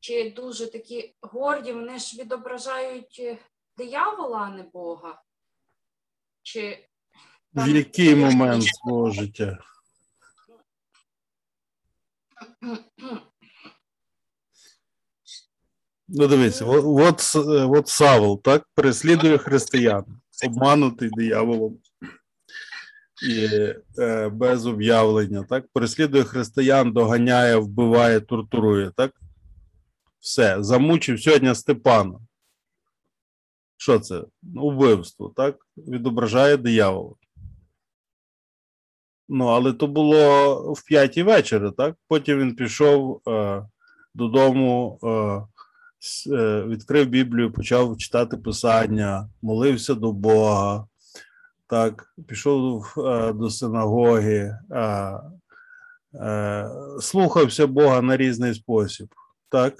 чи 0.00 0.30
дуже 0.30 0.70
такі 0.70 1.14
горді, 1.20 1.72
вони 1.72 1.98
ж 1.98 2.22
відображають 2.22 3.16
е, 3.20 3.38
диявола, 3.76 4.38
а 4.38 4.50
не 4.50 4.62
Бога. 4.62 5.22
Чи 6.42 6.88
В 7.54 7.68
який 7.68 8.14
момент 8.14 8.64
свого 8.64 9.10
життя? 9.10 9.58
Ну, 16.12 16.26
дивіться, 16.26 16.64
от, 16.64 17.32
е, 17.36 17.38
от 17.64 17.88
Савол, 17.88 18.42
так, 18.42 18.68
переслідує 18.74 19.38
християн, 19.38 20.04
обманутий 20.46 21.10
дияволом 21.12 21.78
і 23.28 23.48
е, 23.98 24.28
без 24.28 24.66
об'явлення, 24.66 25.44
так, 25.48 25.68
переслідує 25.72 26.24
християн, 26.24 26.92
доганяє, 26.92 27.56
вбиває, 27.56 28.20
тортурує, 28.20 28.92
так? 28.96 29.12
Все, 30.20 30.62
замучив 30.62 31.20
сьогодні 31.22 31.54
Степана. 31.54 32.20
Що 33.76 33.98
це? 33.98 34.24
Убивство, 34.56 35.32
так? 35.36 35.56
Відображає 35.76 36.56
диявола. 36.56 37.14
Ну, 39.32 39.46
але 39.46 39.72
то 39.72 39.86
було 39.86 40.54
в 40.72 40.84
п'ятій 40.86 41.22
вечора, 41.22 41.70
так? 41.70 41.96
Потім 42.08 42.38
він 42.38 42.54
пішов 42.54 43.20
е, 43.28 43.62
додому, 44.14 44.98
е, 45.02 45.08
е, 46.34 46.62
відкрив 46.62 47.06
Біблію, 47.06 47.52
почав 47.52 47.96
читати 47.96 48.36
Писання, 48.36 49.28
молився 49.42 49.94
до 49.94 50.12
Бога, 50.12 50.86
так, 51.66 52.14
пішов 52.28 52.94
е, 52.98 53.32
до 53.32 53.50
синагоги, 53.50 54.56
е, 54.70 55.20
е, 56.14 56.70
слухався 57.00 57.66
Бога 57.66 58.02
на 58.02 58.16
різний 58.16 58.54
спосіб, 58.54 59.08
так, 59.48 59.74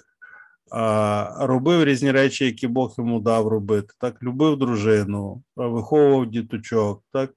а, 0.70 1.36
робив 1.40 1.84
різні 1.84 2.10
речі, 2.10 2.44
які 2.44 2.68
Бог 2.68 2.94
йому 2.98 3.20
дав 3.20 3.48
робити, 3.48 3.94
так, 3.98 4.22
любив 4.22 4.58
дружину, 4.58 5.42
виховував 5.56 6.26
діточок, 6.26 7.02
так, 7.12 7.30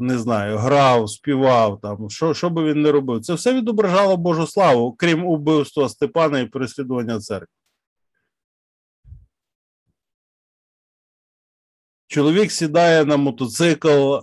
не 0.00 0.18
знаю, 0.18 0.58
грав, 0.58 1.10
співав, 1.10 1.80
там, 1.82 2.10
що, 2.10 2.34
що 2.34 2.50
би 2.50 2.64
він 2.64 2.82
не 2.82 2.92
робив. 2.92 3.20
Це 3.20 3.34
все 3.34 3.54
відображало 3.54 4.16
Божу 4.16 4.46
славу, 4.46 4.94
крім 4.98 5.26
убивства 5.26 5.88
Степана 5.88 6.40
і 6.40 6.46
переслідування 6.46 7.20
церкви. 7.20 7.46
Чоловік 12.08 12.52
сідає 12.52 13.04
на 13.04 13.16
мотоцикл, 13.16 14.14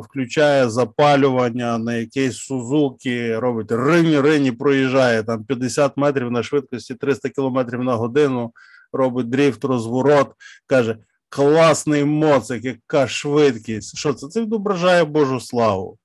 включає 0.00 0.70
запалювання 0.70 1.78
на 1.78 1.94
якийсь 1.94 2.36
Сузуки, 2.36 3.38
робить 3.38 3.72
рині, 3.72 4.20
рині, 4.20 4.52
проїжджає 4.52 5.22
там 5.22 5.44
50 5.44 5.96
метрів 5.96 6.30
на 6.30 6.42
швидкості 6.42 6.94
300 6.94 7.28
км 7.28 7.58
на 7.84 7.94
годину, 7.94 8.52
робить 8.92 9.30
дріфт, 9.30 9.64
розворот, 9.64 10.32
каже: 10.66 10.96
класний 11.30 12.04
моцик, 12.04 12.64
яка 12.64 13.08
швидкість. 13.08 13.98
Що 13.98 14.14
це? 14.14 14.28
Це 14.28 14.40
відображає 14.40 15.04
Божу 15.04 15.40
славу. 15.40 15.98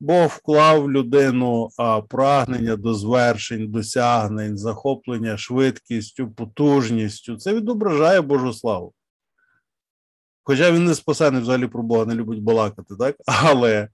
Бог 0.00 0.26
вклав 0.26 0.82
в 0.82 0.90
людину 0.90 1.68
а, 1.78 2.00
прагнення 2.00 2.76
до 2.76 2.94
звершень, 2.94 3.70
досягнень, 3.70 4.58
захоплення 4.58 5.36
швидкістю, 5.36 6.30
потужністю. 6.30 7.36
Це 7.36 7.54
відображає 7.54 8.20
Божу 8.20 8.52
славу. 8.52 8.92
Хоча 10.44 10.72
він 10.72 10.84
не 10.84 10.94
спасений 10.94 11.42
взагалі 11.42 11.66
про 11.66 11.82
Бога, 11.82 12.04
не 12.04 12.14
любить 12.14 12.42
балакати, 12.42 12.94
так? 12.98 13.16
Але 13.26 13.88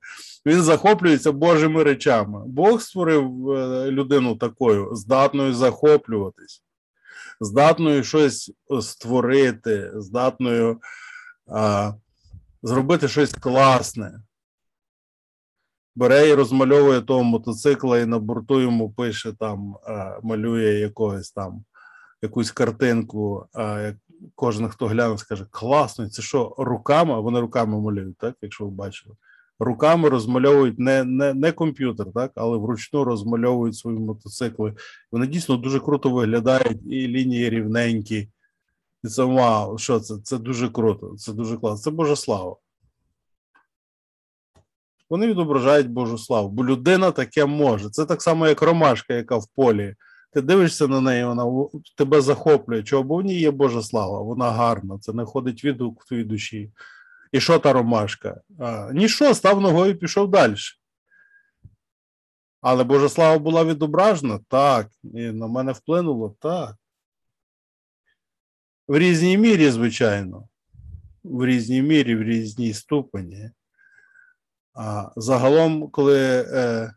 він 0.47 0.63
захоплюється 0.63 1.33
Божими 1.33 1.83
речами. 1.83 2.43
Бог 2.47 2.81
створив 2.81 3.51
е, 3.51 3.91
людину 3.91 4.37
такою, 4.37 4.95
здатною 4.95 5.55
захоплюватись, 5.55 6.63
здатною 7.41 8.05
щось 8.05 8.53
створити, 8.81 9.93
здатною 9.95 10.81
а, 11.47 11.93
зробити 12.63 13.09
щось 13.09 13.33
класне. 13.33 14.23
Бере 15.97 16.29
і 16.29 16.35
розмальовує 16.35 17.01
того 17.01 17.23
мотоцикла, 17.23 17.99
і 17.99 18.07
на 18.07 18.19
борту 18.19 18.61
йому 18.61 18.91
пише 18.91 19.33
там, 19.33 19.77
а, 19.87 20.19
малює 20.23 20.75
якогось 20.75 21.31
там 21.31 21.65
якусь 22.23 22.51
картинку, 22.51 23.47
а 23.53 23.81
як 23.81 23.97
кожен, 24.35 24.69
хто 24.69 24.87
гляне, 24.87 25.19
скаже: 25.19 25.47
класно, 25.51 26.09
це 26.09 26.23
що, 26.23 26.55
руками? 26.59 27.21
Вони 27.21 27.41
руками 27.41 27.81
малюють, 27.81 28.19
так, 28.19 28.35
якщо 28.43 28.65
ви 28.65 28.71
бачили. 28.71 29.15
Руками 29.59 30.09
розмальовують 30.09 30.79
не, 30.79 31.05
не, 31.05 31.35
не 31.35 31.53
комп'ютер, 31.53 32.07
так, 32.15 32.33
але 32.35 32.57
вручну 32.57 33.05
розмальовують 33.05 33.77
свої 33.77 33.99
мотоцикли. 33.99 34.75
Вони 35.13 35.27
дійсно 35.27 35.57
дуже 35.57 35.81
круто 35.81 36.11
виглядають, 36.11 36.87
і 36.87 37.09
лінії 37.09 37.51
рівненькі. 37.51 38.29
І 39.05 39.09
це 39.09 39.25
вау, 39.25 39.79
що 39.79 40.01
це? 40.01 40.15
Це 40.23 40.39
дуже 40.39 40.69
круто, 40.69 41.15
це 41.17 41.33
дуже 41.33 41.57
класно. 41.57 41.83
Це 41.83 41.91
Божа 41.91 42.17
слава. 42.17 42.57
Вони 45.11 45.27
відображають 45.27 45.91
Божу 45.91 46.19
славу, 46.19 46.49
бо 46.49 46.65
людина 46.65 47.11
таке 47.11 47.47
може. 47.47 47.91
Це 47.91 48.05
так 48.05 48.23
само, 48.23 48.47
як 48.47 48.63
ромашка, 48.63 49.15
яка 49.15 49.37
в 49.37 49.47
полі. 49.55 49.95
Ти 50.33 50.41
дивишся 50.41 50.89
на 50.89 51.01
неї, 51.01 51.25
вона 51.25 51.69
тебе 51.97 52.21
захоплює. 52.21 52.83
Чого? 52.83 53.03
Бо 53.03 53.17
в 53.17 53.23
ній 53.23 53.41
є 53.41 53.51
Божа 53.51 53.83
слава, 53.83 54.23
вона 54.23 54.51
гарна, 54.51 54.99
це 54.99 55.13
знаходить 55.13 55.65
відгук 55.65 56.03
в 56.03 56.09
твоїй 56.09 56.25
душі. 56.25 56.71
І 57.33 57.41
що 57.41 57.59
та 57.59 57.73
ромашка? 57.73 58.41
Ніщо, 58.93 59.35
став 59.35 59.61
ногою 59.61 59.91
і 59.91 59.95
пішов 59.95 60.31
далі. 60.31 60.55
Але 62.61 62.85
Божа 62.85 63.09
слава 63.09 63.39
була 63.39 63.65
відображена? 63.65 64.41
Так. 64.49 64.89
І 65.03 65.31
на 65.31 65.47
мене 65.47 65.73
вплинуло? 65.73 66.37
Так. 66.41 66.77
В 68.89 68.99
різній 68.99 69.39
мірі, 69.39 69.71
звичайно. 69.71 70.49
В 71.25 71.47
різній 71.47 71.83
мірі, 71.83 72.17
в 72.17 72.23
різній 72.23 72.75
ступені. 72.75 73.51
А 74.75 75.11
загалом, 75.17 75.91
коли 75.91 76.47
е, 76.53 76.93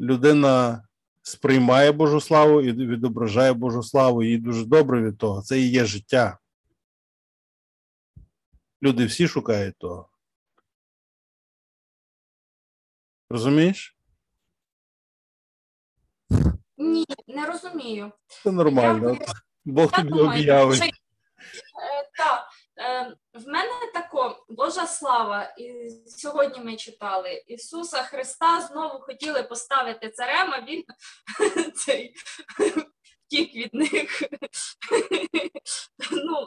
людина 0.00 0.82
сприймає 1.22 1.92
Божу 1.92 2.20
славу 2.20 2.62
і 2.62 2.72
відображає 2.72 3.52
Божу 3.52 3.82
славу, 3.82 4.22
їй 4.22 4.38
дуже 4.38 4.64
добре 4.64 5.02
від 5.02 5.18
того. 5.18 5.42
Це 5.42 5.60
і 5.60 5.70
є 5.70 5.84
життя. 5.84 6.38
Люди 8.82 9.06
всі 9.06 9.28
шукають 9.28 9.78
того. 9.78 10.08
Розумієш? 13.30 13.96
Ні, 16.76 17.06
не 17.26 17.46
розумію. 17.46 18.12
Це 18.26 18.50
нормально. 18.52 19.16
Я- 19.20 19.26
Бог 19.64 19.92
тобі 19.92 20.12
об'явить. 20.12 20.82
е, 20.82 20.90
так, 22.16 22.48
е, 22.78 23.16
в 23.34 23.46
мене 23.48 23.72
тако 23.94 24.46
Божа 24.48 24.86
слава, 24.86 25.44
і 25.58 25.90
сьогодні 26.06 26.60
ми 26.60 26.76
читали 26.76 27.44
Ісуса 27.46 28.02
Христа 28.02 28.60
знову 28.60 29.00
хотіли 29.00 29.42
поставити 29.42 30.10
царем, 30.10 30.50
а 30.52 30.60
він 30.64 30.84
цей 31.74 32.14
втік 33.26 33.54
від 33.54 33.74
них. 33.74 34.22
Ну, 36.12 36.46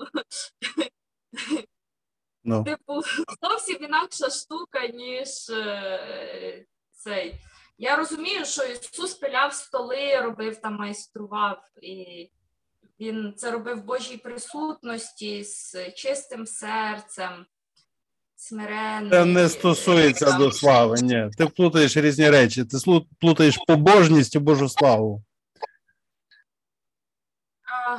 Ну, 2.44 2.64
типу, 2.64 3.02
зовсім 3.42 3.84
інакша 3.84 4.30
штука, 4.30 4.88
ніж 4.88 5.50
е, 5.50 6.66
цей. 6.92 7.36
Я 7.78 7.96
розумію, 7.96 8.46
що 8.46 8.64
Ісус 8.64 9.14
пиляв 9.14 9.54
столи, 9.54 10.22
робив 10.22 10.62
там, 10.62 10.76
майстрував, 10.76 11.62
і 11.82 12.30
він 13.00 13.34
це 13.38 13.52
робив 13.52 13.78
в 13.78 13.84
Божій 13.84 14.18
присутності 14.18 15.44
з 15.44 15.92
чистим 15.92 16.46
серцем, 16.46 17.46
смиренним. 18.36 19.12
це 19.12 19.26
не 19.26 19.50
стосується 19.50 20.32
до 20.32 20.52
слави. 20.52 20.96
Ні. 21.02 21.30
Ти 21.38 21.46
плутаєш 21.46 21.98
різні 21.98 22.30
речі. 22.30 22.66
Ти 22.66 22.78
плутаєш 23.20 23.58
побожність 23.68 24.36
і 24.36 24.40
Божу 24.40 24.70
славу. 24.70 25.24
А, 27.88 27.98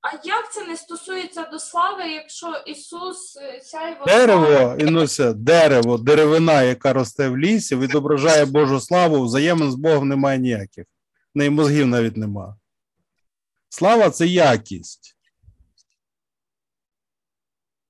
а 0.00 0.26
як 0.26 0.52
це 0.52 0.66
не 0.66 0.76
стосується 0.76 1.44
до 1.44 1.58
слави, 1.58 2.08
якщо 2.08 2.62
Ісус 2.66 3.36
е, 3.36 3.60
сяйво 3.62 4.04
Дерево, 4.04 4.76
Інуся, 4.78 5.32
дерево, 5.32 5.98
деревина, 5.98 6.62
яка 6.62 6.92
росте 6.92 7.28
в 7.28 7.38
лісі, 7.38 7.76
відображає 7.76 8.44
Божу 8.44 8.80
славу, 8.80 9.24
взаємин 9.24 9.72
з 9.72 9.74
Богом 9.74 10.08
немає 10.08 10.38
ніяких. 10.38 10.84
В 11.34 11.38
неї 11.38 11.50
мозгів 11.50 11.86
навіть 11.86 12.16
нема. 12.16 12.56
Слава 13.68 14.10
це 14.10 14.26
якість. 14.26 15.16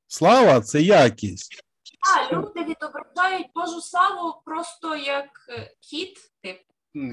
Слава 0.07 0.61
це 0.61 0.83
якість. 0.83 1.65
А, 2.01 2.33
люди 2.33 2.65
відображають 2.65 3.47
Божу 3.55 3.81
славу 3.81 4.43
просто 4.45 4.97
як 4.97 5.47
е, 5.49 5.75
кіт, 5.81 6.19
типу. 6.43 6.61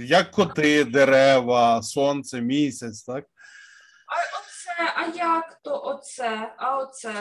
Як 0.02 0.32
коти, 0.32 0.84
дерева, 0.84 1.84
сонце, 1.84 2.42
місяць, 2.42 3.04
так? 3.04 3.26
А 4.08 4.45
а 4.96 5.18
як 5.18 5.60
то 5.64 5.82
оце, 5.84 6.54
а 6.58 6.78
оце? 6.78 7.14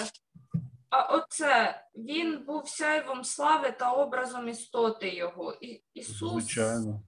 А 0.91 1.03
оце 1.03 1.83
він 1.97 2.45
був 2.47 2.69
сяйвом 2.69 3.25
слави 3.25 3.75
та 3.79 3.93
образом 3.93 4.49
істоти 4.49 5.15
його. 5.15 5.53
І, 5.61 5.83
Ісус. 5.95 6.33
Звичайно. 6.33 7.03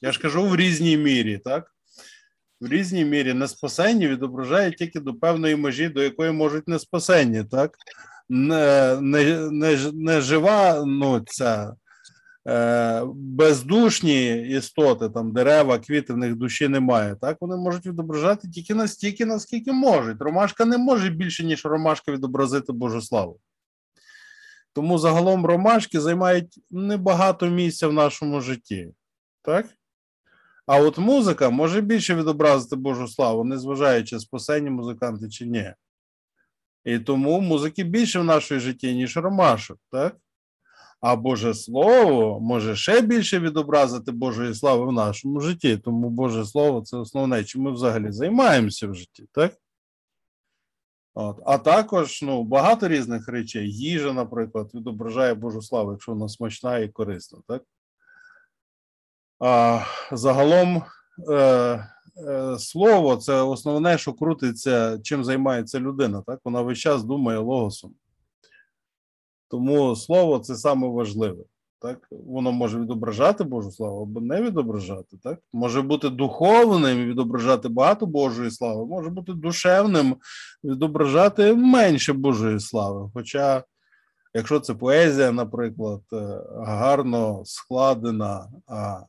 Я 0.00 0.12
ж 0.12 0.20
кажу 0.20 0.48
в 0.48 0.56
різній 0.56 0.96
мірі, 0.96 1.38
так? 1.38 1.74
В 2.60 2.68
різній 2.68 3.04
мірі 3.04 3.34
неспасення 3.34 4.08
відображає 4.08 4.72
тільки 4.72 5.00
до 5.00 5.14
певної 5.14 5.56
межі, 5.56 5.88
до 5.88 6.02
якої 6.02 6.32
можуть 6.32 6.68
не 6.68 6.78
спасені, 6.78 7.44
так? 7.44 7.76
Не, 8.28 8.98
не, 9.00 9.50
не, 9.50 9.92
не 9.92 10.20
жива, 10.20 10.84
ну, 10.86 11.20
ця 11.20 11.72
бездушні 13.14 14.48
істоти, 14.48 15.08
там 15.08 15.32
дерева, 15.32 15.78
квіти, 15.78 16.12
в 16.12 16.16
них 16.16 16.36
душі 16.36 16.68
немає. 16.68 17.16
Так? 17.20 17.36
Вони 17.40 17.56
можуть 17.56 17.86
відображати 17.86 18.48
тільки 18.48 18.74
настільки, 18.74 19.26
наскільки 19.26 19.72
можуть. 19.72 20.22
Ромашка 20.22 20.64
не 20.64 20.78
може 20.78 21.10
більше, 21.10 21.44
ніж 21.44 21.64
ромашка 21.64 22.12
відобразити 22.12 22.72
Божу 22.72 23.02
славу. 23.02 23.40
Тому 24.72 24.98
загалом 24.98 25.46
ромашки 25.46 26.00
займають 26.00 26.60
небагато 26.70 27.46
місця 27.46 27.88
в 27.88 27.92
нашому 27.92 28.40
житті. 28.40 28.92
Так? 29.42 29.66
А 30.66 30.80
от 30.80 30.98
музика 30.98 31.50
може 31.50 31.80
більше 31.80 32.14
відобразити 32.14 32.76
Божу 32.76 33.08
славу, 33.08 33.44
незважаючи 33.44 34.20
спасені 34.20 34.70
музиканти 34.70 35.28
чи 35.28 35.46
ні. 35.46 35.74
І 36.84 36.98
тому 36.98 37.40
музики 37.40 37.84
більше 37.84 38.20
в 38.20 38.24
нашому 38.24 38.60
житті, 38.60 38.94
ніж 38.94 39.16
ромашок, 39.16 39.78
так? 39.90 40.16
А 41.00 41.16
Боже 41.16 41.54
Слово 41.54 42.40
може 42.40 42.76
ще 42.76 43.00
більше 43.00 43.40
відобразити 43.40 44.12
Божої 44.12 44.54
слави 44.54 44.86
в 44.86 44.92
нашому 44.92 45.40
житті. 45.40 45.76
Тому 45.76 46.10
Боже 46.10 46.44
Слово 46.44 46.80
це 46.80 46.96
основне, 46.96 47.44
чим 47.44 47.62
ми 47.62 47.72
взагалі 47.72 48.12
займаємося 48.12 48.88
в 48.88 48.94
житті, 48.94 49.24
так? 49.32 49.52
От. 51.14 51.40
А 51.46 51.58
також 51.58 52.22
ну, 52.22 52.42
багато 52.44 52.88
різних 52.88 53.28
речей. 53.28 53.70
Їжа, 53.72 54.12
наприклад, 54.12 54.70
відображає 54.74 55.34
Божу 55.34 55.62
славу, 55.62 55.92
якщо 55.92 56.12
вона 56.12 56.28
смачна 56.28 56.78
і 56.78 56.88
корисна. 56.88 57.38
Так? 57.48 57.62
А, 59.38 59.80
загалом 60.12 60.82
е, 61.30 61.34
е, 61.34 62.58
слово 62.58 63.16
це 63.16 63.42
основне, 63.42 63.98
що 63.98 64.12
крутиться, 64.12 64.98
чим 65.02 65.24
займається 65.24 65.80
людина. 65.80 66.22
Так? 66.26 66.40
Вона 66.44 66.62
весь 66.62 66.78
час 66.78 67.04
думає 67.04 67.38
логосом. 67.38 67.94
Тому 69.48 69.96
слово 69.96 70.38
це 70.38 70.56
саме 70.56 70.88
важливе. 70.88 71.44
Так, 71.80 72.08
воно 72.10 72.52
може 72.52 72.80
відображати 72.80 73.44
Божу 73.44 73.70
славу 73.70 74.02
або 74.02 74.20
не 74.20 74.42
відображати. 74.42 75.16
Так, 75.22 75.38
може 75.52 75.82
бути 75.82 76.08
духовним 76.08 77.02
і 77.02 77.06
відображати 77.06 77.68
багато 77.68 78.06
Божої 78.06 78.50
слави, 78.50 78.86
може 78.86 79.10
бути 79.10 79.32
душевним, 79.32 80.16
відображати 80.64 81.54
менше 81.54 82.12
Божої 82.12 82.60
слави. 82.60 83.10
Хоча, 83.14 83.64
якщо 84.34 84.60
це 84.60 84.74
поезія, 84.74 85.32
наприклад, 85.32 86.00
е, 86.12 86.40
гарно 86.56 87.42
складена, 87.44 88.48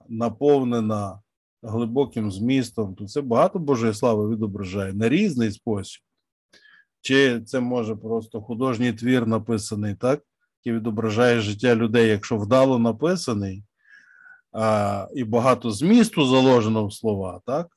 наповнена 0.10 1.20
глибоким 1.64 2.32
змістом, 2.32 2.96
то 2.96 3.06
це 3.06 3.22
багато 3.22 3.60
Божої 3.60 3.94
слави 3.94 4.30
відображає 4.30 4.94
на 4.94 5.10
різний 5.10 5.52
спосіб. 5.52 6.02
Чи 7.02 7.42
це 7.42 7.60
може 7.60 7.96
просто 7.96 8.42
художній 8.42 8.94
твір 8.94 9.28
написаний, 9.28 9.96
так? 9.96 10.22
Який 10.60 10.80
відображає 10.80 11.40
життя 11.40 11.76
людей, 11.76 12.08
якщо 12.08 12.38
вдало 12.38 12.80
написаний, 12.80 13.64
а, 14.52 15.08
і 15.16 15.24
багато 15.24 15.72
змісту 15.72 16.26
заложено 16.26 16.88
в 16.88 16.94
слова, 16.94 17.42
так? 17.46 17.68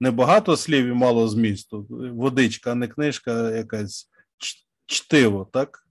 Не 0.00 0.10
багато 0.10 0.56
слів 0.56 0.86
і 0.86 0.92
мало 0.92 1.28
змісту. 1.28 1.86
Водичка, 1.90 2.72
а 2.72 2.74
не 2.74 2.88
книжка 2.88 3.50
якась 3.50 4.10
чтиво, 4.86 5.48
так? 5.52 5.86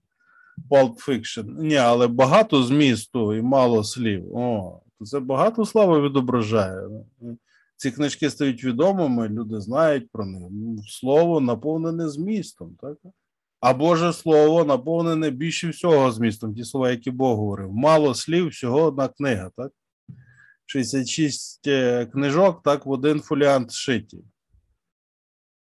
Pulp 0.70 1.08
Fiction. 1.08 1.58
Ні, 1.58 1.76
але 1.76 2.06
багато 2.06 2.62
змісту 2.62 3.34
і 3.34 3.42
мало 3.42 3.84
слів. 3.84 4.36
О, 4.36 4.80
це 5.04 5.20
багато 5.20 5.64
слава 5.64 6.00
відображає. 6.00 6.88
Ці 7.76 7.90
книжки 7.90 8.30
стають 8.30 8.64
відомими, 8.64 9.28
люди 9.28 9.60
знають 9.60 10.10
про 10.10 10.26
них. 10.26 10.42
Слово 10.88 11.40
наповнене 11.40 12.08
змістом, 12.08 12.76
так? 12.80 12.96
А 13.66 13.72
Боже 13.72 14.12
Слово 14.12 14.64
наповнене 14.64 15.30
більше 15.30 15.68
всього 15.68 16.12
змістом, 16.12 16.54
ті 16.54 16.64
слова, 16.64 16.90
які 16.90 17.10
Бог 17.10 17.36
говорив. 17.36 17.72
Мало 17.72 18.14
слів, 18.14 18.48
всього 18.48 18.82
одна 18.82 19.08
книга, 19.08 19.50
так? 19.56 19.72
66 20.66 21.66
е, 21.66 22.06
книжок, 22.06 22.62
так, 22.62 22.86
в 22.86 22.90
один 22.90 23.20
фоліант 23.20 23.72
шиті. 23.72 24.24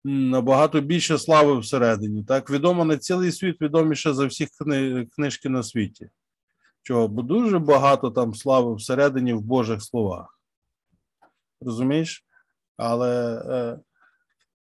Набагато 0.04 0.80
більше 0.80 1.18
слави 1.18 1.58
всередині. 1.58 2.24
Так, 2.24 2.50
відомо 2.50 2.84
на 2.84 2.98
цілий 2.98 3.32
світ 3.32 3.60
відоміше 3.60 4.14
за 4.14 4.26
всіх 4.26 4.48
кни... 4.60 5.06
книжки 5.16 5.48
на 5.48 5.62
світі. 5.62 6.08
Чого? 6.82 7.08
Бо 7.08 7.22
дуже 7.22 7.58
багато 7.58 8.10
там 8.10 8.34
слави 8.34 8.74
всередині 8.74 9.32
в 9.32 9.40
Божих 9.40 9.82
словах. 9.82 10.40
Розумієш? 11.60 12.24
Але. 12.76 13.78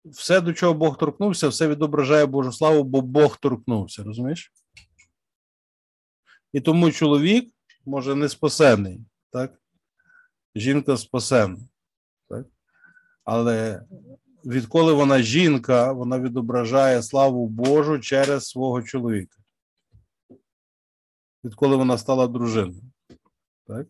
Все, 0.05 0.41
до 0.41 0.53
чого 0.53 0.73
Бог 0.73 0.97
торкнувся, 0.97 1.47
все 1.47 1.67
відображає 1.67 2.25
Божу 2.25 2.51
славу, 2.51 2.83
бо 2.83 3.01
Бог 3.01 3.37
торкнувся, 3.37 4.03
розумієш? 4.03 4.53
І 6.53 6.61
тому 6.61 6.91
чоловік 6.91 7.53
може 7.85 8.15
не 8.15 8.29
спасений, 8.29 9.01
так? 9.31 9.61
Жінка 10.55 10.97
спасена. 10.97 11.57
Так? 12.29 12.45
Але 13.23 13.83
відколи 14.45 14.93
вона 14.93 15.21
жінка, 15.21 15.91
вона 15.91 16.19
відображає 16.19 17.03
славу 17.03 17.47
Божу 17.47 17.99
через 17.99 18.47
свого 18.47 18.83
чоловіка. 18.83 19.37
Відколи 21.43 21.75
вона 21.75 21.97
стала 21.97 22.27
дружиною. 22.27 22.83
Так? 23.67 23.87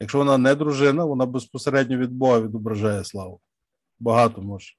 Якщо 0.00 0.18
вона 0.18 0.38
не 0.38 0.54
дружина, 0.54 1.04
вона 1.04 1.26
безпосередньо 1.26 1.98
від 1.98 2.12
Бога 2.12 2.40
відображає 2.40 3.04
славу. 3.04 3.40
Багато 3.98 4.42
може 4.42 4.74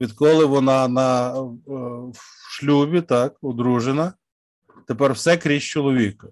відколи 0.00 0.44
вона 0.44 0.88
на 0.88 1.30
е, 1.30 1.40
в 2.10 2.20
шлюбі, 2.50 3.02
так, 3.02 3.36
одружена, 3.42 4.14
тепер 4.86 5.12
все 5.12 5.36
крізь 5.36 5.62
чоловіка. 5.62 6.28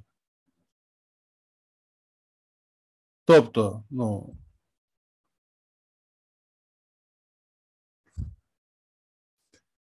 Тобто, 3.25 3.85
ну. 3.91 4.37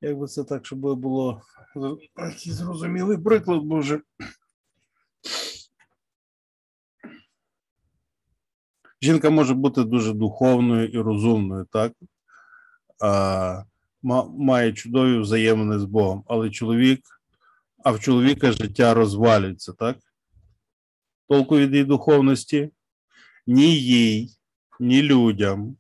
Як 0.01 0.19
би 0.19 0.27
це 0.27 0.45
так, 0.45 0.67
щоб 0.67 0.79
було 0.79 1.43
зрозумілий 2.47 3.19
приклад, 3.19 3.63
бо 3.63 3.79
вже. 3.79 4.01
Жінка 9.03 9.31
може 9.31 9.55
бути 9.55 9.85
дуже 9.85 10.13
духовною 10.13 10.89
і 10.89 10.99
розумною, 10.99 11.65
так? 11.65 11.93
А, 13.05 13.65
має 14.39 14.73
чудові 14.73 15.19
взаємини 15.19 15.79
з 15.79 15.85
Богом, 15.85 16.25
але 16.29 16.51
чоловік, 16.51 17.01
а 17.85 17.91
в 17.91 18.01
чоловіка 18.01 18.53
життя 18.53 18.95
розвалюється, 18.95 19.73
так? 19.73 19.97
Толку 21.29 21.59
від 21.59 21.73
її 21.73 21.85
духовності 21.85 22.71
ні 23.47 23.77
їй, 23.77 24.31
ні 24.81 25.03
людям. 25.03 25.77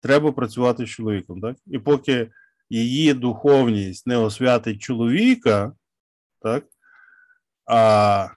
Треба 0.00 0.32
працювати 0.32 0.86
з 0.86 0.88
чоловіком, 0.88 1.40
так? 1.40 1.56
І 1.66 1.78
поки 1.78 2.30
її 2.70 3.14
духовність 3.14 4.06
не 4.06 4.16
освятить 4.16 4.82
чоловіка, 4.82 5.72
так? 6.40 6.64
А 7.66 8.28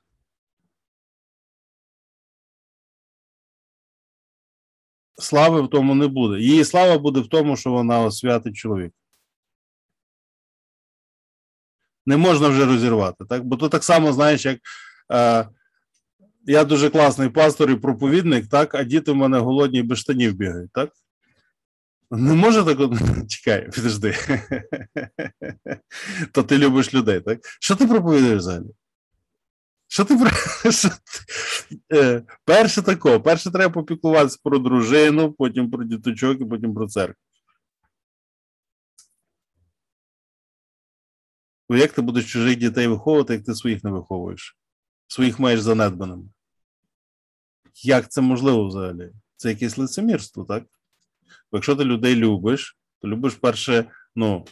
слави 5.18 5.62
в 5.62 5.70
тому 5.70 5.96
не 5.96 6.08
буде. 6.08 6.40
Її 6.40 6.66
слава 6.66 6.98
буде 6.98 7.20
в 7.20 7.28
тому, 7.28 7.58
що 7.58 7.72
вона 7.72 8.00
освятить 8.00 8.56
чоловік. 8.56 8.94
Не 12.06 12.18
можна 12.18 12.48
вже 12.48 12.66
розірвати, 12.66 13.26
так? 13.26 13.44
Бо 13.44 13.58
то 13.58 13.70
так 13.70 13.84
само, 13.84 14.14
знаєш, 14.14 14.46
як 14.46 14.60
е, 15.12 15.48
я 16.46 16.64
дуже 16.64 16.90
класний 16.90 17.30
пастор 17.30 17.72
і 17.72 17.76
проповідник, 17.76 18.48
так, 18.48 18.76
а 18.76 18.84
діти 18.84 19.12
в 19.12 19.16
мене 19.16 19.40
голодні 19.40 19.84
без 19.84 20.00
штанів 20.00 20.34
бігають, 20.36 20.72
так? 20.74 20.92
Не 22.12 22.34
може 22.34 22.64
так. 22.64 22.78
Чекай, 23.28 23.70
підожди. 23.70 24.16
То 26.32 26.44
ти 26.44 26.58
любиш 26.58 26.94
людей, 26.94 27.22
так? 27.22 27.40
Що 27.60 27.76
ти 27.76 27.88
проповідуєш 27.88 28.38
взагалі? 28.38 28.66
Що 29.88 30.06
ти 30.06 30.18
що 30.72 30.90
е, 31.94 32.24
Перше 32.46 32.82
тако, 32.82 33.22
перше 33.22 33.52
треба 33.52 33.74
попіклуватися 33.74 34.40
про 34.44 34.60
дружину, 34.60 35.34
потім 35.34 35.72
про 35.72 35.84
діточок 35.84 36.42
і 36.42 36.46
потім 36.46 36.74
про 36.74 36.88
церкву. 36.88 37.22
Бо 41.70 41.76
як 41.76 41.92
ти 41.92 42.02
будеш 42.02 42.32
чужих 42.32 42.56
дітей 42.56 42.88
виховувати, 42.88 43.34
як 43.34 43.44
ти 43.44 43.56
своїх 43.56 43.84
не 43.84 43.92
виховуєш? 43.92 44.58
Своїх 45.08 45.40
маєш 45.40 45.62
занедбаними. 45.62 46.24
Як 47.84 48.12
це 48.12 48.22
можливо 48.22 48.68
взагалі? 48.68 49.12
Це 49.36 49.50
якесь 49.50 49.78
лицемірство, 49.78 50.46
так? 50.46 50.64
Бо 51.52 51.58
якщо 51.58 51.76
ти 51.76 51.84
людей 51.84 52.16
любиш, 52.16 52.78
то 53.00 53.08
любиш 53.08 53.34
перше, 53.34 53.86
ну, 54.16 54.46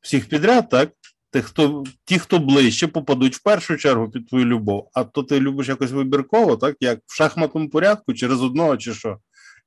всіх 0.00 0.28
підряд, 0.28 0.68
так? 0.68 0.92
Ти, 1.32 1.42
хто, 1.42 1.84
ті, 2.04 2.18
хто 2.18 2.38
ближче, 2.38 2.86
попадуть 2.86 3.36
в 3.36 3.42
першу 3.42 3.76
чергу 3.76 4.10
під 4.10 4.28
твою 4.28 4.44
любов, 4.44 4.90
а 4.94 5.04
то 5.04 5.22
ти 5.22 5.40
любиш 5.40 5.68
якось 5.68 5.90
вибірково, 5.90 6.56
так? 6.56 6.76
Як 6.80 7.00
в 7.06 7.14
шахматному 7.14 7.68
порядку, 7.68 8.14
через 8.14 8.42
одного, 8.42 8.76
чи 8.76 8.94
що. 8.94 9.18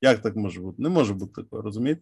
Як 0.02 0.22
так 0.22 0.36
може 0.36 0.62
бути? 0.62 0.82
Не 0.82 0.90
може 0.90 1.14
бути 1.14 1.42
такого, 1.42 1.62
розумієте? 1.62 2.02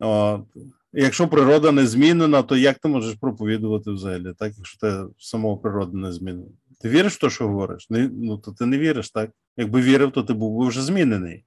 От. 0.00 0.46
Якщо 0.92 1.28
природа 1.28 1.72
не 1.72 1.86
змінена, 1.86 2.42
то 2.42 2.56
як 2.56 2.78
ти 2.78 2.88
можеш 2.88 3.14
проповідувати 3.14 3.90
взагалі, 3.90 4.34
так? 4.38 4.52
Якщо 4.56 4.78
ти 4.78 5.04
самого 5.18 5.56
природа 5.56 5.98
не 5.98 6.12
змінена? 6.12 6.50
Ти 6.80 6.88
віриш 6.88 7.14
в 7.14 7.20
те, 7.20 7.30
що 7.30 7.48
говориш? 7.48 7.90
Не, 7.90 8.10
ну, 8.12 8.38
то 8.38 8.52
ти 8.52 8.66
не 8.66 8.78
віриш, 8.78 9.10
так? 9.10 9.30
Якби 9.56 9.82
вірив, 9.82 10.12
то 10.12 10.22
ти 10.22 10.32
був 10.32 10.60
би 10.60 10.68
вже 10.68 10.82
змінений. 10.82 11.44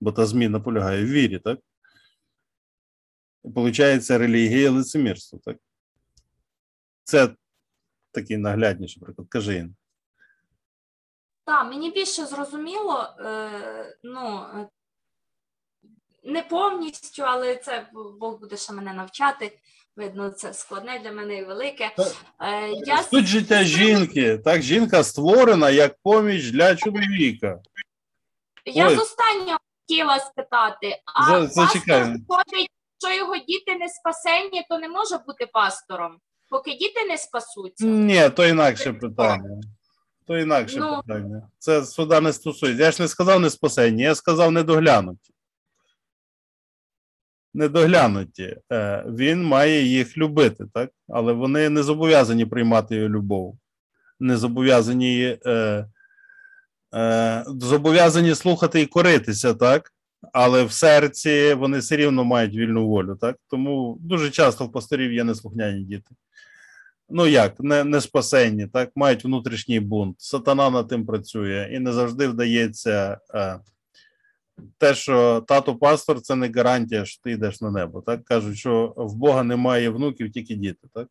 Бо 0.00 0.12
та 0.12 0.26
зміна 0.26 0.60
полягає 0.60 1.04
в 1.04 1.08
вірі, 1.08 1.38
так? 1.38 1.58
Получається 3.54 4.18
релігія 4.18 4.66
і 4.66 4.68
лицемірство, 4.68 5.38
так? 5.44 5.56
Це 7.04 7.34
такий 8.12 8.36
наглядніший 8.36 9.02
приклад. 9.02 9.28
Кажи 9.28 9.54
Інна. 9.54 9.74
Так, 11.44 11.66
мені 11.66 11.90
більше 11.90 12.26
зрозуміло, 12.26 13.14
е, 13.20 13.96
ну, 14.02 14.46
не 16.24 16.42
повністю, 16.42 17.22
але 17.22 17.56
це 17.56 17.90
Бог 18.20 18.40
буде 18.40 18.56
ще 18.56 18.72
мене 18.72 18.92
навчати. 18.92 19.58
Видно, 19.96 20.30
це 20.30 20.54
складне 20.54 20.98
для 20.98 21.12
мене 21.12 21.36
і 21.36 21.44
велике. 21.44 21.90
Е, 22.40 22.68
я... 22.68 23.02
Суть 23.02 23.26
життя 23.26 23.64
жінки. 23.64 24.38
Так, 24.38 24.62
жінка 24.62 25.04
створена 25.04 25.70
як 25.70 25.96
поміч 26.02 26.50
для 26.50 26.76
чоловіка. 26.76 27.60
Я 28.64 28.88
Ой. 28.88 28.96
з 28.96 28.98
останнього 28.98 29.58
хотіла 29.80 30.18
спитати, 30.20 31.02
а 31.04 31.46
Зачекай. 31.46 32.00
виходить 32.00 32.70
якщо 33.02 33.18
його 33.18 33.36
діти 33.36 33.74
не 33.80 33.88
спасені, 33.88 34.66
то 34.68 34.78
не 34.78 34.88
може 34.88 35.18
бути 35.26 35.46
пастором, 35.52 36.18
поки 36.50 36.70
діти 36.70 37.04
не 37.08 37.18
спасуться. 37.18 37.86
Ні, 37.86 38.30
то 38.30 38.46
інакше 38.46 38.92
питання. 38.92 39.60
То 40.26 40.38
інакше 40.38 40.76
Ну. 40.78 41.02
питання. 41.06 41.48
Це 41.58 41.84
суда 41.84 42.20
не 42.20 42.32
стосується. 42.32 42.84
Я 42.84 42.90
ж 42.90 43.02
не 43.02 43.08
сказав 43.08 43.40
не 43.40 43.50
спасені, 43.50 44.02
я 44.02 44.14
сказав 44.14 44.52
недоглянуті. 44.52 45.34
Недоглянуті. 47.54 48.56
Е, 48.72 49.04
Він 49.08 49.44
має 49.44 49.82
їх 49.82 50.16
любити, 50.18 50.64
так? 50.74 50.90
Але 51.08 51.32
вони 51.32 51.68
не 51.68 51.82
зобов'язані 51.82 52.46
приймати 52.46 52.96
його 52.96 53.08
любов. 53.08 53.58
Не 54.20 54.36
зобов'язані, 54.36 55.38
е, 55.46 55.86
е, 56.94 57.44
зобов'язані 57.46 58.34
слухати 58.34 58.80
і 58.80 58.86
коритися, 58.86 59.54
так? 59.54 59.92
Але 60.32 60.64
в 60.64 60.72
серці 60.72 61.54
вони 61.54 61.78
все 61.78 61.96
рівно 61.96 62.24
мають 62.24 62.56
вільну 62.56 62.88
волю, 62.88 63.16
так? 63.20 63.36
Тому 63.48 63.98
дуже 64.00 64.30
часто 64.30 64.64
в 64.64 64.72
пасторів 64.72 65.12
є 65.12 65.24
неслухняні 65.24 65.84
діти 65.84 66.14
ну 67.10 67.26
як, 67.26 67.60
не, 67.60 67.84
не 67.84 68.00
спасенні, 68.00 68.66
так, 68.66 68.90
мають 68.94 69.24
внутрішній 69.24 69.80
бунт. 69.80 70.20
Сатана 70.20 70.70
над 70.70 70.88
тим 70.88 71.06
працює, 71.06 71.68
і 71.72 71.78
не 71.78 71.92
завжди 71.92 72.28
вдається 72.28 73.20
е, 73.34 73.60
те, 74.78 74.94
що 74.94 75.44
тато 75.48 75.76
пастор, 75.76 76.20
це 76.20 76.36
не 76.36 76.48
гарантія, 76.48 77.04
що 77.04 77.22
ти 77.22 77.30
йдеш 77.30 77.60
на 77.60 77.70
небо. 77.70 78.02
Так 78.02 78.24
кажуть, 78.24 78.58
що 78.58 78.94
в 78.96 79.14
Бога 79.14 79.42
немає 79.42 79.90
внуків, 79.90 80.32
тільки 80.32 80.54
діти. 80.54 80.88
Так, 80.94 81.08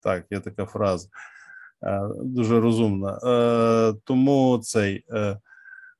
так 0.00 0.26
є 0.30 0.40
така 0.40 0.66
фраза. 0.66 1.08
Е, 1.84 2.08
дуже 2.22 2.60
розумна. 2.60 3.18
Е, 3.24 3.94
тому 4.04 4.58
цей 4.58 5.04
е, 5.10 5.38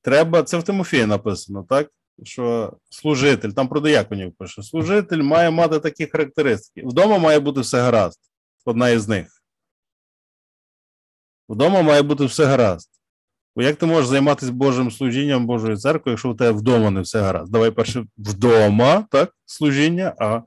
треба, 0.02 0.42
це 0.42 0.58
в 0.58 0.62
Тимофії 0.62 1.06
написано, 1.06 1.66
так? 1.68 1.90
що 2.22 2.72
служитель, 2.90 3.50
там 3.50 3.68
про 3.68 3.80
дияконів 3.80 4.32
пише, 4.32 4.62
служитель 4.62 5.22
має 5.22 5.50
мати 5.50 5.78
такі 5.78 6.06
характеристики. 6.06 6.86
Вдома 6.86 7.18
має 7.18 7.40
бути 7.40 7.60
все 7.60 7.80
гаразд. 7.80 8.20
Одна 8.64 8.88
із 8.88 9.08
них. 9.08 9.26
Вдома 11.48 11.82
має 11.82 12.02
бути 12.02 12.24
все 12.24 12.44
гаразд. 12.44 12.90
Бо 13.56 13.62
як 13.62 13.76
ти 13.76 13.86
можеш 13.86 14.06
займатися 14.06 14.52
Божим 14.52 14.90
служінням 14.90 15.46
Божої 15.46 15.76
церкви, 15.76 16.12
якщо 16.12 16.30
у 16.30 16.34
тебе 16.34 16.50
вдома 16.50 16.90
не 16.90 17.00
все 17.00 17.20
гаразд? 17.20 17.52
Давай 17.52 17.70
перше 17.70 18.06
вдома, 18.16 19.06
так, 19.10 19.36
служіння, 19.44 20.14
а 20.18 20.40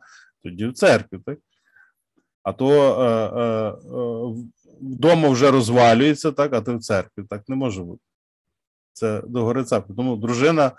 тоді 0.44 0.66
в 0.66 0.74
церкві, 0.74 1.20
так? 1.26 1.40
А 2.44 2.54
то 2.54 2.72
е, 3.02 3.42
е, 3.42 3.74
вдома 4.82 5.30
вже 5.30 5.52
розвалюється, 5.52 6.32
так, 6.32 6.54
а 6.54 6.62
ти 6.62 6.76
в 6.76 6.80
церкві. 6.80 7.24
Так 7.30 7.50
не 7.50 7.56
може 7.56 7.84
бути. 7.84 8.02
Це 8.94 9.22
догори 9.28 9.64
церкви. 9.64 9.96
Тому 9.96 10.16
дружина. 10.16 10.72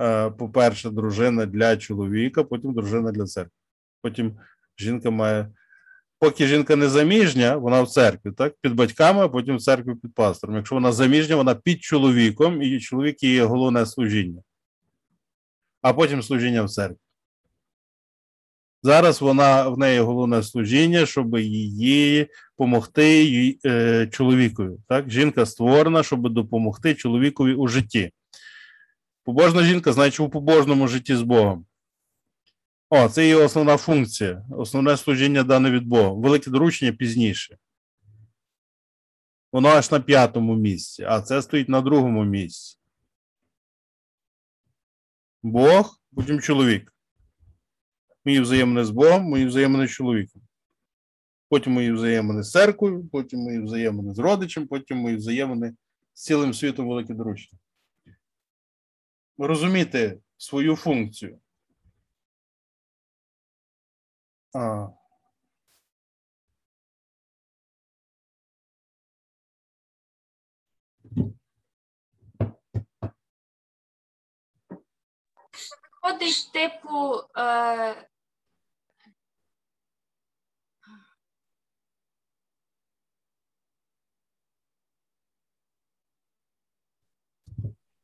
Е, 0.00 0.30
по-перше, 0.30 0.90
дружина 0.90 1.46
для 1.46 1.76
чоловіка, 1.76 2.44
потім 2.44 2.74
дружина 2.74 3.12
для 3.12 3.24
церкви. 3.24 3.52
Потім 4.02 4.38
жінка 4.78 5.10
має. 5.10 5.48
Поки 6.18 6.46
жінка 6.46 6.76
не 6.76 6.88
заміжня, 6.88 7.56
вона 7.56 7.82
в 7.82 7.88
церкві, 7.88 8.32
так? 8.32 8.54
Під 8.60 8.74
батьками, 8.74 9.20
а 9.20 9.28
потім 9.28 9.56
в 9.56 9.62
церкві 9.62 9.94
під 9.94 10.14
пастором. 10.14 10.56
Якщо 10.56 10.74
вона 10.74 10.92
заміжня, 10.92 11.36
вона 11.36 11.54
під 11.54 11.82
чоловіком, 11.82 12.62
і 12.62 12.80
чоловік 12.80 13.22
її 13.22 13.40
головне 13.40 13.86
служіння, 13.86 14.42
а 15.82 15.92
потім 15.92 16.22
служіння 16.22 16.62
в 16.62 16.70
церкві. 16.70 17.01
Зараз 18.82 19.20
вона 19.20 19.68
в 19.68 19.78
неї 19.78 20.00
головне 20.00 20.42
служіння, 20.42 21.06
щоб 21.06 21.38
її 21.38 22.28
допомогти 22.58 23.58
е, 23.64 24.06
чоловікові. 24.12 24.76
Так? 24.88 25.10
Жінка 25.10 25.46
створена, 25.46 26.02
щоб 26.02 26.28
допомогти 26.28 26.94
чоловікові 26.94 27.54
у 27.54 27.68
житті. 27.68 28.12
Побожна 29.24 29.62
жінка, 29.64 29.92
значить, 29.92 30.20
у 30.20 30.28
побожному 30.28 30.88
житті 30.88 31.16
з 31.16 31.22
Богом. 31.22 31.66
О, 32.90 33.08
це 33.08 33.22
її 33.22 33.34
основна 33.34 33.76
функція, 33.76 34.44
основне 34.50 34.96
служіння 34.96 35.42
дане 35.42 35.70
від 35.70 35.86
Бога. 35.86 36.12
Велике 36.12 36.50
доручення 36.50 36.92
пізніше. 36.92 37.58
Воно 39.52 39.68
аж 39.68 39.90
на 39.90 40.00
п'ятому 40.00 40.54
місці, 40.54 41.04
а 41.08 41.20
це 41.20 41.42
стоїть 41.42 41.68
на 41.68 41.80
другому 41.80 42.24
місці. 42.24 42.78
Бог, 45.42 46.00
потім 46.16 46.40
чоловік. 46.40 46.92
Мої 48.24 48.40
взаємини 48.40 48.84
з 48.84 48.90
Богом, 48.90 49.22
мої 49.22 49.46
взаємини 49.46 49.86
з 49.86 49.90
чоловіком. 49.90 50.42
Потім 51.48 51.72
мої 51.72 51.92
взаємини 51.92 52.42
з 52.42 52.50
церквою, 52.50 53.08
потім 53.12 53.40
мої 53.40 53.62
взаємини 53.62 54.14
з 54.14 54.18
родичем, 54.18 54.66
потім 54.66 54.98
мої 54.98 55.16
взаємини 55.16 55.74
з 56.14 56.22
цілим 56.22 56.54
світом 56.54 56.88
велике 56.88 57.14
доручення 57.14 57.58
розуміти 59.38 60.20
свою 60.36 60.76
функцію. 60.76 61.40
А. 64.54 64.88
Ходить, 76.02 76.50
типу, 76.52 77.20
е, 77.36 78.08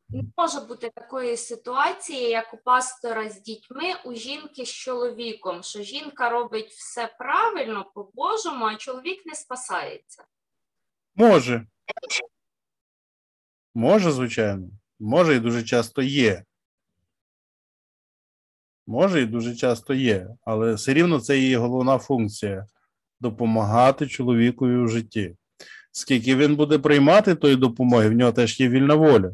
не 0.08 0.22
може 0.36 0.60
бути 0.60 0.90
такої 0.94 1.36
ситуації, 1.36 2.30
як 2.30 2.54
у 2.54 2.56
пастора 2.56 3.30
з 3.30 3.42
дітьми, 3.42 3.94
у 4.04 4.14
жінки 4.14 4.66
з 4.66 4.68
чоловіком, 4.68 5.62
що 5.62 5.82
жінка 5.82 6.30
робить 6.30 6.70
все 6.70 7.14
правильно 7.18 7.90
по-божому, 7.94 8.64
а 8.64 8.76
чоловік 8.76 9.26
не 9.26 9.34
спасається. 9.34 10.24
Може. 11.14 11.66
Може, 13.74 14.12
звичайно. 14.12 14.68
Може 14.98 15.36
і 15.36 15.40
дуже 15.40 15.62
часто 15.62 16.02
є. 16.02 16.44
Може 18.86 19.22
і 19.22 19.26
дуже 19.26 19.56
часто 19.56 19.94
є, 19.94 20.28
але 20.44 20.74
все 20.74 20.94
рівно 20.94 21.20
це 21.20 21.38
її 21.38 21.56
головна 21.56 21.98
функція 21.98 22.66
допомагати 23.20 24.06
чоловікові 24.06 24.76
у 24.76 24.88
житті. 24.88 25.36
Скільки 25.92 26.36
він 26.36 26.56
буде 26.56 26.78
приймати 26.78 27.34
тої 27.34 27.56
допомоги, 27.56 28.08
в 28.08 28.12
нього 28.12 28.32
теж 28.32 28.60
є 28.60 28.68
вільна 28.68 28.94
воля. 28.94 29.32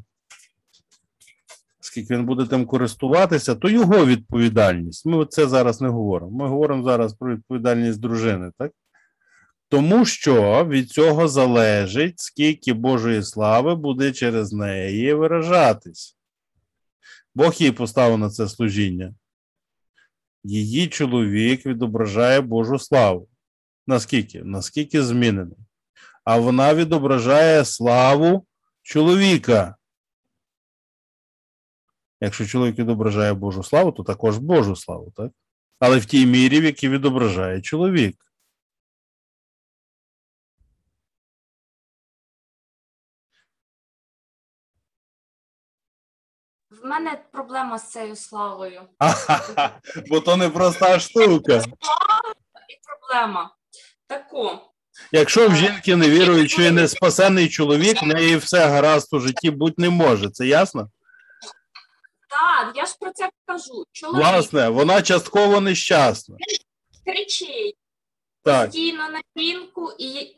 Скільки 1.94 2.14
він 2.14 2.26
буде 2.26 2.44
тим 2.44 2.66
користуватися, 2.66 3.54
то 3.54 3.68
його 3.68 4.06
відповідальність. 4.06 5.06
Ми 5.06 5.26
це 5.26 5.48
зараз 5.48 5.80
не 5.80 5.88
говоримо. 5.88 6.30
Ми 6.30 6.48
говоримо 6.48 6.82
зараз 6.82 7.14
про 7.14 7.34
відповідальність 7.34 8.00
дружини, 8.00 8.50
так? 8.58 8.72
Тому 9.68 10.04
що 10.04 10.66
від 10.68 10.90
цього 10.90 11.28
залежить, 11.28 12.18
скільки 12.20 12.72
Божої 12.72 13.22
слави 13.22 13.74
буде 13.74 14.12
через 14.12 14.52
неї 14.52 15.14
виражатись. 15.14 16.16
Бог 17.34 17.54
їй 17.54 17.70
поставив 17.70 18.18
на 18.18 18.30
це 18.30 18.48
служіння. 18.48 19.14
Її 20.44 20.86
чоловік 20.86 21.66
відображає 21.66 22.40
Божу 22.40 22.78
славу. 22.78 23.28
Наскільки? 23.86 24.42
Наскільки 24.44 25.02
змінений. 25.02 25.58
А 26.24 26.38
вона 26.38 26.74
відображає 26.74 27.64
славу 27.64 28.46
чоловіка. 28.82 29.76
Якщо 32.20 32.46
чоловік 32.46 32.78
відображає 32.78 33.34
Божу 33.34 33.62
славу, 33.62 33.92
то 33.92 34.02
також 34.02 34.38
Божу 34.38 34.76
славу, 34.76 35.12
так? 35.16 35.32
Але 35.80 35.98
в 35.98 36.04
тій 36.04 36.26
мірі, 36.26 36.60
в 36.60 36.64
якій 36.64 36.88
відображає 36.88 37.60
чоловік. 37.60 38.16
В 46.82 46.86
мене 46.86 47.22
проблема 47.32 47.78
з 47.78 47.90
цією 47.90 48.16
славою. 48.16 48.82
Бо 50.10 50.20
то 50.20 50.36
не 50.36 50.48
проста 50.48 51.00
штука. 51.00 51.56
І 52.68 52.78
проблема 52.86 53.54
таку. 54.06 54.50
Якщо 55.12 55.48
в 55.48 55.56
жінки 55.56 55.96
не 55.96 56.10
вірують, 56.10 56.50
що 56.50 56.72
не 56.72 56.88
спасений 56.88 57.48
чоловік, 57.48 58.02
в 58.02 58.06
неї 58.06 58.36
все 58.36 58.66
гаразд 58.66 59.14
у 59.14 59.20
житті 59.20 59.50
бути 59.50 59.74
не 59.82 59.90
може. 59.90 60.30
Це 60.30 60.46
ясно? 60.46 60.90
Так, 62.40 62.76
я 62.76 62.86
ж 62.86 62.96
про 63.00 63.10
це 63.12 63.30
кажу. 63.46 63.84
Чоловік 63.92 64.20
Власне, 64.20 64.68
вона 64.68 65.02
частково 65.02 65.60
нещасна. 65.60 66.36
кричить 67.06 67.76
Так. 68.42 68.66
постійно 68.66 69.08
на 69.08 69.20
жінку, 69.42 69.92
і 69.98 70.36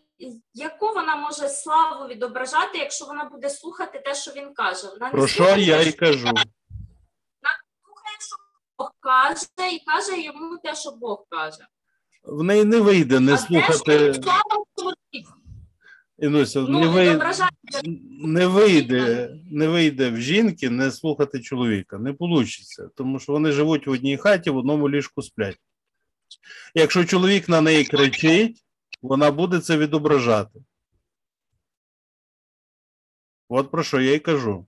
яку 0.55 0.86
вона 0.93 1.16
може 1.16 1.48
славу 1.48 2.09
відображати, 2.09 2.78
якщо 2.78 3.05
вона 3.05 3.24
буде 3.24 3.51
слухати 3.51 3.98
те, 4.05 4.14
що 4.14 4.31
він 4.32 4.55
каже? 4.55 4.86
Вона 4.89 5.06
не 5.06 5.10
Про 5.12 5.27
що 5.28 5.36
слухає, 5.44 5.64
я 5.64 5.85
те, 5.85 5.89
й 5.89 5.93
кажу. 5.93 6.18
слухає, 6.18 8.16
що 8.20 8.36
Бог 8.78 8.90
каже, 9.01 9.47
і 9.74 9.78
каже 9.85 10.20
йому 10.20 10.59
те, 10.59 10.74
що 10.74 10.90
Бог 10.90 11.24
каже. 11.31 11.66
В 12.23 12.43
неї 12.43 12.64
не 12.64 12.81
вийде 12.81 13.20
не 13.20 13.32
а 13.32 13.36
де 13.36 13.43
слухати. 13.43 14.14
слава 14.23 14.64
чоловіку? 14.78 15.32
Інуся, 16.18 16.60
Ну, 16.60 16.80
не, 16.80 16.86
вийде, 16.86 17.34
не, 18.24 18.47
вийде, 18.47 19.30
не 19.51 19.68
вийде 19.68 20.10
в 20.10 20.20
жінки 20.20 20.70
не 20.70 20.90
слухати 20.90 21.40
чоловіка. 21.40 21.98
Не 21.98 22.16
вийде, 22.20 22.88
тому 22.94 23.18
що 23.18 23.32
вони 23.32 23.52
живуть 23.52 23.86
в 23.86 23.90
одній 23.90 24.16
хаті, 24.16 24.51
в 24.51 24.56
одному 24.56 24.90
ліжку 24.90 25.22
сплять. 25.22 25.60
Якщо 26.74 27.05
чоловік 27.05 27.48
на 27.48 27.60
неї 27.60 27.84
кричить, 27.84 28.64
вона 29.02 29.30
буде 29.30 29.60
це 29.60 29.78
відображати. 29.78 30.60
От 33.48 33.70
про 33.70 33.82
що 33.82 34.01
я 34.01 34.14
й 34.14 34.18
кажу. 34.18 34.66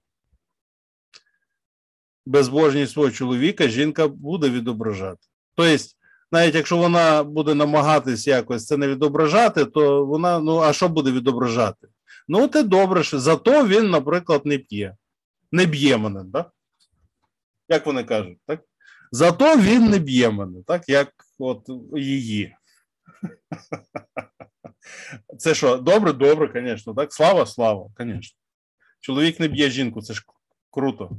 Безбожність 2.27 2.93
свого 2.93 3.11
чоловіка 3.11 3.69
жінка 3.69 4.09
буде 4.09 4.51
відображати. 4.51 5.27
Тобто, 5.55 5.85
навіть 6.33 6.55
якщо 6.55 6.77
вона 6.77 7.23
буде 7.23 7.55
намагатись 7.55 8.27
якось 8.27 8.67
це 8.67 8.77
не 8.77 8.89
відображати, 8.89 9.65
то 9.65 10.07
вона, 10.07 10.39
ну, 10.39 10.59
а 10.59 10.73
що 10.73 10.89
буде 10.89 11.13
відображати? 11.13 11.89
Ну, 12.29 12.49
те 12.49 12.63
добре, 12.63 13.03
що 13.03 13.21
зато 13.21 13.67
він, 13.67 13.91
наприклад, 13.91 14.47
не 14.47 14.59
п'є. 14.59 14.97
Не 15.53 15.67
б'є 15.67 15.97
мене, 15.97 16.25
так? 16.33 16.51
Як 17.69 17.87
вони 17.87 18.05
кажуть, 18.05 18.39
так? 18.47 18.61
Зато 19.13 19.57
він 19.57 19.91
не 19.91 19.99
б'є 19.99 20.31
мене, 20.31 20.63
так, 20.67 20.89
як 20.89 21.13
от 21.39 21.71
її. 21.97 22.57
Це 25.39 25.55
що, 25.55 25.77
добре, 25.77 26.13
добре, 26.13 26.51
звісно, 26.55 26.95
так? 26.95 27.13
Слава, 27.13 27.47
слава, 27.47 27.91
звісно. 27.99 28.39
Чоловік 29.01 29.41
не 29.41 29.49
б'є 29.49 29.71
жінку, 29.71 30.03
це 30.03 30.15
ж 30.15 30.25
круто. 30.71 31.11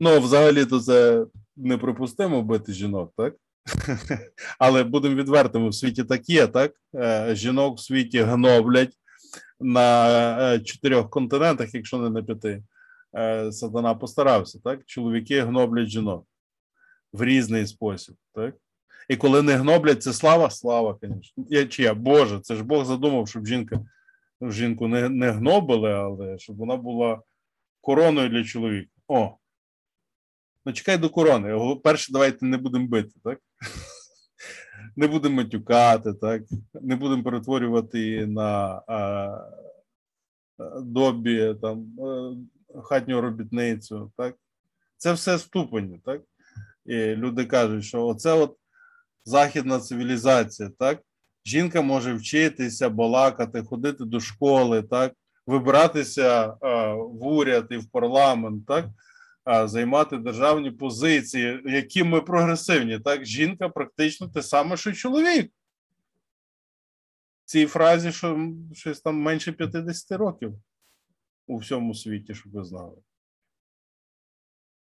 Ну, 0.00 0.20
взагалі-то 0.20 0.80
це 0.80 1.26
неприпустимо 1.58 2.42
бити 2.42 2.72
жінок, 2.72 3.12
так? 3.16 3.34
Але 4.58 4.84
будемо 4.84 5.14
відвертими, 5.14 5.68
в 5.68 5.74
світі 5.74 6.04
так 6.04 6.28
є, 6.28 6.46
так? 6.46 6.72
Е, 6.94 7.34
Жінок 7.34 7.78
в 7.78 7.80
світі 7.80 8.20
гноблять 8.20 8.94
на 9.60 10.08
е, 10.54 10.60
чотирьох 10.60 11.10
континентах, 11.10 11.74
якщо 11.74 11.98
не 11.98 12.10
на 12.10 12.22
п'яти. 12.22 12.62
Е, 13.16 13.52
Сатана 13.52 13.94
постарався, 13.94 14.60
так? 14.64 14.80
Чоловіки 14.86 15.40
гноблять 15.42 15.88
жінок 15.88 16.26
в 17.12 17.24
різний 17.24 17.66
спосіб, 17.66 18.14
так? 18.34 18.54
І 19.08 19.16
коли 19.16 19.42
не 19.42 19.54
гноблять, 19.54 20.02
це 20.02 20.12
слава, 20.12 20.50
слава, 20.50 20.98
звісно. 21.02 21.44
Я, 21.48 21.66
чи 21.66 21.82
я, 21.82 21.94
Боже, 21.94 22.40
це 22.40 22.56
ж 22.56 22.64
Бог 22.64 22.84
задумав, 22.84 23.28
щоб 23.28 23.46
жінка, 23.46 23.80
жінку 24.42 24.88
не, 24.88 25.08
не 25.08 25.30
гнобили, 25.30 25.92
але 25.92 26.38
щоб 26.38 26.56
вона 26.56 26.76
була 26.76 27.22
короною 27.80 28.28
для 28.28 28.44
чоловіка. 28.44 28.90
О, 29.08 29.36
Ну, 30.68 30.74
чекай 30.74 30.98
до 30.98 31.08
корони. 31.10 31.76
Перше, 31.84 32.12
давайте 32.12 32.46
не 32.46 32.56
будемо 32.56 32.86
бити, 32.86 33.14
так? 33.24 33.38
Не 34.96 35.06
будемо 35.06 35.36
матюкати, 35.36 36.12
так? 36.12 36.42
Не 36.74 36.96
будемо 36.96 37.22
перетворювати 37.22 38.00
її 38.00 38.26
на 38.26 38.82
а, 38.88 39.38
добі, 40.80 41.54
там, 41.62 41.86
а, 42.00 42.34
хатню 42.82 43.20
робітницю, 43.20 44.12
так? 44.16 44.34
Це 44.96 45.12
все 45.12 45.38
ступені, 45.38 46.00
так? 46.04 46.22
І 46.86 46.96
люди 46.96 47.44
кажуть, 47.44 47.84
що 47.84 48.06
оце 48.06 48.32
от 48.32 48.56
західна 49.24 49.80
цивілізація, 49.80 50.70
так? 50.78 51.02
Жінка 51.46 51.82
може 51.82 52.14
вчитися, 52.14 52.88
балакати, 52.88 53.62
ходити 53.62 54.04
до 54.04 54.20
школи, 54.20 54.82
так? 54.82 55.12
Вибиратися 55.46 56.56
а, 56.60 56.94
в 56.94 57.26
уряд 57.26 57.66
і 57.70 57.76
в 57.76 57.90
парламент, 57.90 58.66
так? 58.66 58.88
Займати 59.48 60.16
державні 60.16 60.70
позиції, 60.70 61.62
які 61.64 62.04
ми 62.04 62.20
прогресивні. 62.20 62.98
Так, 62.98 63.24
жінка 63.24 63.68
практично 63.68 64.28
те 64.28 64.42
саме, 64.42 64.76
що 64.76 64.90
й 64.90 64.94
чоловік. 64.94 65.52
Цій 67.44 67.66
фразі, 67.66 68.12
що 68.12 68.52
щось 68.72 69.00
там 69.00 69.16
менше 69.16 69.52
50 69.52 70.18
років 70.18 70.54
у 71.46 71.56
всьому 71.56 71.94
світі, 71.94 72.34
щоб 72.34 72.52
ви 72.52 72.64
знали. 72.64 72.96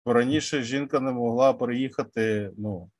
Раніше 0.05 0.63
жінка 0.63 0.99
не 0.99 1.11
могла 1.11 1.53
переїхати, 1.53 2.51
ну, 2.57 2.91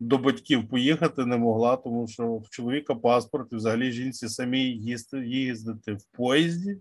до 0.00 0.18
батьків 0.18 0.68
поїхати 0.68 1.26
не 1.26 1.36
могла, 1.36 1.76
тому 1.76 2.08
що 2.08 2.36
в 2.36 2.48
чоловіка 2.50 2.94
паспорт 2.94 3.52
і 3.52 3.56
взагалі 3.56 3.92
жінці 3.92 4.28
самій 4.28 4.64
їсти, 4.64 5.26
їздити 5.26 5.92
в 5.92 6.04
поїзді. 6.04 6.78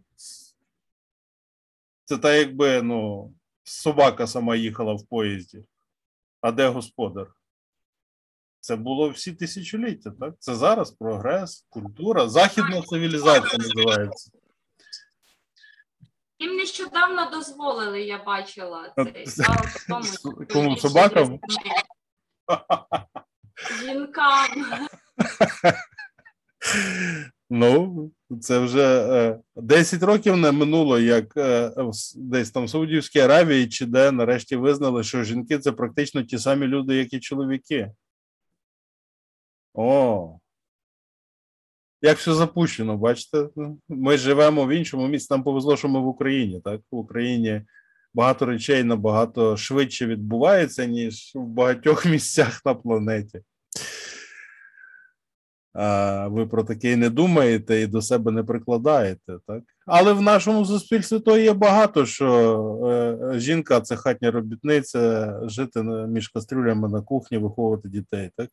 Це 2.06 2.18
так, 2.18 2.48
якби, 2.48 2.82
ну, 2.82 3.34
собака 3.64 4.28
сама 4.28 4.56
їхала 4.56 4.94
в 4.94 5.06
поїзді. 5.06 5.66
А 6.42 6.52
де 6.52 6.68
господар? 6.68 7.34
Це 8.60 8.76
було 8.76 9.10
всі 9.10 9.34
тисячоліття, 9.34 10.12
так? 10.20 10.34
Це 10.40 10.56
зараз 10.56 10.92
прогрес, 10.92 11.66
культура, 11.70 12.30
західна 12.30 12.82
цивілізація 12.82 13.58
називається. 13.58 14.32
Їм 16.40 16.56
нещодавно 16.56 17.30
дозволили, 17.30 18.04
я 18.04 18.24
бачила 18.24 18.94
цей 18.96 19.26
це- 19.26 19.44
тому. 19.88 20.46
Кому 20.54 20.78
собакам? 20.78 21.40
Жінкам. 23.82 24.66
Ну, 27.56 28.12
це 28.42 28.60
вже 28.60 29.08
е, 29.12 29.40
10 29.56 30.04
років 30.04 30.38
не 30.38 30.52
минуло, 30.52 31.00
як 31.00 31.38
е, 31.38 31.72
десь 32.16 32.52
там 32.52 32.66
в 32.66 32.70
Саудівській 32.70 33.20
Аравії 33.20 33.68
чи 33.68 33.86
де 33.86 34.12
нарешті 34.12 34.56
визнали, 34.56 35.04
що 35.04 35.24
жінки 35.24 35.60
це 35.60 35.72
практично 35.72 36.24
ті 36.24 36.38
самі 36.38 36.68
люди, 36.68 36.96
як 36.96 37.14
і 37.14 37.20
чоловіки. 37.20 37.92
О. 39.74 40.40
Як 42.02 42.18
все 42.18 42.34
запущено, 42.34 42.98
бачите? 42.98 43.50
Ми 43.90 44.18
живемо 44.18 44.66
в 44.66 44.70
іншому 44.70 45.08
місці. 45.08 45.28
Нам 45.32 45.44
повезло, 45.44 45.78
що 45.78 45.90
ми 45.90 46.00
в 46.00 46.08
Україні. 46.08 46.62
Так? 46.62 46.82
В 46.92 46.96
Україні 46.96 47.62
багато 48.14 48.46
речей 48.46 48.84
набагато 48.84 49.58
швидше 49.58 50.06
відбувається, 50.08 50.86
ніж 50.86 51.32
в 51.36 51.40
багатьох 51.40 52.06
місцях 52.16 52.66
на 52.66 52.74
планеті. 52.74 53.42
Ви 56.30 56.48
про 56.48 56.64
таке 56.64 56.98
не 56.98 57.10
думаєте 57.10 57.82
і 57.82 57.88
до 57.88 58.02
себе 58.02 58.32
не 58.32 58.44
прикладаєте, 58.44 59.38
так? 59.48 59.64
Але 59.86 60.14
в 60.14 60.22
нашому 60.22 60.66
суспільстві 60.66 61.20
то 61.20 61.38
є 61.38 61.54
багато, 61.54 62.06
що 62.06 62.30
е, 62.86 63.40
жінка 63.40 63.82
це 63.82 63.96
хатня 63.96 64.32
робітниця, 64.32 65.40
жити 65.44 65.84
між 65.84 66.28
кастрюлями 66.28 66.90
на 66.90 67.02
кухні, 67.02 67.38
виховувати 67.38 67.90
дітей, 67.90 68.32
так? 68.38 68.50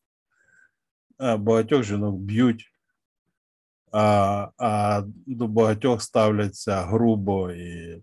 Багатьох 1.40 1.82
жінок 1.82 2.16
б'ють, 2.16 2.72
а, 3.92 4.48
а 4.58 5.02
до 5.26 5.46
багатьох 5.46 6.02
ставляться 6.02 6.82
грубо 6.82 7.50
і 7.50 8.02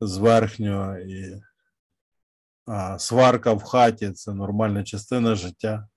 зверхньо, 0.00 0.98
і 0.98 1.42
а, 2.66 2.98
сварка 2.98 3.52
в 3.52 3.62
хаті 3.62 4.10
це 4.10 4.34
нормальна 4.34 4.84
частина 4.84 5.34
життя 5.34 5.88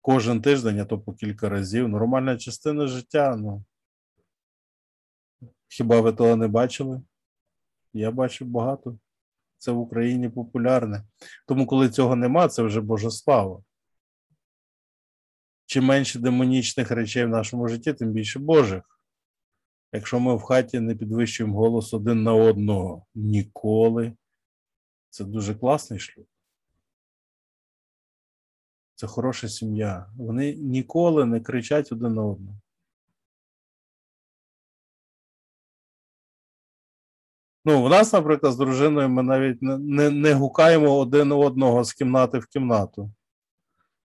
кожен 0.00 0.42
тиждень, 0.42 0.80
а 0.80 0.84
то 0.84 0.98
по 0.98 1.12
кілька 1.14 1.48
разів. 1.48 1.88
Нормальна 1.88 2.36
частина 2.36 2.86
життя. 2.86 3.36
Ну. 3.36 3.64
Хіба 5.68 6.00
ви 6.00 6.12
того 6.12 6.36
не 6.36 6.48
бачили? 6.48 7.02
Я 7.92 8.10
бачив 8.10 8.48
багато. 8.48 8.98
Це 9.58 9.72
в 9.72 9.78
Україні 9.78 10.28
популярне. 10.28 11.04
Тому, 11.46 11.66
коли 11.66 11.90
цього 11.90 12.16
нема, 12.16 12.48
це 12.48 12.62
вже 12.62 12.80
Божа 12.80 13.10
слава. 13.10 13.62
Чим 15.66 15.84
менше 15.84 16.18
демонічних 16.18 16.90
речей 16.90 17.24
в 17.24 17.28
нашому 17.28 17.68
житті, 17.68 17.92
тим 17.92 18.12
більше 18.12 18.38
Божих. 18.38 19.00
Якщо 19.92 20.20
ми 20.20 20.36
в 20.36 20.42
хаті 20.42 20.80
не 20.80 20.94
підвищуємо 20.94 21.58
голос 21.58 21.94
один 21.94 22.22
на 22.22 22.34
одного 22.34 23.06
ніколи, 23.14 24.12
це 25.10 25.24
дуже 25.24 25.54
класний 25.54 26.00
шлюб. 26.00 26.26
Це 29.00 29.06
хороша 29.06 29.48
сім'я. 29.48 30.06
Вони 30.16 30.54
ніколи 30.54 31.24
не 31.24 31.40
кричать 31.40 31.92
один 31.92 32.14
на 32.14 32.24
одного. 32.24 32.56
Ну, 37.64 37.82
в 37.82 37.88
нас, 37.88 38.12
наприклад, 38.12 38.52
з 38.52 38.56
дружиною 38.56 39.08
ми 39.08 39.22
навіть 39.22 39.62
не, 39.62 39.78
не, 39.78 40.10
не 40.10 40.34
гукаємо 40.34 40.96
один 40.96 41.32
одного 41.32 41.84
з 41.84 41.92
кімнати 41.92 42.38
в 42.38 42.46
кімнату, 42.46 43.10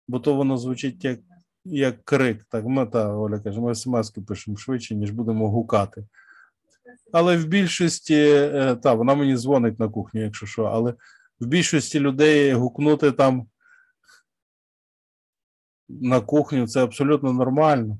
бо 0.08 0.20
то 0.20 0.34
воно 0.34 0.58
звучить 0.58 1.04
як, 1.04 1.20
як 1.66 2.06
крик. 2.06 2.46
Так, 2.50 2.66
ми 2.66 2.86
та 2.86 3.14
Оля 3.14 3.40
каже, 3.40 3.62
ми 3.62 3.76
смс 3.76 4.12
пишемо 4.12 4.58
швидше, 4.58 4.96
ніж 4.96 5.12
будемо 5.12 5.50
гукати. 5.50 6.08
Але 7.12 7.38
в 7.38 7.46
більшості, 7.46 8.16
е, 8.16 8.76
та, 8.76 8.94
вона 8.94 9.16
мені 9.16 9.38
дзвонить 9.38 9.80
на 9.80 9.90
кухню, 9.90 10.24
якщо 10.24 10.46
що, 10.46 10.64
але 10.64 10.94
в 11.40 11.46
більшості 11.46 12.00
людей 12.00 12.54
гукнути 12.54 13.12
там 13.12 13.48
на 15.90 16.22
кухню 16.22 16.68
це 16.68 16.84
абсолютно 16.84 17.34
нормально. 17.34 18.00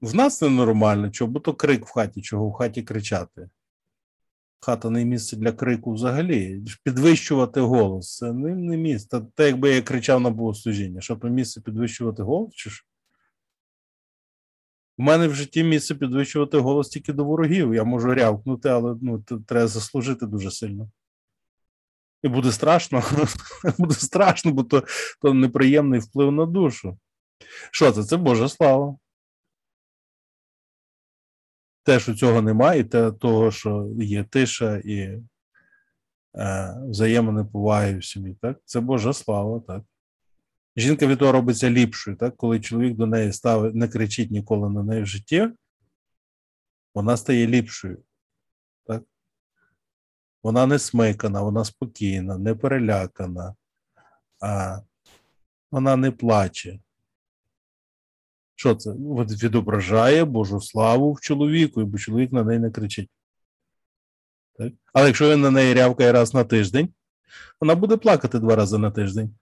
В 0.00 0.14
нас 0.14 0.38
це 0.38 0.48
нормально, 0.48 1.10
чого, 1.10 1.30
бо 1.30 1.40
то 1.40 1.54
крик 1.54 1.86
в 1.86 1.92
хаті, 1.92 2.22
чого 2.22 2.48
в 2.48 2.52
хаті 2.52 2.82
кричати. 2.82 3.50
Хата 4.60 4.90
не 4.90 5.04
місце 5.04 5.36
для 5.36 5.52
крику 5.52 5.92
взагалі. 5.92 6.64
Підвищувати 6.84 7.60
голос 7.60 8.16
це 8.16 8.32
не, 8.32 8.54
не 8.54 8.76
місце. 8.76 9.20
Та 9.34 9.46
якби 9.46 9.74
я 9.74 9.82
кричав 9.82 10.20
на 10.20 10.30
богослужіння, 10.30 11.00
що 11.00 11.16
то 11.16 11.28
місце 11.28 11.60
підвищувати 11.60 12.22
голос? 12.22 12.54
Чи 12.54 12.70
що? 12.70 12.84
У 14.98 15.02
мене 15.02 15.28
в 15.28 15.34
житті 15.34 15.64
місце 15.64 15.94
підвищувати 15.94 16.58
голос 16.58 16.88
тільки 16.88 17.12
до 17.12 17.24
ворогів. 17.24 17.74
Я 17.74 17.84
можу 17.84 18.14
рявкнути, 18.14 18.68
але 18.68 18.96
ну, 19.02 19.22
треба 19.46 19.66
заслужити 19.66 20.26
дуже 20.26 20.50
сильно. 20.50 20.90
І 22.22 22.28
буде 22.28 22.52
страшно. 22.52 23.02
буде 23.78 23.94
страшно, 23.94 24.52
бо 24.52 24.62
то, 24.62 24.84
то 25.20 25.34
неприємний 25.34 26.00
вплив 26.00 26.32
на 26.32 26.46
душу. 26.46 26.98
Що 27.70 27.92
це? 27.92 28.04
Це 28.04 28.16
Божа 28.16 28.48
слава. 28.48 28.96
Те, 31.82 32.00
що 32.00 32.14
цього 32.14 32.42
немає, 32.42 32.80
і 32.80 32.84
те, 32.84 33.12
того, 33.12 33.50
що 33.50 33.90
є 33.98 34.24
тиша 34.24 34.76
і 34.84 34.98
е, 34.98 35.22
взаємоповаги 36.88 37.98
в 37.98 38.04
сім'ї. 38.04 38.36
Так? 38.42 38.58
Це 38.64 38.80
Божа 38.80 39.12
слава, 39.12 39.60
так. 39.60 39.82
Жінка 40.76 41.06
від 41.06 41.18
того 41.18 41.32
робиться 41.32 41.70
ліпшою, 41.70 42.16
так? 42.16 42.36
коли 42.36 42.60
чоловік 42.60 42.96
до 42.96 43.06
неї 43.06 43.32
ставить, 43.32 43.74
не 43.74 43.88
кричить 43.88 44.30
ніколи 44.30 44.70
на 44.70 44.82
неї 44.82 45.02
в 45.02 45.06
житті, 45.06 45.48
вона 46.94 47.16
стає 47.16 47.46
ліпшою. 47.46 48.02
Вона 50.48 50.66
не 50.66 50.78
смикана, 50.78 51.42
вона 51.42 51.64
спокійна, 51.64 52.38
не 52.38 52.54
перелякана, 52.54 53.54
а 54.40 54.80
вона 55.70 55.96
не 55.96 56.10
плаче. 56.10 56.78
Що 58.54 58.74
це? 58.74 58.90
Відображає 58.92 60.24
Божу 60.24 60.60
славу 60.60 61.12
в 61.12 61.20
чоловіку, 61.20 61.84
бо 61.84 61.98
чоловік 61.98 62.32
на 62.32 62.44
неї 62.44 62.60
не 62.60 62.70
кричить. 62.70 63.10
Так? 64.58 64.72
Але 64.92 65.06
якщо 65.06 65.30
він 65.30 65.40
на 65.40 65.50
неї 65.50 65.74
рявкає 65.74 66.12
раз 66.12 66.34
на 66.34 66.44
тиждень, 66.44 66.88
вона 67.60 67.74
буде 67.74 67.96
плакати 67.96 68.38
два 68.38 68.56
рази 68.56 68.78
на 68.78 68.90
тиждень. 68.90 69.34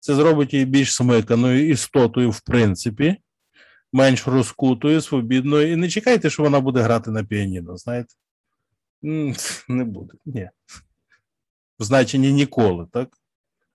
Це 0.00 0.14
зробить 0.14 0.52
її 0.52 0.64
більш 0.64 0.94
смиканою 0.94 1.68
істотою, 1.68 2.30
в 2.30 2.40
принципі, 2.40 3.16
менш 3.92 4.26
розкутою, 4.26 5.00
свобідною. 5.00 5.72
І 5.72 5.76
не 5.76 5.88
чекайте, 5.88 6.30
що 6.30 6.42
вона 6.42 6.60
буде 6.60 6.80
грати 6.80 7.10
на 7.10 7.24
піаніно, 7.24 7.76
знаєте? 7.76 8.14
Не 9.02 9.84
буде. 9.84 10.14
Ні. 10.24 10.50
В 11.78 11.84
значенні 11.84 12.32
ніколи, 12.32 12.86
так? 12.92 13.18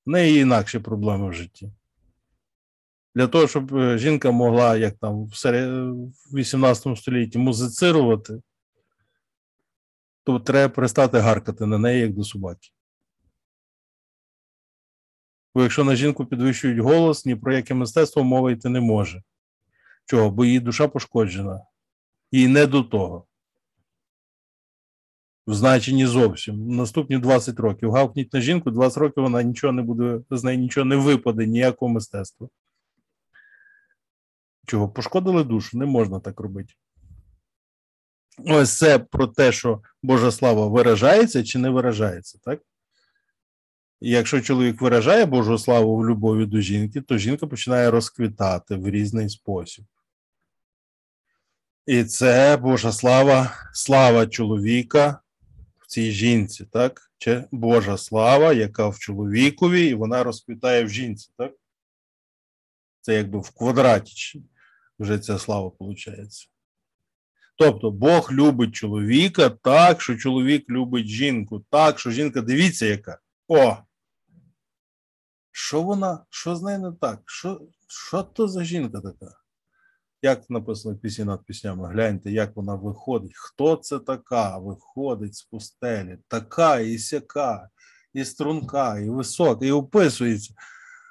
В 0.05 0.09
неї 0.09 0.39
інакші 0.39 0.79
проблеми 0.79 1.29
в 1.29 1.33
житті. 1.33 1.71
Для 3.15 3.27
того, 3.27 3.47
щоб 3.47 3.75
е, 3.75 3.97
жінка 3.97 4.31
могла, 4.31 4.77
як 4.77 4.97
там 4.97 5.25
в 5.25 5.31
18 6.33 6.97
столітті, 6.97 7.37
музицирувати, 7.37 8.41
то 10.23 10.39
треба 10.39 10.73
перестати 10.73 11.19
гаркати 11.19 11.65
на 11.65 11.77
неї, 11.77 12.01
як 12.01 12.13
до 12.13 12.23
собаки. 12.23 12.69
Бо 15.55 15.61
якщо 15.63 15.83
на 15.83 15.95
жінку 15.95 16.25
підвищують 16.25 16.79
голос, 16.79 17.25
ні 17.25 17.35
про 17.35 17.53
яке 17.53 17.73
мистецтво 17.73 18.23
мова 18.23 18.51
йти 18.51 18.69
не 18.69 18.81
може. 18.81 19.23
Чого? 20.05 20.29
Бо 20.29 20.45
її 20.45 20.59
душа 20.59 20.87
пошкоджена. 20.87 21.61
Їй 22.31 22.47
не 22.47 22.67
до 22.67 22.83
того. 22.83 23.27
В 25.47 25.53
значенні 25.53 26.05
зовсім. 26.05 26.67
Наступні 26.75 27.17
20 27.17 27.59
років. 27.59 27.91
Гавкніть 27.91 28.33
на 28.33 28.41
жінку, 28.41 28.71
20 28.71 28.97
років 28.97 29.23
вона 29.23 29.43
нічого 29.43 29.73
не 29.73 29.81
буде, 29.81 30.19
з 30.29 30.43
неї 30.43 30.57
нічого 30.57 30.85
не 30.85 30.95
випаде, 30.95 31.45
ніякого 31.45 31.91
мистецтва. 31.91 32.49
Чого? 34.65 34.89
Пошкодили 34.89 35.43
душу, 35.43 35.77
не 35.77 35.85
можна 35.85 36.19
так 36.19 36.39
робити. 36.39 36.73
Ось 38.37 38.77
це 38.77 38.99
про 38.99 39.27
те, 39.27 39.51
що 39.51 39.81
Божа 40.03 40.31
слава 40.31 40.67
виражається 40.67 41.43
чи 41.43 41.59
не 41.59 41.69
виражається, 41.69 42.39
так? 42.43 42.61
Якщо 44.01 44.41
чоловік 44.41 44.81
виражає 44.81 45.25
Божу 45.25 45.57
славу 45.57 45.97
в 45.97 46.09
любові 46.09 46.45
до 46.45 46.61
жінки, 46.61 47.01
то 47.01 47.17
жінка 47.17 47.47
починає 47.47 47.91
розквітати 47.91 48.75
в 48.75 48.89
різний 48.89 49.29
спосіб. 49.29 49.85
І 51.85 52.03
це 52.03 52.57
Божа 52.57 52.91
слава, 52.91 53.51
слава 53.73 54.27
чоловіка 54.27 55.19
в 55.85 55.87
цій 55.87 56.11
жінці, 56.11 56.65
так? 56.65 57.11
Чи 57.17 57.43
Божа 57.51 57.97
слава, 57.97 58.53
яка 58.53 58.87
в 58.87 58.99
чоловікові, 58.99 59.87
і 59.87 59.93
вона 59.93 60.23
розквітає 60.23 60.83
в 60.83 60.89
жінці, 60.89 61.31
так? 61.37 61.53
Це 63.01 63.13
якби 63.13 63.39
в 63.39 63.49
квадраті 63.49 64.43
вже 64.99 65.19
ця 65.19 65.39
слава 65.39 65.71
виходить. 65.79 66.51
Тобто 67.57 67.91
Бог 67.91 68.31
любить 68.31 68.75
чоловіка 68.75 69.49
так, 69.49 70.01
що 70.01 70.17
чоловік 70.17 70.69
любить 70.69 71.07
жінку, 71.07 71.65
так, 71.69 71.99
що 71.99 72.11
жінка 72.11 72.41
дивіться, 72.41 72.85
яка. 72.85 73.19
О! 73.47 73.77
Що 75.51 75.81
вона, 75.81 76.25
що 76.29 76.55
з 76.55 76.61
нею 76.61 76.79
не 76.79 76.91
так? 76.91 77.21
Що, 77.25 77.61
що 77.87 78.23
то 78.23 78.47
за 78.47 78.63
жінка 78.63 79.01
така? 79.01 79.44
Як 80.25 80.49
написано 80.49 80.95
пісні 80.95 81.25
над 81.25 81.45
піснями, 81.45 81.87
гляньте, 81.87 82.31
як 82.31 82.55
вона 82.55 82.75
виходить. 82.75 83.31
Хто 83.35 83.75
це 83.75 83.99
така 83.99 84.57
виходить 84.57 85.35
з 85.35 85.43
пустелі? 85.43 86.17
Така 86.27 86.79
і 86.79 86.97
сяка, 86.97 87.69
і 88.13 88.25
струнка, 88.25 88.99
і 88.99 89.09
висока, 89.09 89.65
і 89.65 89.71
описується. 89.71 90.53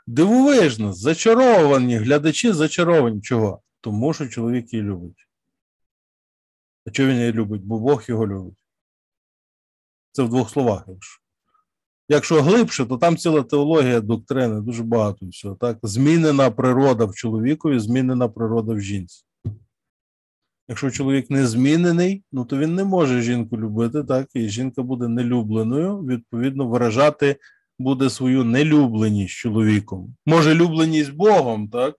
Дивовижно, 0.07 0.93
зачаровані, 0.93 1.97
глядачі 1.97 2.53
зачаровані. 2.53 3.20
Чого? 3.20 3.62
Тому 3.81 4.15
що 4.15 4.28
чоловік 4.28 4.73
її 4.73 4.85
любить. 4.85 5.28
А 6.86 6.91
чого 6.91 7.09
він 7.09 7.16
її 7.16 7.32
любить? 7.32 7.62
Бо 7.62 7.78
Бог 7.81 8.05
його 8.07 8.27
любить. 8.27 8.59
Це 10.12 10.23
в 10.23 10.28
двох 10.28 10.51
словах, 10.51 10.85
якщо. 10.89 11.23
Якщо 12.09 12.43
глибше, 12.43 12.86
то 12.86 12.97
там 12.98 13.16
ціла 13.16 13.43
теологія, 13.43 14.01
доктрини, 14.01 14.60
дуже 14.60 14.82
багато 14.82 15.26
всього. 15.26 15.55
Так? 15.55 15.78
Змінена 15.82 16.51
природа 16.51 17.05
в 17.05 17.14
чоловікові, 17.14 17.78
змінена 17.78 18.28
природа 18.28 18.72
в 18.72 18.81
жінці. 18.81 19.24
Якщо 20.68 20.90
чоловік 20.90 21.31
не 21.31 21.47
змінений, 21.47 22.24
ну 22.32 22.44
то 22.44 22.59
він 22.59 22.74
не 22.74 22.85
може 22.85 23.22
жінку 23.22 23.59
любити, 23.59 24.05
так, 24.05 24.28
і 24.35 24.48
жінка 24.48 24.82
буде 24.82 25.09
нелюбленою, 25.09 25.98
відповідно, 25.98 26.68
виражати 26.68 27.36
буде 27.78 28.10
свою 28.10 28.44
нелюбленість 28.44 29.35
чоловіком. 29.35 30.16
Може, 30.26 30.55
любленість 30.55 31.12
Богом, 31.12 31.68
так? 31.68 31.97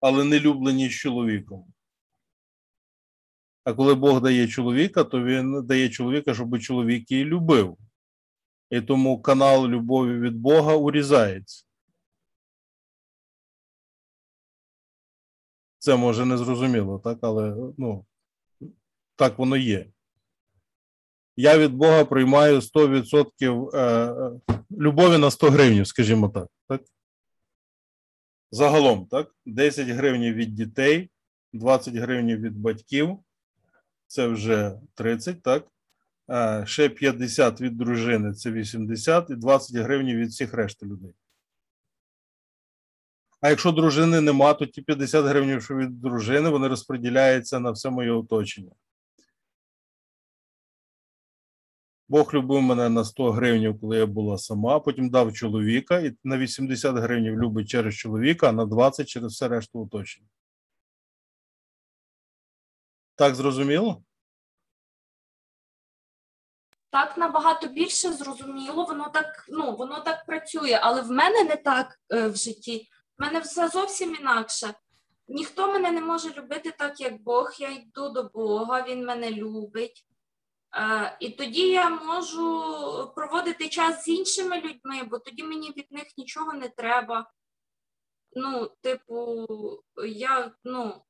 Але 0.00 0.24
нелюбленість 0.24 0.94
чоловіком. 0.94 1.64
А 3.64 3.72
коли 3.72 3.94
Бог 3.94 4.20
дає 4.20 4.48
чоловіка, 4.48 5.04
то 5.04 5.24
він 5.24 5.66
дає 5.66 5.88
чоловіка, 5.88 6.34
щоб 6.34 6.58
чоловік 6.58 7.10
її 7.10 7.24
любив. 7.24 7.76
І 8.72 8.80
тому 8.80 9.22
канал 9.22 9.66
любові 9.66 10.18
від 10.18 10.36
Бога 10.36 10.74
урізається. 10.74 11.64
Це 15.78 15.96
може 15.96 16.24
не 16.24 16.36
зрозуміло, 16.38 16.98
так, 16.98 17.18
але 17.22 17.56
ну, 17.78 18.06
так 19.16 19.38
воно 19.38 19.56
є. 19.56 19.86
Я 21.36 21.58
від 21.58 21.72
Бога 21.74 22.04
приймаю 22.04 22.60
100% 22.60 23.76
е, 23.76 24.40
любові 24.70 25.18
на 25.18 25.30
100 25.30 25.50
гривень, 25.50 25.84
скажімо 25.84 26.28
так. 26.28 26.48
так. 26.68 26.82
Загалом, 28.50 29.06
так? 29.06 29.34
10 29.46 29.88
гривень 29.88 30.32
від 30.32 30.54
дітей, 30.54 31.10
20 31.52 31.94
гривень 31.94 32.36
від 32.36 32.58
батьків. 32.58 33.18
Це 34.06 34.26
вже 34.26 34.80
30, 34.94 35.42
так? 35.42 35.71
Е, 36.30 36.66
ще 36.66 36.88
50 36.88 37.60
від 37.60 37.76
дружини 37.76 38.32
це 38.32 38.52
80 38.52 39.30
і 39.30 39.36
20 39.36 39.76
гривень 39.76 40.16
від 40.16 40.28
всіх 40.28 40.54
решти 40.54 40.86
людей. 40.86 41.14
А 43.40 43.48
якщо 43.48 43.72
дружини 43.72 44.20
нема, 44.20 44.54
то 44.54 44.66
ті 44.66 44.82
50 44.82 45.24
гривень, 45.24 45.60
що 45.60 45.76
від 45.76 46.00
дружини, 46.00 46.50
вони 46.50 46.68
розподіляються 46.68 47.60
на 47.60 47.70
все 47.70 47.90
моє 47.90 48.10
оточення. 48.10 48.72
Бог 52.08 52.34
любив 52.34 52.62
мене 52.62 52.88
на 52.88 53.04
100 53.04 53.30
гривень, 53.32 53.78
коли 53.78 53.96
я 53.96 54.06
була 54.06 54.38
сама, 54.38 54.80
потім 54.80 55.10
дав 55.10 55.32
чоловіка, 55.32 56.00
і 56.00 56.16
на 56.24 56.38
80 56.38 56.96
гривень 56.96 57.24
любить 57.24 57.68
через 57.68 57.94
чоловіка, 57.94 58.48
а 58.48 58.52
на 58.52 58.66
20 58.66 59.08
через 59.08 59.32
все 59.32 59.48
решту 59.48 59.82
оточення. 59.82 60.28
Так 63.14 63.34
зрозуміло? 63.34 64.02
Так 66.92 67.16
набагато 67.18 67.66
більше 67.66 68.12
зрозуміло, 68.12 68.84
воно 68.84 69.08
так, 69.08 69.44
ну, 69.48 69.76
воно 69.76 70.00
так 70.00 70.26
працює, 70.26 70.78
але 70.82 71.02
в 71.02 71.10
мене 71.10 71.44
не 71.44 71.56
так 71.56 72.00
е, 72.12 72.28
в 72.28 72.36
житті. 72.36 72.88
В 73.18 73.22
мене 73.22 73.40
все 73.40 73.68
зовсім 73.68 74.14
інакше. 74.14 74.74
Ніхто 75.28 75.72
мене 75.72 75.90
не 75.90 76.00
може 76.00 76.30
любити 76.30 76.74
так, 76.78 77.00
як 77.00 77.22
Бог. 77.22 77.52
Я 77.58 77.70
йду 77.70 78.08
до 78.08 78.22
Бога, 78.22 78.84
Він 78.88 79.06
мене 79.06 79.30
любить. 79.30 80.06
Е, 80.76 81.16
і 81.20 81.30
тоді 81.30 81.68
я 81.68 81.88
можу 81.90 83.12
проводити 83.16 83.68
час 83.68 84.04
з 84.04 84.08
іншими 84.08 84.60
людьми, 84.60 85.02
бо 85.10 85.18
тоді 85.18 85.42
мені 85.42 85.72
від 85.76 85.92
них 85.92 86.06
нічого 86.18 86.52
не 86.52 86.68
треба. 86.68 87.30
Ну, 88.32 88.70
типу, 88.80 89.46
я, 90.06 90.52
ну, 90.64 91.02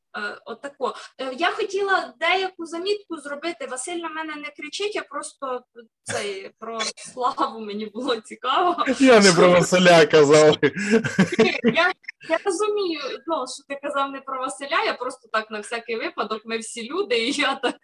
Отако. 0.47 0.95
Е, 1.21 1.35
Я 1.39 1.51
хотіла 1.51 2.15
деяку 2.21 2.67
замітку 2.67 3.17
зробити. 3.17 3.67
Василь 3.71 3.97
на 3.97 4.09
мене 4.09 4.37
не 4.37 4.51
кричить, 4.57 4.95
я 4.95 5.03
просто 5.03 5.63
цей 6.03 6.51
про 6.59 6.81
славу 6.81 7.61
мені 7.61 7.87
було 7.87 8.17
цікаво. 8.17 8.77
Я 9.01 9.21
не 9.21 9.33
про 9.33 9.51
Василя 9.51 10.07
казав. 10.07 10.57
Я, 11.65 11.93
я 12.29 12.39
розумію, 12.45 13.01
ну, 13.27 13.37
що 13.37 13.65
ти 13.69 13.81
казав 13.89 14.11
не 14.11 14.21
про 14.21 14.41
Василя, 14.41 14.85
я 14.87 14.93
просто 14.95 15.29
так 15.33 15.51
на 15.51 15.59
всякий 15.61 15.97
випадок, 15.97 16.43
ми 16.45 16.59
всі 16.59 16.89
люди, 16.91 17.19
і 17.19 17.33
я 17.33 17.55
так 17.55 17.75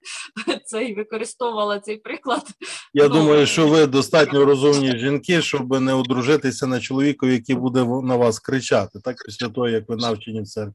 цей 0.64 0.94
використовувала 0.94 1.80
цей 1.80 1.96
приклад. 1.96 2.42
Я 2.94 3.02
Ну, 3.02 3.08
думаю, 3.08 3.46
що 3.46 3.68
ви 3.68 3.86
достатньо 3.86 4.44
розумні 4.44 4.98
жінки, 4.98 5.42
щоб 5.42 5.80
не 5.80 5.94
одружитися 5.94 6.66
на 6.66 6.80
чоловікові, 6.80 7.32
який 7.32 7.54
буде 7.54 7.84
на 7.84 8.16
вас 8.16 8.38
кричати, 8.38 8.98
так 9.04 9.16
після 9.26 9.48
того, 9.48 9.68
як 9.68 9.88
ви 9.88 9.96
навчені 9.96 10.42
в 10.42 10.46
церкві. 10.46 10.72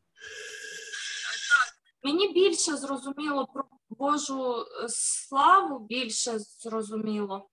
Мені 2.04 2.34
більше 2.34 2.78
зрозуміло 2.78 3.48
про 3.54 3.64
Божу 3.90 4.62
е, 4.62 4.66
славу, 4.90 5.80
більше 5.80 6.40
зрозуміло. 6.40 7.50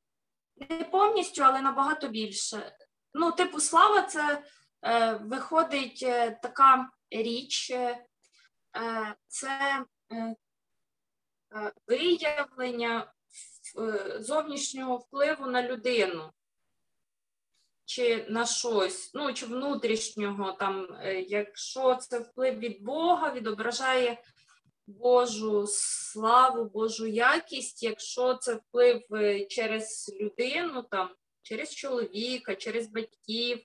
Не 0.56 0.84
повністю, 0.84 1.42
але 1.42 1.60
набагато 1.60 2.08
більше. 2.08 2.76
Ну, 3.14 3.32
типу, 3.32 3.60
слава 3.60 4.02
це 4.02 4.42
е, 4.82 5.14
виходить 5.14 6.00
е, 6.02 6.38
така 6.42 6.90
річ, 7.10 7.70
е, 7.70 8.04
е, 8.76 9.16
це 9.26 9.84
е, 10.12 10.36
виявлення 11.86 13.12
зовнішнього 14.18 14.96
впливу 14.96 15.46
на 15.46 15.62
людину. 15.62 16.32
Чи 17.84 18.26
на 18.28 18.46
щось, 18.46 19.14
ну 19.14 19.32
чи 19.32 19.46
внутрішнього, 19.46 20.52
там, 20.52 21.00
якщо 21.26 21.94
це 21.94 22.18
вплив 22.18 22.58
від 22.58 22.82
Бога, 22.82 23.32
відображає 23.32 24.22
Божу 24.98 25.66
славу, 25.68 26.64
Божу 26.64 27.06
якість, 27.06 27.82
якщо 27.82 28.34
це 28.34 28.54
вплив 28.54 29.02
е, 29.12 29.46
через 29.46 30.16
людину, 30.20 30.82
там, 30.90 31.10
через 31.42 31.74
чоловіка, 31.74 32.54
через 32.54 32.86
батьків, 32.86 33.60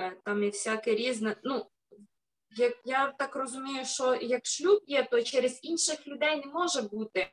е, 0.00 0.16
там 0.24 0.42
і 0.44 0.46
всяке 0.46 0.94
різне. 0.94 1.36
Ну, 1.44 1.66
як 2.56 2.76
я 2.84 3.14
так 3.18 3.36
розумію, 3.36 3.84
що 3.84 4.14
як 4.14 4.46
шлюб 4.46 4.80
є, 4.86 5.08
то 5.10 5.22
через 5.22 5.60
інших 5.62 6.06
людей 6.06 6.36
не 6.36 6.52
може 6.52 6.82
бути 6.82 7.30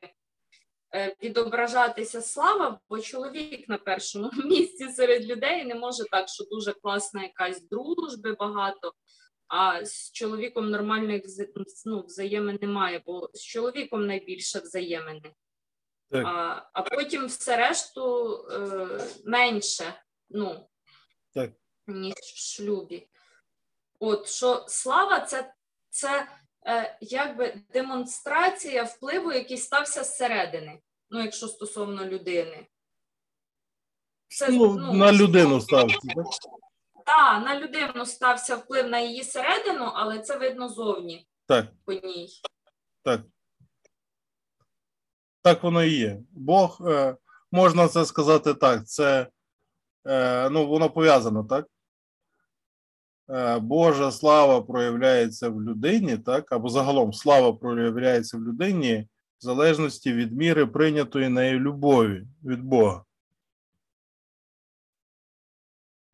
е, 0.96 1.16
відображатися 1.24 2.22
слава, 2.22 2.80
бо 2.90 3.00
чоловік 3.00 3.70
на 3.70 3.78
першому 3.78 4.32
місці 4.46 4.90
серед 4.90 5.26
людей 5.26 5.66
не 5.66 5.76
може 5.76 6.04
так, 6.12 6.30
що 6.30 6.44
дуже 6.44 6.74
класна 6.74 7.24
якась 7.24 7.68
дружби 7.68 8.34
багато, 8.34 8.94
а 9.48 9.86
з 9.86 10.12
чоловіком 10.12 10.70
нормальних 10.70 11.24
ну, 11.86 12.06
взаємин 12.06 12.60
немає, 12.62 13.02
бо 13.06 13.30
з 13.34 13.44
чоловіком 13.44 14.08
найбільше 14.08 14.60
взаємини. 14.60 15.34
Так. 16.10 16.26
А, 16.26 16.70
а 16.74 16.82
потім 16.82 17.26
все 17.26 17.58
решту 17.58 18.34
е, 18.52 18.88
менше, 19.26 20.02
ну, 20.30 20.70
Так. 21.34 21.52
ніж 21.88 22.14
в 22.14 22.38
шлюбі. 22.38 23.08
От 24.00 24.28
що 24.28 24.66
слава 24.68 25.20
це, 25.20 25.54
це 25.90 26.28
е, 26.68 26.98
якби 27.02 27.62
демонстрація 27.74 28.84
впливу, 28.84 29.32
який 29.32 29.58
стався 29.58 30.04
зсередини, 30.04 30.80
ну, 31.10 31.24
якщо 31.24 31.48
стосовно 31.48 32.06
людини. 32.06 32.68
Це, 34.28 34.50
Ну, 34.50 34.94
на 34.94 35.14
людину 35.14 35.62
стався, 35.62 35.98
так? 36.16 36.26
Так, 37.08 37.46
на 37.46 37.60
людину 37.60 38.06
стався 38.06 38.56
вплив 38.56 38.90
на 38.90 39.00
її 39.00 39.24
середину, 39.24 39.92
але 39.94 40.20
це 40.20 40.38
видно 40.38 40.70
зовні 40.70 41.28
Так, 41.46 41.66
по 41.86 41.94
ній. 41.94 42.30
так. 43.04 43.22
Так 45.42 45.64
воно 45.64 45.84
і 45.84 45.90
є. 45.90 46.20
Бог, 46.32 46.82
е, 46.88 47.18
можна 47.52 47.88
це 47.88 48.06
сказати 48.06 48.54
так, 48.54 48.88
це 48.88 49.28
е, 50.08 50.50
ну, 50.50 50.68
воно 50.68 50.90
пов'язано, 50.90 51.44
так? 51.44 51.68
Е, 53.30 53.60
Божа 53.60 54.12
слава 54.12 54.62
проявляється 54.62 55.50
в 55.50 55.62
людині, 55.62 56.18
так? 56.18 56.52
Або 56.52 56.70
загалом 56.70 57.14
слава 57.14 57.54
проявляється 57.54 58.38
в 58.38 58.42
людині 58.42 59.08
в 59.40 59.44
залежності 59.44 60.14
від 60.14 60.38
міри 60.38 60.66
прийнятої 60.66 61.30
нею 61.30 61.60
любові 61.60 62.28
від 62.44 62.62
Бога. 62.62 63.04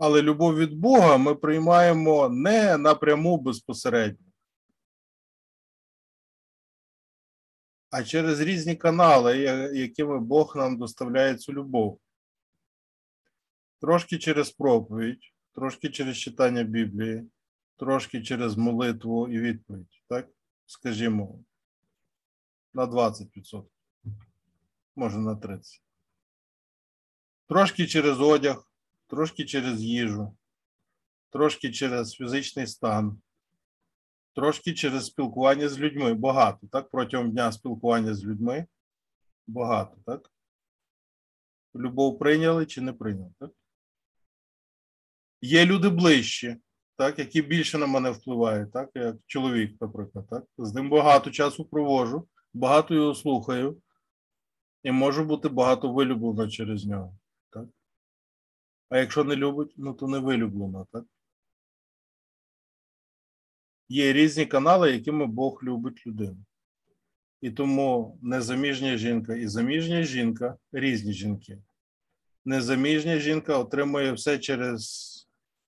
Але 0.05 0.21
любов 0.21 0.55
від 0.55 0.73
Бога 0.73 1.17
ми 1.17 1.35
приймаємо 1.35 2.29
не 2.29 2.77
напряму 2.77 3.37
безпосередньо, 3.37 4.25
а 7.89 8.03
через 8.03 8.39
різні 8.39 8.75
канали, 8.75 9.37
якими 9.73 10.19
Бог 10.19 10.53
нам 10.55 10.77
доставляє 10.77 11.35
цю 11.35 11.53
любов. 11.53 11.99
Трошки 13.81 14.17
через 14.17 14.51
проповідь, 14.51 15.33
трошки 15.55 15.89
через 15.89 16.17
читання 16.17 16.63
Біблії, 16.63 17.29
трошки 17.77 18.23
через 18.23 18.57
молитву 18.57 19.27
і 19.27 19.39
відповідь, 19.39 20.03
так? 20.09 20.29
Скажімо, 20.65 21.43
на 22.73 22.85
20%, 22.85 23.63
може 24.95 25.17
на 25.17 25.35
30%. 25.35 25.81
Трошки 27.47 27.87
через 27.87 28.21
одяг, 28.21 28.72
трошки 29.13 29.45
через 29.45 29.83
їжу, 29.83 30.37
трошки 31.29 31.71
через 31.71 32.13
фізичний 32.13 32.67
стан, 32.67 33.21
трошки 34.35 34.73
через 34.73 35.05
спілкування 35.05 35.69
з 35.69 35.79
людьми. 35.79 36.13
Багато, 36.13 36.67
так? 36.67 36.89
Протягом 36.89 37.31
дня 37.31 37.51
спілкування 37.51 38.13
з 38.13 38.23
людьми. 38.23 38.67
Багато, 39.47 39.97
так? 40.05 40.31
Любов 41.75 42.19
прийняли 42.19 42.65
чи 42.65 42.81
не 42.81 42.93
прийняли, 42.93 43.33
так? 43.39 43.51
Є 45.41 45.65
люди 45.65 45.89
ближчі, 45.89 46.57
так, 46.97 47.19
які 47.19 47.41
більше 47.41 47.77
на 47.77 47.87
мене 47.87 48.11
впливають, 48.11 48.71
так, 48.71 48.89
як 48.95 49.15
чоловік, 49.27 49.81
наприклад, 49.81 50.27
так. 50.29 50.43
З 50.57 50.73
ним 50.73 50.89
багато 50.89 51.31
часу 51.31 51.65
провожу, 51.65 52.27
багато 52.53 52.93
його 52.93 53.15
слухаю, 53.15 53.81
і 54.83 54.91
можу 54.91 55.25
бути 55.25 55.49
багато 55.49 55.93
вилюблена 55.93 56.49
через 56.49 56.85
нього. 56.85 57.17
А 58.93 58.97
якщо 58.97 59.23
не 59.23 59.35
любить, 59.35 59.73
ну 59.77 59.93
то 59.93 60.07
не 60.07 60.19
вилюблена, 60.19 60.85
так? 60.91 61.05
Є 63.89 64.13
різні 64.13 64.45
канали, 64.45 64.91
якими 64.91 65.25
Бог 65.25 65.63
любить 65.63 66.07
людину. 66.07 66.37
І 67.41 67.51
тому 67.51 68.19
незаміжня 68.21 68.97
жінка 68.97 69.35
і 69.35 69.47
заміжня 69.47 70.03
жінка 70.03 70.57
різні 70.71 71.13
жінки. 71.13 71.57
Незаміжня 72.45 73.17
жінка 73.17 73.57
отримує 73.57 74.11
все 74.11 74.39
через 74.39 75.11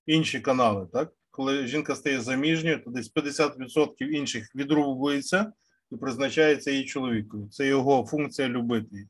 інші 0.06 0.40
канали, 0.40 0.88
так? 0.92 1.12
Коли 1.30 1.66
жінка 1.66 1.94
стає 1.94 2.20
заміжньою, 2.20 2.84
то 2.84 2.90
десь 2.90 3.14
50% 3.14 4.02
інших 4.02 4.54
відрубується 4.54 5.52
і 5.90 5.96
призначається 5.96 6.70
її 6.70 6.84
чоловікові. 6.84 7.48
Це 7.50 7.66
його 7.66 8.06
функція 8.06 8.48
любити. 8.48 9.08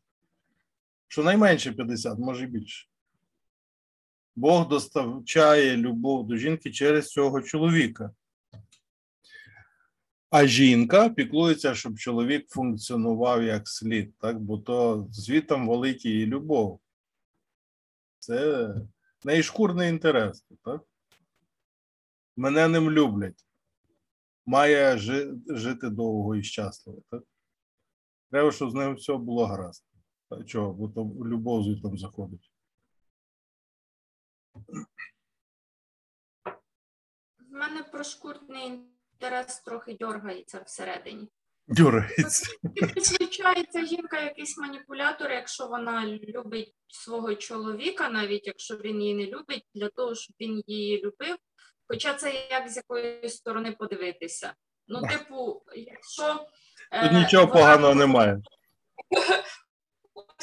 Щонайменше 1.09 1.73
50, 1.73 2.19
може 2.19 2.47
більше. 2.47 2.89
Бог 4.37 4.69
доставчає 4.69 5.77
любов 5.77 6.27
до 6.27 6.37
жінки 6.37 6.71
через 6.71 7.09
цього 7.09 7.43
чоловіка. 7.43 8.11
А 10.31 10.47
жінка 10.47 11.09
піклується, 11.09 11.75
щоб 11.75 11.99
чоловік 11.99 12.49
функціонував 12.49 13.43
як 13.43 13.69
слід, 13.69 14.19
так? 14.19 14.41
бо 14.41 14.59
то 14.59 15.09
звітом 15.11 15.69
валить 15.69 16.05
її 16.05 16.27
любов. 16.27 16.81
Це 18.19 18.69
найшкурний 19.25 19.89
інтерес, 19.89 20.45
так? 20.65 20.83
Мене 22.37 22.69
ним 22.69 22.91
люблять. 22.91 23.47
Має 24.47 24.99
жити 25.49 25.91
довго 25.91 26.37
і 26.37 26.43
щасливо, 26.43 27.03
так? 27.11 27.23
Треба, 28.31 28.53
щоб 28.53 28.71
з 28.71 28.75
ним 28.75 28.95
все 28.95 29.17
було 29.17 29.47
гаразд. 29.47 29.85
Чого? 30.47 30.73
Бо 30.73 30.89
то 30.89 31.01
любов 31.25 31.65
звітом 31.65 31.99
заходить. 31.99 32.45
В 37.39 37.53
мене 37.53 37.83
прошкуртний 37.83 38.81
інтерес 39.12 39.61
трохи 39.61 39.97
дергається 40.01 40.61
всередині. 40.66 41.28
Дюрається. 41.69 42.51
Підключається 42.74 43.87
жінка, 43.87 44.20
якийсь 44.20 44.59
маніпулятор, 44.59 45.31
якщо 45.31 45.66
вона 45.66 46.07
любить 46.07 46.74
свого 46.89 47.35
чоловіка, 47.35 48.09
навіть 48.09 48.47
якщо 48.47 48.77
він 48.77 49.03
її 49.03 49.15
не 49.15 49.27
любить, 49.27 49.65
для 49.74 49.89
того, 49.89 50.15
щоб 50.15 50.37
він 50.41 50.62
її 50.66 51.03
любив. 51.03 51.37
Хоча 51.89 52.15
це 52.15 52.47
як 52.51 52.69
з 52.69 52.77
якої 52.77 53.28
сторони 53.28 53.73
подивитися. 53.73 54.55
Ну, 54.89 55.03
типу, 55.09 55.62
якщо 55.74 56.35
Тут 56.35 57.12
е, 57.12 57.12
нічого 57.12 57.47
вона 57.47 57.61
поганого 57.61 57.95
немає. 57.95 58.43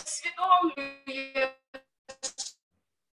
усвідомлює, 0.06 1.54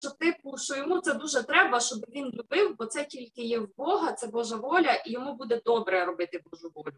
що 0.07 0.15
типу, 0.15 0.57
що 0.57 0.75
йому 0.75 0.99
це 0.99 1.13
дуже 1.13 1.43
треба, 1.43 1.79
щоб 1.79 1.99
він 1.99 2.25
любив, 2.25 2.75
бо 2.77 2.85
це 2.85 3.05
тільки 3.05 3.41
є 3.41 3.59
в 3.59 3.75
Бога, 3.77 4.13
це 4.13 4.27
Божа 4.27 4.55
воля, 4.55 4.93
і 4.93 5.11
йому 5.11 5.33
буде 5.33 5.61
добре 5.65 6.05
робити 6.05 6.41
Божу 6.51 6.71
волю. 6.75 6.97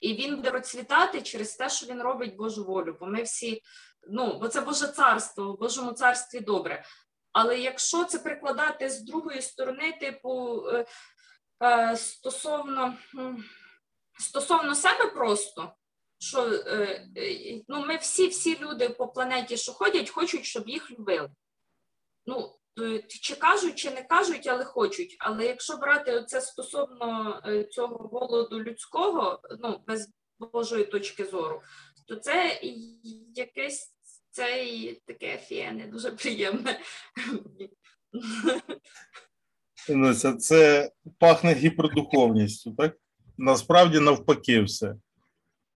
І 0.00 0.14
він 0.14 0.36
буде 0.36 0.50
процвітати 0.50 1.22
через 1.22 1.56
те, 1.56 1.68
що 1.68 1.86
він 1.86 2.02
робить 2.02 2.36
Божу 2.36 2.64
волю. 2.64 2.96
Бо 3.00 3.06
ми 3.06 3.22
всі, 3.22 3.62
ну, 4.10 4.38
бо 4.38 4.48
це 4.48 4.60
Боже 4.60 4.88
царство, 4.88 5.52
в 5.52 5.58
Божому 5.58 5.92
царстві 5.92 6.40
добре. 6.40 6.84
Але 7.32 7.58
якщо 7.58 8.04
це 8.04 8.18
прикладати 8.18 8.90
з 8.90 9.00
другої 9.00 9.42
сторони, 9.42 9.98
типу, 10.00 10.62
е, 10.68 10.86
е, 11.62 11.96
стосовно, 11.96 12.94
стосовно 14.18 14.74
себе 14.74 15.06
просто, 15.06 15.72
що 16.18 16.50
е, 16.52 17.62
ну, 17.68 17.86
ми 17.86 17.96
всі, 17.96 18.28
всі 18.28 18.58
люди 18.58 18.88
по 18.88 19.08
планеті, 19.08 19.56
що 19.56 19.72
ходять, 19.72 20.10
хочуть, 20.10 20.44
щоб 20.44 20.68
їх 20.68 20.90
любили. 20.90 21.30
Ну, 22.28 22.54
е, 22.80 23.02
чи 23.08 23.34
кажуть, 23.34 23.74
чи 23.74 23.90
не 23.90 24.02
кажуть, 24.02 24.46
але 24.46 24.64
хочуть. 24.64 25.16
Але 25.18 25.46
якщо 25.46 25.76
брати 25.76 26.24
це 26.26 26.40
стосовно 26.40 27.40
е, 27.46 27.64
цього 27.64 27.96
голоду 27.96 28.62
людського, 28.62 29.40
ну, 29.62 29.80
без 29.86 30.08
Божої 30.52 30.84
точки 30.84 31.24
зору, 31.24 31.62
то 32.08 32.16
це 32.16 32.60
якесь 33.34 33.94
це 34.30 34.66
і 34.66 35.02
таке 35.06 35.38
фіє 35.38 35.72
не 35.72 35.86
дуже 35.86 36.10
приємне. 36.10 36.80
Ну, 39.88 40.14
це, 40.14 40.34
це 40.34 40.90
пахне 41.18 41.54
гіпердуховністю, 41.54 42.72
так? 42.72 42.96
Насправді 43.38 44.00
навпаки 44.00 44.62
все. 44.62 44.94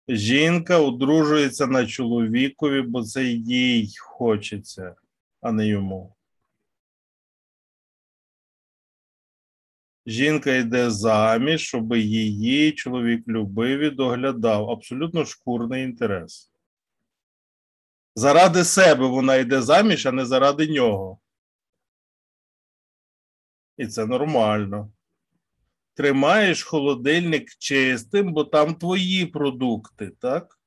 Жінка 0.07 0.79
одружується 0.79 1.67
на 1.67 1.85
чоловікові, 1.87 2.81
бо 2.81 3.03
це 3.03 3.23
їй 3.23 3.93
хочеться, 3.99 4.95
а 5.41 5.51
не 5.51 5.67
йому. 5.67 6.15
Жінка 10.05 10.55
йде 10.55 10.89
заміж, 10.89 11.61
щоб 11.61 11.95
її 11.95 12.71
чоловік 12.71 13.27
любив 13.27 13.79
і 13.79 13.89
доглядав. 13.89 14.69
Абсолютно 14.69 15.25
шкурний 15.25 15.83
інтерес. 15.83 16.51
Заради 18.15 18.63
себе 18.63 19.07
вона 19.07 19.35
йде 19.35 19.61
заміж, 19.61 20.05
а 20.05 20.11
не 20.11 20.25
заради 20.25 20.67
нього. 20.67 21.19
І 23.77 23.87
це 23.87 24.05
нормально. 24.05 24.91
Тримаєш 25.93 26.63
холодильник 26.63 27.49
чистим, 27.59 28.33
бо 28.33 28.43
там 28.43 28.75
твої 28.75 29.25
продукти, 29.25 30.11
так? 30.19 30.59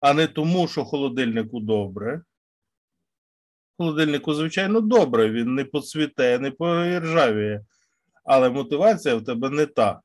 А 0.00 0.14
не 0.14 0.26
тому, 0.26 0.68
що 0.68 0.84
холодильнику 0.84 1.60
добре. 1.60 2.22
Холодильнику, 3.78 4.34
звичайно, 4.34 4.80
добре, 4.80 5.30
він 5.30 5.54
не 5.54 5.64
поцвіте, 5.64 6.38
не 6.38 6.50
поіржавіє. 6.50 7.64
Але 8.28 8.50
мотивація 8.50 9.14
в 9.14 9.24
тебе 9.24 9.50
не 9.50 9.66
та. 9.66 10.02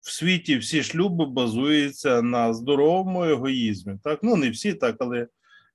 В 0.00 0.10
світі 0.10 0.58
всі 0.58 0.82
шлюби 0.82 1.26
базуються 1.26 2.22
на 2.22 2.54
здоровому 2.54 3.24
егоїзмі. 3.24 3.98
Так? 4.04 4.20
Ну, 4.22 4.36
не 4.36 4.50
всі 4.50 4.74
так, 4.74 4.96
але 5.00 5.28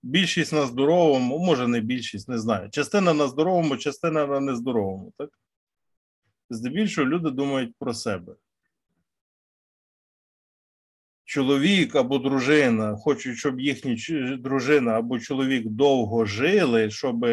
більшість 0.04 0.54
на 0.54 0.66
здоровому, 0.66 1.40
може 1.40 1.68
не 1.68 1.80
більшість, 1.80 2.30
не 2.30 2.38
знаю. 2.40 2.70
Частина 2.70 3.14
на 3.14 3.28
здоровому, 3.28 3.78
частина 3.78 4.28
на 4.28 4.40
нездоровому. 4.40 5.14
Так? 5.18 5.30
Здебільшого 6.50 7.08
люди 7.08 7.32
думають 7.32 7.76
про 7.80 7.94
себе. 7.94 8.36
Чоловік 11.28 11.96
або 11.96 12.18
дружина 12.18 12.96
хочуть, 12.96 13.38
щоб 13.38 13.60
їхні 13.60 13.98
дружина 14.40 14.92
або 14.92 15.20
чоловік 15.20 15.68
довго 15.68 16.26
жили, 16.26 16.90
щоб 16.90 17.26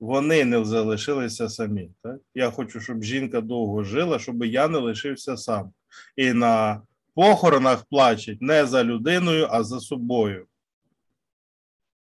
вони 0.00 0.44
не 0.44 0.64
залишилися 0.64 1.48
самі. 1.48 1.90
Так? 2.02 2.16
Я 2.34 2.50
хочу, 2.50 2.80
щоб 2.80 3.02
жінка 3.02 3.40
довго 3.40 3.84
жила, 3.84 4.18
щоб 4.18 4.44
я 4.44 4.68
не 4.68 4.78
лишився 4.78 5.36
сам. 5.36 5.72
І 6.16 6.32
на 6.32 6.82
похоронах 7.14 7.84
плачуть 7.84 8.42
не 8.42 8.66
за 8.66 8.84
людиною, 8.84 9.48
а 9.50 9.64
за 9.64 9.80
собою. 9.80 10.46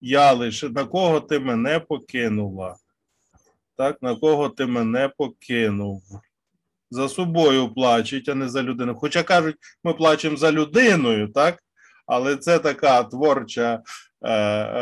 Я 0.01 0.33
лише 0.33 0.69
на 0.69 0.85
кого 0.85 1.19
ти 1.19 1.39
мене 1.39 1.79
покинула? 1.79 2.75
Так, 3.75 4.01
на 4.01 4.15
кого 4.15 4.49
ти 4.49 4.65
мене 4.65 5.09
покинув? 5.17 6.03
За 6.91 7.09
собою 7.09 7.73
плачуть, 7.73 8.29
а 8.29 8.35
не 8.35 8.49
за 8.49 8.63
людиною. 8.63 8.97
Хоча 8.97 9.23
кажуть, 9.23 9.55
ми 9.83 9.93
плачемо 9.93 10.37
за 10.37 10.51
людиною, 10.51 11.27
так? 11.27 11.63
Але 12.05 12.37
це 12.37 12.59
така 12.59 13.03
творча 13.03 13.73
е, 13.73 13.81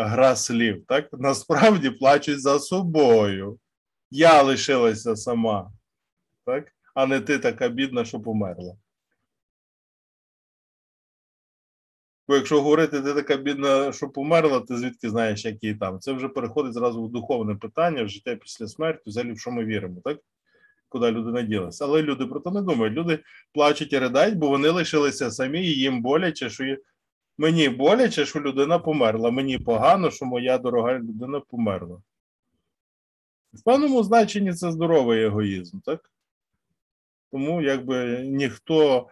гра 0.04 0.36
слів. 0.36 0.86
Так? 0.88 1.10
Насправді 1.14 1.90
плачуть 1.90 2.42
за 2.42 2.60
собою. 2.60 3.60
Я 4.12 4.42
лишилася 4.42 5.16
сама, 5.16 5.72
так? 6.46 6.72
а 6.94 7.06
не 7.06 7.22
ти 7.22 7.40
така 7.40 7.70
бідна, 7.70 8.06
що 8.06 8.20
померла. 8.20 8.76
Бо 12.28 12.36
якщо 12.36 12.62
говорити, 12.62 13.02
ти 13.02 13.14
така 13.14 13.38
бідна, 13.38 13.92
що 13.92 14.10
померла, 14.10 14.60
ти 14.60 14.78
звідки 14.78 15.10
знаєш, 15.10 15.46
які 15.46 15.76
там. 15.76 16.00
Це 16.00 16.14
вже 16.14 16.28
переходить 16.30 16.74
зразу 16.74 17.04
в 17.04 17.12
духовне 17.12 17.56
питання, 17.56 18.04
в 18.04 18.10
життя 18.10 18.36
після 18.36 18.68
смерті, 18.68 19.04
взагалі 19.06 19.34
в 19.34 19.40
що 19.40 19.52
ми 19.52 19.66
віримо, 19.66 20.02
так? 20.04 20.20
Куди 20.90 21.12
людина 21.12 21.42
ділася. 21.42 21.86
Але 21.86 22.02
люди 22.02 22.26
про 22.26 22.40
це 22.40 22.52
не 22.52 22.62
думають. 22.62 22.94
Люди 22.94 23.20
плачуть 23.54 23.94
і 23.94 24.00
riдають, 24.00 24.38
бо 24.38 24.50
вони 24.50 24.70
лишилися 24.70 25.32
самі, 25.32 25.68
і 25.68 25.80
їм 25.80 26.02
боляче, 26.02 26.50
що 26.50 26.78
мені 27.38 27.70
боляче, 27.70 28.26
що 28.26 28.40
людина 28.40 28.80
померла. 28.80 29.32
Мені 29.32 29.60
погано, 29.60 30.12
що 30.12 30.26
моя 30.26 30.58
дорога 30.58 31.00
людина 31.00 31.40
померла. 31.40 32.02
В 33.54 33.64
певному 33.64 34.04
значенні 34.04 34.54
це 34.54 34.72
здоровий 34.72 35.24
егоїзм, 35.24 35.80
так? 35.80 36.12
Тому 37.32 37.62
якби 37.62 38.24
ніхто 38.24 39.08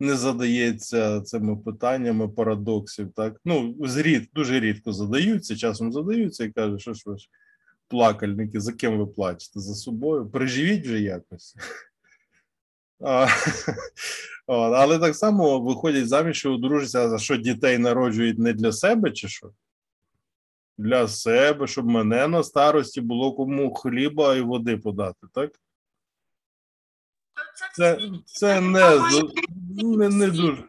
не 0.00 0.16
задається 0.16 1.20
цими 1.20 1.56
питаннями 1.56 2.28
парадоксів. 2.28 3.12
Так? 3.12 3.40
Ну, 3.44 3.74
зрід, 3.80 4.30
дуже 4.34 4.60
рідко 4.60 4.92
задаються, 4.92 5.56
часом 5.56 5.92
задаються 5.92 6.44
і 6.44 6.50
кажуть, 6.50 6.80
що 6.80 6.94
ж 6.94 7.02
ви 7.06 7.18
ж 7.18 7.28
плакальники, 7.90 8.60
за 8.60 8.72
ким 8.72 8.98
ви 8.98 9.06
плачете? 9.06 9.60
За 9.60 9.74
собою? 9.74 10.26
Переживіть 10.26 10.84
вже 10.84 11.00
якось. 11.00 11.56
Але 14.46 14.98
так 14.98 15.16
само 15.16 15.60
виходять 15.60 16.08
заміж, 16.08 16.38
що 16.38 16.52
одружаться, 16.52 17.08
за 17.08 17.18
що 17.18 17.36
дітей 17.36 17.78
народжують 17.78 18.38
не 18.38 18.52
для 18.52 18.72
себе, 18.72 19.10
чи 19.10 19.28
що? 19.28 19.50
Для 20.78 21.08
себе, 21.08 21.66
щоб 21.66 21.86
мене 21.86 22.28
на 22.28 22.42
старості 22.42 23.00
було 23.00 23.32
кому 23.32 23.74
хліба 23.74 24.36
і 24.36 24.40
води 24.40 24.76
подати, 24.76 25.26
так? 25.34 25.50
Це, 27.76 27.98
це 28.24 28.60
не, 28.60 28.98
не, 29.82 30.08
не 30.08 30.26
дуже. 30.26 30.64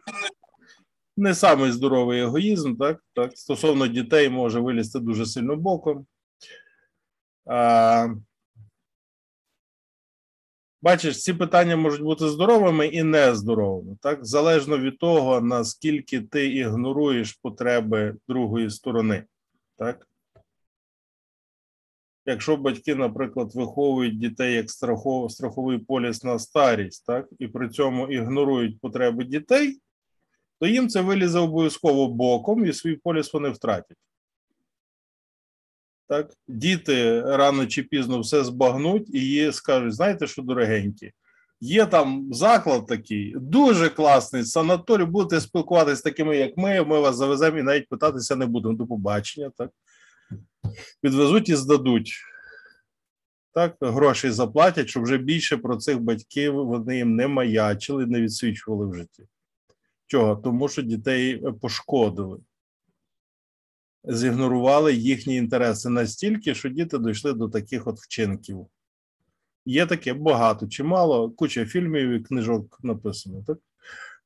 Не 1.16 1.34
самий 1.34 1.72
здоровий 1.72 2.20
егоїзм, 2.20 2.76
так? 2.76 3.04
так? 3.14 3.38
Стосовно 3.38 3.86
дітей 3.86 4.28
може 4.28 4.60
вилізти 4.60 5.00
дуже 5.00 5.26
сильно 5.26 5.56
боком. 5.56 6.06
Бачиш, 10.82 11.22
ці 11.22 11.34
питання 11.34 11.76
можуть 11.76 12.02
бути 12.02 12.28
здоровими 12.28 12.86
і 12.86 13.02
нездоровими, 13.02 13.96
так? 14.00 14.24
Залежно 14.24 14.78
від 14.78 14.98
того, 14.98 15.40
наскільки 15.40 16.20
ти 16.20 16.46
ігноруєш 16.46 17.32
потреби 17.32 18.16
другої 18.28 18.70
сторони. 18.70 19.24
Так? 19.76 20.08
Якщо 22.26 22.56
батьки, 22.56 22.94
наприклад, 22.94 23.54
виховують 23.54 24.18
дітей 24.18 24.54
як 24.54 24.70
страхов, 24.70 25.32
страховий 25.32 25.78
поліс 25.78 26.24
на 26.24 26.38
старість, 26.38 27.06
так, 27.06 27.28
і 27.38 27.48
при 27.48 27.68
цьому 27.68 28.08
ігнорують 28.08 28.80
потреби 28.80 29.24
дітей, 29.24 29.80
то 30.60 30.66
їм 30.66 30.88
це 30.88 31.00
вилізе 31.00 31.38
обов'язково 31.38 32.08
боком, 32.08 32.66
і 32.66 32.72
свій 32.72 32.96
поліс 32.96 33.32
вони 33.32 33.48
втратять. 33.50 33.96
Так? 36.12 36.30
Діти 36.48 37.20
рано 37.20 37.66
чи 37.66 37.82
пізно 37.82 38.20
все 38.20 38.44
збагнуть 38.44 39.10
і 39.14 39.20
їй 39.20 39.52
скажуть: 39.52 39.94
знаєте, 39.94 40.26
що 40.26 40.42
дорогенькі, 40.42 41.12
є 41.60 41.86
там 41.86 42.28
заклад 42.32 42.86
такий, 42.86 43.34
дуже 43.36 43.88
класний 43.88 44.44
санаторій, 44.44 45.04
будете 45.04 45.40
спілкуватися 45.40 45.96
з 45.96 46.02
такими, 46.02 46.36
як 46.36 46.56
ми, 46.56 46.84
ми 46.84 47.00
вас 47.00 47.16
завеземо 47.16 47.58
і 47.58 47.62
навіть 47.62 47.88
питатися 47.88 48.36
не 48.36 48.46
будемо 48.46 48.74
до 48.74 48.86
побачення. 48.86 49.50
Так? 49.56 49.70
Відвезуть 51.04 51.48
і 51.48 51.56
здадуть. 51.56 52.12
Так, 53.54 53.76
гроші 53.80 54.30
заплатять, 54.30 54.88
щоб 54.88 55.02
вже 55.02 55.18
більше 55.18 55.56
про 55.56 55.76
цих 55.76 56.00
батьків 56.00 56.54
вони 56.54 56.96
їм 56.96 57.16
не 57.16 57.28
маячили, 57.28 58.06
не 58.06 58.20
відсвічували 58.20 58.86
в 58.86 58.94
житті. 58.94 59.22
Чого? 60.06 60.36
Тому 60.36 60.68
що 60.68 60.82
дітей 60.82 61.42
пошкодили, 61.60 62.38
зігнорували 64.04 64.94
їхні 64.94 65.36
інтереси 65.36 65.88
настільки, 65.88 66.54
що 66.54 66.68
діти 66.68 66.98
дійшли 66.98 67.32
до 67.32 67.48
таких 67.48 67.86
от 67.86 68.00
вчинків. 68.00 68.66
Є 69.66 69.86
таке 69.86 70.14
багато, 70.14 70.66
чимало, 70.66 71.30
куча 71.30 71.64
фільмів 71.64 72.10
і 72.10 72.20
книжок 72.20 72.78
написано. 72.82 73.44
Так? 73.46 73.58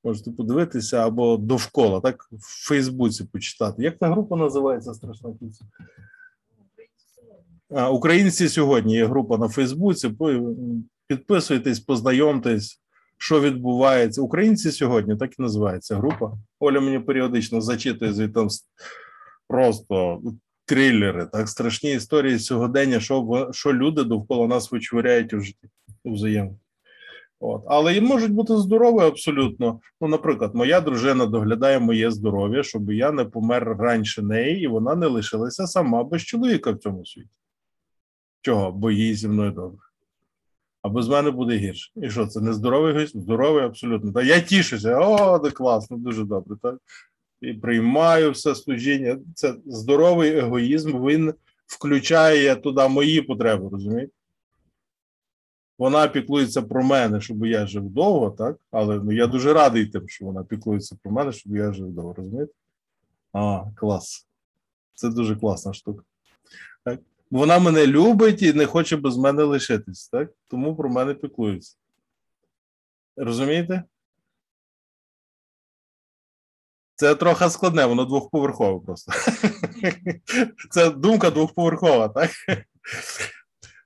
Можете 0.04 0.30
подивитися 0.30 1.06
або 1.06 1.36
довкола, 1.36 2.00
так 2.00 2.28
в 2.32 2.68
Фейсбуці 2.68 3.24
почитати. 3.24 3.82
Як 3.82 3.98
та 3.98 4.10
група 4.10 4.36
називається 4.36 4.94
страшна 4.94 5.30
пісня? 5.30 5.66
Українці 7.90 8.48
сьогодні 8.48 8.94
є 8.94 9.06
група 9.06 9.38
на 9.38 9.48
Фейсбуці. 9.48 10.10
Підписуйтесь, 11.06 11.80
познайомтесь, 11.80 12.82
що 13.18 13.40
відбувається. 13.40 14.22
Українці 14.22 14.70
сьогодні 14.70 15.16
так 15.16 15.38
і 15.38 15.42
називається 15.42 15.96
група. 15.96 16.32
Оля 16.60 16.80
мені 16.80 16.98
періодично 16.98 17.60
зачитує 17.60 18.12
звідти 18.12 18.40
просто 19.48 20.22
трилери, 20.64 21.26
так 21.26 21.48
страшні 21.48 21.92
історії 21.92 22.38
сьогодення, 22.38 23.00
що, 23.00 23.48
що 23.52 23.72
люди 23.72 24.04
довкола 24.04 24.46
нас 24.46 24.72
вичворяють 24.72 25.32
у 25.32 25.40
житті 25.40 25.68
у 26.04 26.12
взаємно. 26.12 26.56
От. 27.40 27.62
Але 27.66 27.96
і 27.96 28.00
можуть 28.00 28.32
бути 28.32 28.56
здорові 28.56 29.00
абсолютно. 29.00 29.80
Ну, 30.00 30.08
наприклад, 30.08 30.54
моя 30.54 30.80
дружина 30.80 31.26
доглядає 31.26 31.78
моє 31.78 32.10
здоров'я, 32.10 32.62
щоб 32.62 32.92
я 32.92 33.12
не 33.12 33.24
помер 33.24 33.76
раніше 33.78 34.22
неї, 34.22 34.62
і 34.62 34.66
вона 34.66 34.94
не 34.94 35.06
лишилася 35.06 35.66
сама 35.66 36.04
без 36.04 36.22
чоловіка 36.22 36.70
в 36.70 36.78
цьому 36.78 37.06
світі. 37.06 37.28
Чого? 38.40 38.72
Бо 38.72 38.90
їй 38.90 39.14
зі 39.14 39.28
мною 39.28 39.50
добре. 39.50 39.78
А 40.82 40.88
без 40.88 41.08
мене 41.08 41.30
буде 41.30 41.56
гірше. 41.56 41.92
І 41.96 42.10
що, 42.10 42.26
це 42.26 42.40
не 42.40 42.52
здоровий 42.52 43.02
гість? 43.02 43.20
Здоровий 43.20 43.64
абсолютно. 43.64 44.12
Та 44.12 44.22
я 44.22 44.40
тішуся, 44.40 44.98
о, 44.98 45.38
де 45.38 45.50
класно, 45.50 45.96
дуже 45.96 46.24
добре. 46.24 46.56
Так? 46.62 46.76
І 47.40 47.52
приймаю 47.52 48.30
все 48.30 48.54
служіння. 48.54 49.18
Це 49.34 49.54
здоровий 49.66 50.38
егоїзм, 50.38 51.06
він 51.06 51.34
включає 51.66 52.56
туди 52.56 52.88
мої 52.88 53.22
потреби, 53.22 53.68
розумієте? 53.72 54.12
Вона 55.78 56.08
піклується 56.08 56.62
про 56.62 56.84
мене, 56.84 57.20
щоб 57.20 57.46
я 57.46 57.66
жив 57.66 57.82
довго, 57.82 58.30
так? 58.30 58.56
Але 58.70 59.00
ну, 59.00 59.12
я 59.12 59.26
дуже 59.26 59.52
радий 59.52 59.86
тим, 59.86 60.08
що 60.08 60.24
вона 60.24 60.44
піклується 60.44 60.96
про 61.02 61.12
мене, 61.12 61.32
щоб 61.32 61.56
я 61.56 61.72
жив 61.72 61.90
довго, 61.90 62.14
розумієте? 62.14 62.52
А, 63.32 63.64
клас. 63.74 64.26
Це 64.94 65.08
дуже 65.08 65.36
класна 65.36 65.72
штука. 65.72 66.04
Так? 66.84 67.00
Вона 67.30 67.58
мене 67.58 67.86
любить 67.86 68.42
і 68.42 68.52
не 68.52 68.66
хоче 68.66 68.96
без 68.96 69.16
мене 69.16 69.42
лишитись, 69.42 70.08
так? 70.08 70.32
Тому 70.48 70.76
про 70.76 70.88
мене 70.88 71.14
піклується. 71.14 71.76
Розумієте? 73.16 73.82
Це 76.96 77.14
трохи 77.14 77.50
складне, 77.50 77.86
воно 77.86 78.04
двохповерхове 78.04 78.80
просто. 78.86 79.12
Це 80.70 80.90
думка 80.90 81.30
двохповерхова, 81.30 82.08
так? 82.08 82.30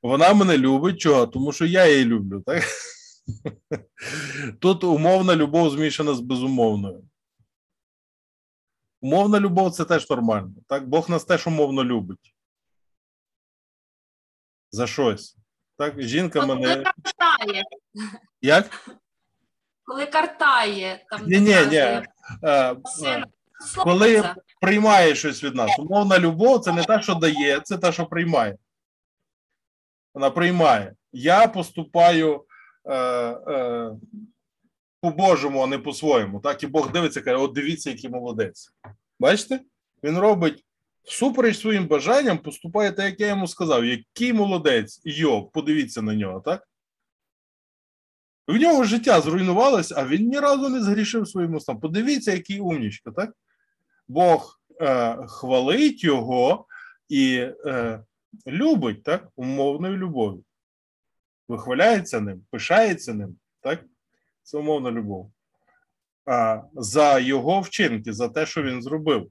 Вона 0.02 0.34
мене 0.34 0.58
любить 0.58 1.00
чого? 1.00 1.26
Тому 1.26 1.52
що 1.52 1.66
я 1.66 1.86
її 1.86 2.04
люблю, 2.04 2.42
так? 2.46 2.64
Тут 4.60 4.84
умовна 4.84 5.36
любов 5.36 5.70
змішана 5.70 6.14
з 6.14 6.20
безумовною. 6.20 7.04
Умовна 9.00 9.40
любов 9.40 9.72
це 9.72 9.84
теж 9.84 10.10
нормально. 10.10 10.52
Так? 10.66 10.88
Бог 10.88 11.10
нас 11.10 11.24
теж 11.24 11.46
умовно 11.46 11.84
любить. 11.84 12.34
За 14.70 14.86
щось. 14.86 15.36
Так, 15.76 16.02
жінка 16.02 16.46
мене. 16.46 16.84
Як? 18.40 18.90
Коли 19.84 20.06
картає, 20.06 21.04
там 21.10 21.20
Ні, 21.26 21.40
ні, 21.40 21.48
ні. 21.48 21.54
каже, 21.54 22.02
Е, 22.44 22.76
«Син, 22.84 23.08
е, 23.08 23.24
Коли 23.76 24.34
приймає 24.60 25.14
щось 25.14 25.44
від 25.44 25.54
нас. 25.54 25.78
Умовна 25.78 26.18
любов 26.18 26.60
це 26.60 26.72
не 26.72 26.84
та, 26.84 27.02
що 27.02 27.14
дає, 27.14 27.60
це 27.60 27.78
та, 27.78 27.92
що 27.92 28.06
приймає. 28.06 28.56
Вона 30.14 30.30
приймає. 30.30 30.94
Я 31.12 31.46
поступаю 31.46 32.44
е, 32.84 32.94
е, 32.94 33.90
по-божому, 35.00 35.62
а 35.62 35.66
не 35.66 35.78
по-своєму. 35.78 36.40
Так, 36.40 36.62
і 36.62 36.66
Бог 36.66 36.92
дивиться, 36.92 37.20
каже: 37.20 37.36
от 37.36 37.52
дивіться, 37.54 37.90
який 37.90 38.10
молодець. 38.10 38.72
Бачите? 39.20 39.60
Він 40.04 40.18
робить 40.18 40.64
всупереч 41.04 41.58
своїм 41.58 41.86
бажанням, 41.86 42.38
поступає 42.38 42.92
так, 42.92 43.06
як 43.06 43.20
я 43.20 43.26
йому 43.26 43.46
сказав. 43.46 43.84
Який 43.84 44.32
молодець, 44.32 45.00
Йов, 45.04 45.52
подивіться 45.52 46.02
на 46.02 46.14
нього, 46.14 46.40
так? 46.40 46.68
В 48.50 48.56
нього 48.56 48.84
життя 48.84 49.20
зруйнувалось, 49.20 49.92
а 49.92 50.06
він 50.06 50.28
ні 50.28 50.38
разу 50.38 50.68
не 50.68 50.82
згрішив 50.82 51.28
своїм 51.28 51.54
устам. 51.54 51.80
Подивіться, 51.80 52.32
який 52.32 52.60
умнічка, 52.60 53.10
так? 53.10 53.32
Бог 54.08 54.60
е, 54.80 55.16
хвалить 55.26 56.04
його 56.04 56.66
і 57.08 57.48
е, 57.66 58.04
любить, 58.46 59.02
так? 59.02 59.28
Умовною 59.36 59.96
любов'ю. 59.96 60.44
Вихваляється 61.48 62.20
ним, 62.20 62.44
пишається 62.50 63.14
ним, 63.14 63.36
так? 63.60 63.84
Це 64.42 64.58
умовна 64.58 64.90
любов. 64.90 65.32
А, 66.26 66.62
за 66.74 67.18
його 67.18 67.60
вчинки, 67.60 68.12
за 68.12 68.28
те, 68.28 68.46
що 68.46 68.62
він 68.62 68.82
зробив. 68.82 69.30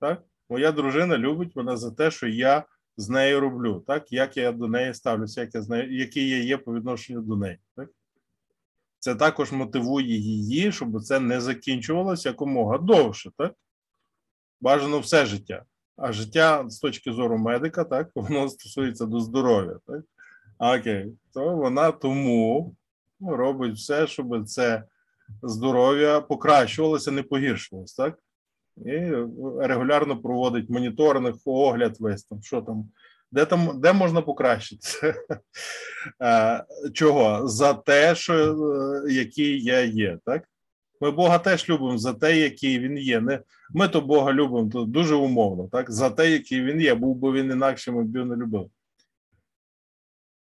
Так? 0.00 0.22
Моя 0.48 0.72
дружина 0.72 1.18
любить 1.18 1.56
мене 1.56 1.76
за 1.76 1.90
те, 1.90 2.10
що 2.10 2.26
я 2.26 2.64
з 2.96 3.08
нею 3.08 3.40
роблю, 3.40 3.84
так? 3.86 4.12
Як 4.12 4.36
я 4.36 4.52
до 4.52 4.68
неї 4.68 4.94
ставлюся, 4.94 5.40
як 5.40 5.54
я 5.54 5.62
з 5.62 5.68
нею, 5.68 5.96
який 5.96 6.28
я 6.28 6.42
є 6.42 6.56
по 6.56 6.74
відношенню 6.74 7.20
до 7.20 7.36
неї. 7.36 7.58
Так? 7.76 7.88
Це 8.98 9.14
також 9.14 9.52
мотивує 9.52 10.16
її, 10.16 10.72
щоб 10.72 11.02
це 11.02 11.20
не 11.20 11.40
закінчувалося 11.40 12.28
якомога 12.28 12.78
довше, 12.78 13.30
так? 13.38 13.54
Бажано 14.60 14.98
все 14.98 15.26
життя. 15.26 15.64
А 15.96 16.12
життя 16.12 16.64
з 16.68 16.78
точки 16.78 17.12
зору 17.12 17.38
медика, 17.38 17.84
так, 17.84 18.10
воно 18.14 18.48
стосується 18.48 19.06
до 19.06 19.20
здоров'я. 19.20 19.78
Так? 19.86 20.04
Окей, 20.58 21.12
то 21.34 21.56
вона 21.56 21.92
тому 21.92 22.76
робить 23.20 23.74
все, 23.76 24.06
щоб 24.06 24.48
це 24.48 24.84
здоров'я 25.42 26.20
покращувалося, 26.20 27.10
не 27.10 27.22
погіршувалося, 27.22 28.02
так? 28.02 28.18
І 28.76 28.90
регулярно 29.60 30.22
проводить 30.22 30.70
моніторинг, 30.70 31.34
огляд 31.44 31.96
весь 32.00 32.24
там, 32.24 32.42
що 32.42 32.62
там, 32.62 32.90
де 33.32 33.44
там, 33.44 33.80
де 33.80 33.92
можна 33.92 34.22
покращити. 34.22 35.14
Е, 36.22 36.64
Чого? 36.92 37.48
За 37.48 37.74
те, 37.74 38.14
що 38.14 38.34
е, 38.34 39.12
який 39.12 39.64
я 39.64 39.80
є, 39.80 40.18
так? 40.24 40.48
Ми 41.00 41.10
Бога 41.10 41.38
теж 41.38 41.68
любимо 41.68 41.98
за 41.98 42.14
те, 42.14 42.38
який 42.38 42.78
він 42.78 42.98
є. 42.98 43.20
Не, 43.20 43.40
ми 43.70 43.88
то 43.88 44.00
Бога 44.00 44.32
любимо 44.32 44.70
то 44.70 44.84
дуже 44.84 45.14
умовно, 45.14 45.68
так? 45.68 45.90
За 45.90 46.10
те, 46.10 46.30
який 46.30 46.64
він 46.64 46.80
є, 46.80 46.94
був 46.94 47.16
би 47.16 47.32
він 47.32 47.50
інакше, 47.50 47.92
ми 47.92 48.04
б 48.04 48.14
його 48.14 48.26
не 48.26 48.36
любили. 48.36 48.70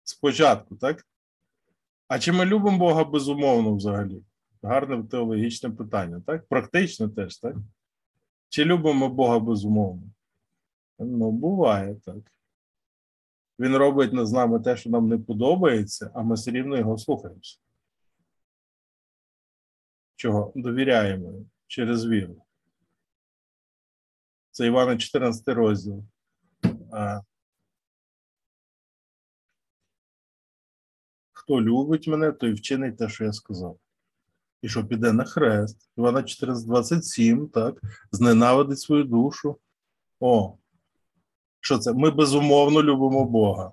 Спочатку, 0.04 0.76
так? 0.76 1.06
А 2.08 2.20
чи 2.20 2.32
ми 2.32 2.46
любимо 2.46 2.78
Бога 2.78 3.04
безумовно 3.04 3.76
взагалі? 3.76 4.24
Гарне 4.64 5.04
теологічне 5.04 5.70
питання, 5.70 6.22
так? 6.28 6.48
Практично 6.48 7.10
теж, 7.10 7.38
так? 7.38 7.56
Чи 8.54 8.66
любимо 8.66 9.10
Бога 9.10 9.40
безумовно? 9.40 10.04
Ну, 11.00 11.32
буває 11.32 11.96
так. 11.96 12.32
Він 13.60 13.78
робить 13.78 14.28
з 14.28 14.32
нами 14.32 14.60
те, 14.60 14.78
що 14.78 14.90
нам 14.90 15.10
не 15.10 15.18
подобається, 15.18 16.12
а 16.14 16.22
ми 16.22 16.36
все 16.36 16.52
рівно 16.52 16.78
його 16.78 16.98
слухаємося. 16.98 17.60
Чого? 20.16 20.54
Довіряємо 20.56 21.46
через 21.68 22.06
віру. 22.06 22.46
Це 24.52 24.66
Івана 24.66 24.98
14 24.98 25.48
розділ. 25.48 26.04
Хто 31.32 31.62
любить 31.62 32.08
мене, 32.08 32.32
той 32.32 32.54
вчинить 32.54 32.98
те, 32.98 33.10
що 33.10 33.24
я 33.24 33.34
сказав. 33.34 33.80
І 34.64 34.70
що 34.70 34.86
піде 34.86 35.14
на 35.14 35.24
хрест. 35.24 35.90
Івана 35.98 36.20
14,27, 36.20 37.50
так, 37.50 37.82
зненавидить 38.12 38.80
свою 38.80 39.04
душу. 39.04 39.58
О, 40.20 40.58
що 41.62 41.78
це? 41.78 41.94
Ми 41.94 42.12
безумовно 42.12 42.84
любимо 42.84 43.26
Бога. 43.26 43.72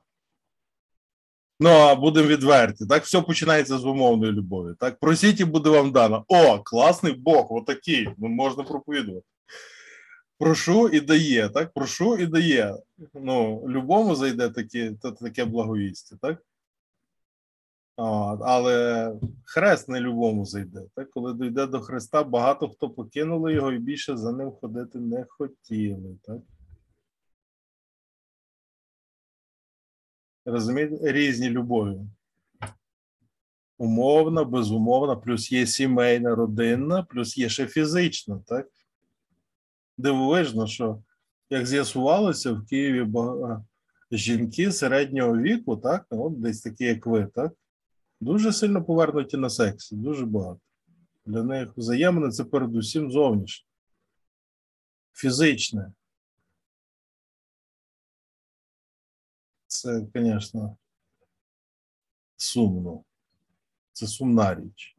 Ну, 1.61 1.71
а 1.71 1.95
будемо 1.95 2.29
відверті. 2.29 2.87
Так, 2.87 3.05
все 3.05 3.23
починається 3.23 3.79
з 3.79 3.85
умовної 3.85 4.33
любові. 4.33 4.75
Так, 4.79 5.01
просіть 5.01 5.41
і 5.41 5.45
буде 5.45 5.71
вам 5.71 5.93
дано. 5.93 6.25
О, 6.29 6.59
класний 6.59 7.13
Бог, 7.13 7.53
отакий. 7.53 8.09
Ну, 8.19 8.29
можна 8.29 8.63
проповідувати. 8.63 9.27
Прошу 10.39 10.89
і 10.89 11.01
дає, 11.01 11.49
так? 11.49 11.73
Прошу 11.73 12.17
і 12.17 12.27
дає. 12.27 12.75
Ну, 13.15 13.65
любому 13.69 14.15
зайде 14.15 14.49
таке, 14.49 14.93
таке 15.21 15.45
благовістя, 15.45 16.17
так? 16.23 16.43
Але 18.03 19.15
хрест 19.45 19.89
не 19.89 20.01
любому 20.01 20.45
зайде. 20.45 20.83
Так? 20.95 21.11
Коли 21.11 21.35
дійде 21.35 21.67
до 21.67 21.81
Христа, 21.81 22.25
багато 22.25 22.69
хто 22.69 22.91
покинули 22.91 23.55
його 23.55 23.73
і 23.73 23.79
більше 23.79 24.17
за 24.17 24.33
ним 24.33 24.53
ходити 24.53 24.99
не 24.99 25.27
хотіли. 25.29 26.19
Так? 26.23 26.39
Розумієте, 30.45 31.13
різні 31.13 31.51
любові. 31.51 32.01
Умовна, 33.79 34.45
безумовна, 34.45 35.17
плюс 35.17 35.53
є 35.53 35.67
сімейна, 35.67 36.35
родинна, 36.35 37.03
плюс 37.03 37.39
є 37.39 37.49
ще 37.49 37.67
фізична, 37.67 38.43
так? 38.47 38.69
Дивовижно, 39.99 40.67
що 40.67 41.03
як 41.51 41.67
з'ясувалося, 41.67 42.53
в 42.53 42.67
Києві 42.67 43.09
жінки 44.13 44.73
середнього 44.73 45.39
віку, 45.39 45.77
так, 45.77 46.07
от 46.11 46.41
десь 46.41 46.61
такі, 46.61 46.85
як 46.85 47.07
ви, 47.07 47.27
так, 47.35 47.53
дуже 48.21 48.53
сильно 48.53 48.85
повернуті 48.85 49.37
на 49.37 49.51
сексі, 49.51 49.97
дуже 49.97 50.27
багато. 50.27 50.61
Для 51.27 51.43
них 51.43 51.77
взаємне 51.77 52.31
це 52.31 52.45
передусім 52.45 53.11
зовнішнє, 53.11 53.69
фізичне. 55.13 55.93
Це, 59.67 60.07
звісно, 60.15 60.77
сумно. 62.37 63.05
Це 63.93 64.07
сумна 64.07 64.55
річ. 64.55 64.97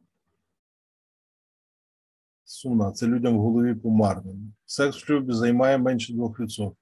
Сумна. 2.44 2.92
Це 2.92 3.06
людям 3.06 3.36
в 3.36 3.40
голові 3.40 3.74
помарнено. 3.74 4.52
Секс 4.66 4.96
в 4.96 5.00
шлюбі 5.00 5.32
займає 5.32 5.78
менше 5.78 6.12
2%. 6.12 6.76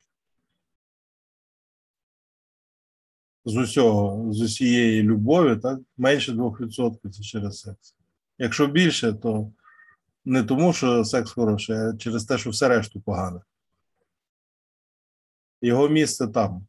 З 3.44 3.56
усього, 3.56 4.32
з 4.32 4.40
усієї 4.40 5.02
любові, 5.02 5.56
так, 5.56 5.80
менше 5.96 6.32
2% 6.32 7.10
це 7.10 7.22
через 7.22 7.60
секс. 7.60 7.94
Якщо 8.38 8.66
більше, 8.66 9.12
то 9.12 9.52
не 10.24 10.42
тому, 10.42 10.72
що 10.72 11.04
секс 11.04 11.32
хороший, 11.32 11.76
а 11.76 11.96
через 11.96 12.24
те, 12.24 12.38
що 12.38 12.50
все 12.50 12.68
решту 12.68 13.00
погане. 13.00 13.40
Його 15.62 15.88
місце 15.88 16.28
там. 16.28 16.66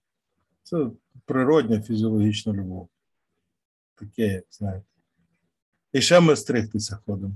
Це 0.63 0.87
природня 1.25 1.81
фізіологічна 1.81 2.53
любов. 2.53 2.89
Таке, 3.95 4.43
знаєте. 4.51 4.85
І 5.93 6.01
ще 6.01 6.19
ми 6.19 6.35
стригтися 6.35 6.99
ходимо. 7.05 7.33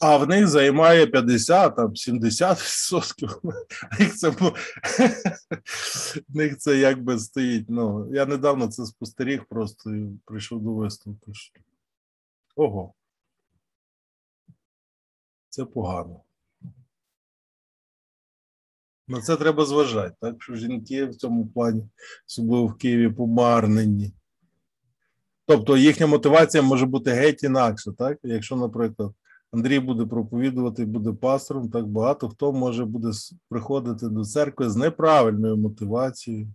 А 0.00 0.16
в 0.16 0.28
них 0.28 0.48
займає 0.48 1.06
50 1.06 1.76
там 1.76 1.96
70 1.96 2.58
відсотків. 2.58 3.42
Це, 4.16 4.30
в 6.28 6.36
них 6.36 6.58
це 6.58 6.78
якби 6.78 7.18
стоїть. 7.18 7.66
Ну, 7.68 8.14
я 8.14 8.26
недавно 8.26 8.68
це 8.68 8.86
спостеріг, 8.86 9.44
просто 9.48 9.94
і 9.94 10.08
прийшов 10.24 10.62
до 10.62 10.72
висновку. 10.72 11.32
Ого. 12.56 12.94
Це 15.48 15.64
погано. 15.64 16.20
На 19.08 19.20
це 19.20 19.36
треба 19.36 19.64
зважати, 19.64 20.16
так? 20.20 20.42
Що 20.42 20.54
жінки 20.54 21.04
в 21.04 21.16
цьому 21.16 21.46
плані, 21.46 21.88
особливо 22.28 22.66
в 22.66 22.74
Києві, 22.74 23.10
помарнені. 23.10 24.12
Тобто 25.46 25.76
їхня 25.76 26.06
мотивація 26.06 26.62
може 26.62 26.86
бути 26.86 27.10
геть 27.10 27.42
інакша, 27.42 27.92
так? 27.92 28.18
Якщо, 28.22 28.56
наприклад, 28.56 29.12
Андрій 29.56 29.80
буде 29.80 30.06
проповідувати, 30.06 30.84
буде 30.84 31.12
пастором, 31.12 31.70
так 31.70 31.86
багато 31.86 32.28
хто 32.28 32.52
може 32.52 32.84
буде 32.84 33.10
приходити 33.48 34.08
до 34.08 34.24
церкви 34.24 34.70
з 34.70 34.76
неправильною 34.76 35.56
мотивацією. 35.56 36.48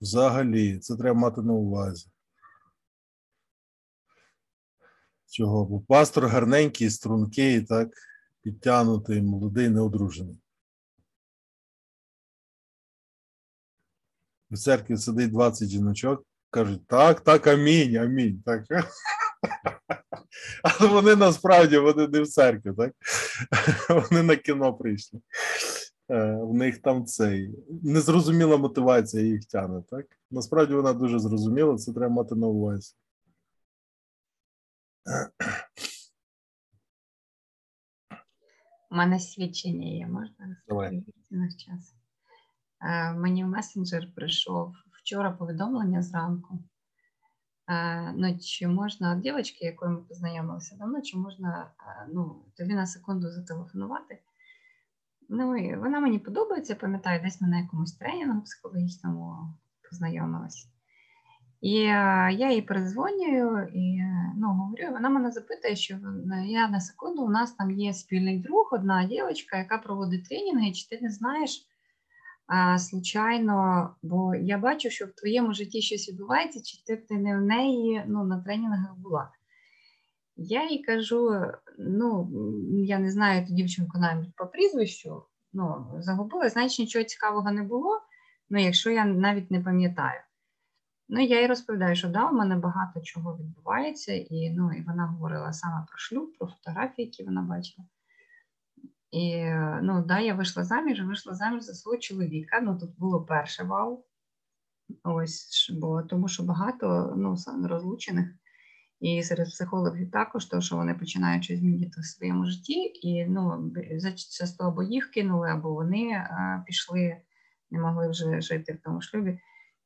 Взагалі, 0.00 0.78
це 0.78 0.96
треба 0.96 1.20
мати 1.20 1.42
на 1.42 1.52
увазі. 1.52 2.10
Чого? 5.30 5.64
Бо 5.64 5.80
пастор 5.80 6.26
гарненький, 6.26 6.90
стрункий, 6.90 7.62
так, 7.62 7.88
підтягнутий, 8.42 9.22
молодий, 9.22 9.68
неодружений. 9.68 10.40
В 14.50 14.58
церкві 14.58 14.96
сидить 14.96 15.30
20 15.30 15.68
жіночок, 15.68 16.24
кажуть, 16.50 16.86
так, 16.86 17.20
так, 17.20 17.46
амінь, 17.46 17.96
амінь. 17.96 18.42
Так. 18.46 18.64
Але 20.62 20.88
вони 20.90 21.16
насправді 21.16 21.78
вони 21.78 22.08
не 22.08 22.20
в 22.20 22.28
церкві, 22.28 22.72
так? 22.76 22.94
Вони 24.10 24.22
на 24.22 24.36
кіно 24.36 24.74
прийшли. 24.74 25.20
Е, 26.10 26.34
В 26.42 26.54
них 26.54 26.78
там 26.78 27.06
цей 27.06 27.54
незрозуміла 27.82 28.56
мотивація 28.56 29.22
їх 29.24 29.44
тягне, 29.44 29.82
так? 29.90 30.06
Насправді 30.30 30.74
вона 30.74 30.92
дуже 30.92 31.18
зрозуміла, 31.18 31.76
це 31.76 31.92
треба 31.92 32.14
мати 32.14 32.34
на 32.34 32.46
увазі. 32.46 32.94
У 38.90 38.96
мене 38.96 39.20
свідчення 39.20 39.86
є, 39.88 40.06
можна 40.06 40.56
Давай. 40.68 41.04
на 41.30 41.48
час. 41.48 41.94
Е, 42.82 43.12
Мені 43.12 43.44
в 43.44 43.48
месенджер 43.48 44.14
прийшов 44.14 44.72
вчора 44.92 45.30
повідомлення 45.30 46.02
зранку. 46.02 46.58
Ну, 48.16 48.38
чи 48.38 48.68
можна 48.68 49.16
дівчинки, 49.16 49.66
якою 49.66 49.90
ми 49.90 49.96
познайомилися 49.96 50.76
давно, 50.76 51.02
чи 51.02 51.18
можна 51.18 51.70
ну, 52.12 52.44
тобі 52.56 52.74
на 52.74 52.86
секунду 52.86 53.30
зателефонувати? 53.30 54.18
Ну, 55.28 55.56
і 55.56 55.76
вона 55.76 56.00
мені 56.00 56.18
подобається, 56.18 56.74
пам'ятаю, 56.74 57.20
десь 57.24 57.40
ми 57.40 57.48
на 57.48 57.58
якомусь 57.58 57.92
тренінгу 57.92 58.40
психологічному 58.40 59.36
познайомилася. 59.90 60.68
І 61.60 61.72
я 61.72 62.52
їй 62.52 62.62
передзвонюю 62.62 63.68
і 63.74 64.02
ну, 64.36 64.48
говорю, 64.48 64.92
вона 64.92 65.08
мене 65.08 65.30
запитує, 65.30 65.76
що 65.76 65.98
я 66.46 66.68
на 66.68 66.80
секунду, 66.80 67.22
у 67.22 67.30
нас 67.30 67.52
там 67.52 67.70
є 67.70 67.92
спільний 67.92 68.38
друг, 68.38 68.68
одна 68.72 69.04
дівчинка, 69.04 69.58
яка 69.58 69.78
проводить 69.78 70.28
тренінги, 70.28 70.72
чи 70.72 70.88
ти 70.88 70.98
не 71.02 71.10
знаєш 71.10 71.69
случайно, 72.78 73.90
бо 74.02 74.34
я 74.34 74.58
бачу, 74.58 74.90
що 74.90 75.06
в 75.06 75.12
твоєму 75.12 75.54
житті 75.54 75.82
щось 75.82 76.08
відбувається, 76.08 76.62
чи 76.62 76.84
ти, 76.84 76.96
ти 76.96 77.14
не 77.14 77.36
в 77.36 77.40
неї 77.40 78.04
ну, 78.06 78.24
на 78.24 78.40
тренінгах 78.40 78.96
була. 78.96 79.30
Я 80.36 80.68
їй 80.70 80.82
кажу: 80.82 81.44
ну, 81.78 82.30
я 82.86 82.98
не 82.98 83.10
знаю 83.10 83.46
ту 83.46 83.54
дівчинку 83.54 83.98
навіть 83.98 84.36
по 84.36 84.46
прізвищу, 84.46 85.22
ну, 85.52 85.86
загубила, 85.98 86.48
значить 86.48 86.78
нічого 86.78 87.04
цікавого 87.04 87.52
не 87.52 87.62
було, 87.62 88.00
ну, 88.50 88.60
якщо 88.62 88.90
я 88.90 89.04
навіть 89.04 89.50
не 89.50 89.60
пам'ятаю. 89.60 90.20
Ну, 91.08 91.20
я 91.20 91.40
їй 91.40 91.46
розповідаю, 91.46 91.96
що 91.96 92.08
да, 92.08 92.28
у 92.28 92.32
мене 92.32 92.56
багато 92.56 93.00
чого 93.00 93.36
відбувається, 93.36 94.12
і, 94.12 94.50
ну, 94.50 94.72
і 94.72 94.82
вона 94.82 95.06
говорила 95.06 95.52
саме 95.52 95.86
про 95.88 95.98
шлюб, 95.98 96.32
про 96.38 96.48
фотографії, 96.48 97.06
які 97.06 97.24
вона 97.24 97.42
бачила. 97.42 97.86
І 99.10 99.30
е, 99.30 99.80
ну, 99.82 100.04
да, 100.04 100.18
я 100.18 100.34
вийшла 100.34 100.64
заміж, 100.64 101.02
вийшла 101.02 101.34
заміж 101.34 101.62
за 101.62 101.74
свого 101.74 101.98
чоловіка. 101.98 102.60
Ну, 102.60 102.78
тут 102.78 102.98
було 102.98 103.24
перше 103.24 103.64
вау. 103.64 104.04
Ось, 105.04 105.70
бо 105.80 106.02
тому 106.02 106.28
що 106.28 106.42
багато 106.42 107.14
ну, 107.16 107.36
розлучених, 107.68 108.28
і 109.00 109.22
серед 109.22 109.46
психологів 109.46 110.10
також, 110.10 110.44
то, 110.44 110.60
що 110.60 110.76
вони 110.76 110.94
починають 110.94 111.44
щось 111.44 111.58
змінити 111.58 112.00
в 112.00 112.04
своєму 112.04 112.46
житті, 112.46 112.92
і 113.02 113.26
ну, 113.26 113.72
часто 114.14 114.64
або 114.64 114.82
їх 114.82 115.10
кинули, 115.10 115.50
або 115.50 115.74
вони 115.74 116.12
а, 116.12 116.62
пішли, 116.66 117.16
не 117.70 117.80
могли 117.80 118.08
вже 118.08 118.40
жити 118.40 118.72
в 118.72 118.84
тому 118.84 119.00
шлюбі. 119.00 119.38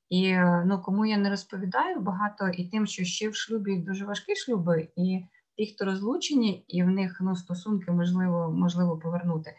І 0.09 0.25
е, 0.27 0.65
ну, 0.67 0.83
кому 0.83 1.07
я 1.07 1.17
не 1.17 1.31
розповідаю 1.31 2.01
багато, 2.01 2.49
і 2.49 2.69
тим, 2.69 2.87
що 2.87 3.05
ще 3.05 3.29
в 3.29 3.35
шлюбі 3.35 3.77
дуже 3.77 4.05
важкі 4.05 4.37
шлюби, 4.37 4.89
і 4.97 5.25
ті, 5.57 5.67
хто 5.67 5.85
розлучені, 5.85 6.65
і 6.69 6.83
в 6.83 6.87
них 6.87 7.19
ну, 7.21 7.37
стосунки 7.37 7.91
можливо, 7.91 8.51
можливо 8.51 8.99
повернути, 8.99 9.55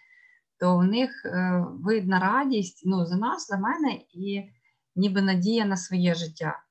то 0.59 0.77
в 0.77 0.83
них 0.83 1.25
е, 1.25 1.65
видна 1.69 2.19
радість 2.19 2.83
ну, 2.85 3.05
за 3.05 3.15
нас, 3.15 3.47
за 3.47 3.57
мене, 3.57 3.99
і 4.13 4.43
ніби 4.95 5.21
надія 5.21 5.65
на 5.65 5.77
своє 5.77 6.13
життя. 6.13 6.63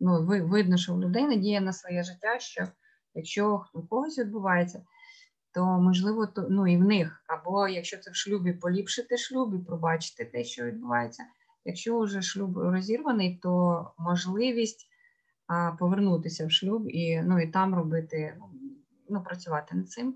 Ну, 0.00 0.26
ви, 0.26 0.42
видно, 0.42 0.76
що 0.76 0.94
в 0.94 1.00
людей 1.00 1.26
надія 1.26 1.60
на 1.60 1.72
своє 1.72 2.02
життя, 2.02 2.38
що 2.38 2.68
якщо 3.14 3.64
у 3.74 3.82
когось 3.82 4.18
відбувається, 4.18 4.84
то 5.54 5.64
можливо, 5.64 6.26
то 6.26 6.46
ну 6.50 6.66
і 6.66 6.76
в 6.76 6.84
них, 6.84 7.24
або 7.26 7.68
якщо 7.68 7.96
це 7.96 8.10
в 8.10 8.14
шлюбі, 8.14 8.52
поліпшити 8.52 9.16
шлюб 9.16 9.54
і 9.54 9.64
пробачити 9.64 10.24
те, 10.24 10.44
що 10.44 10.64
відбувається. 10.64 11.24
Якщо 11.64 12.00
вже 12.00 12.22
шлюб 12.22 12.58
розірваний, 12.58 13.40
то 13.42 13.84
можливість 13.98 14.88
повернутися 15.78 16.46
в 16.46 16.52
шлюб 16.52 16.88
і, 16.88 17.22
ну, 17.22 17.40
і 17.40 17.46
там 17.46 17.74
робити, 17.74 18.36
ну, 19.08 19.22
працювати 19.22 19.76
над 19.76 19.90
цим. 19.90 20.14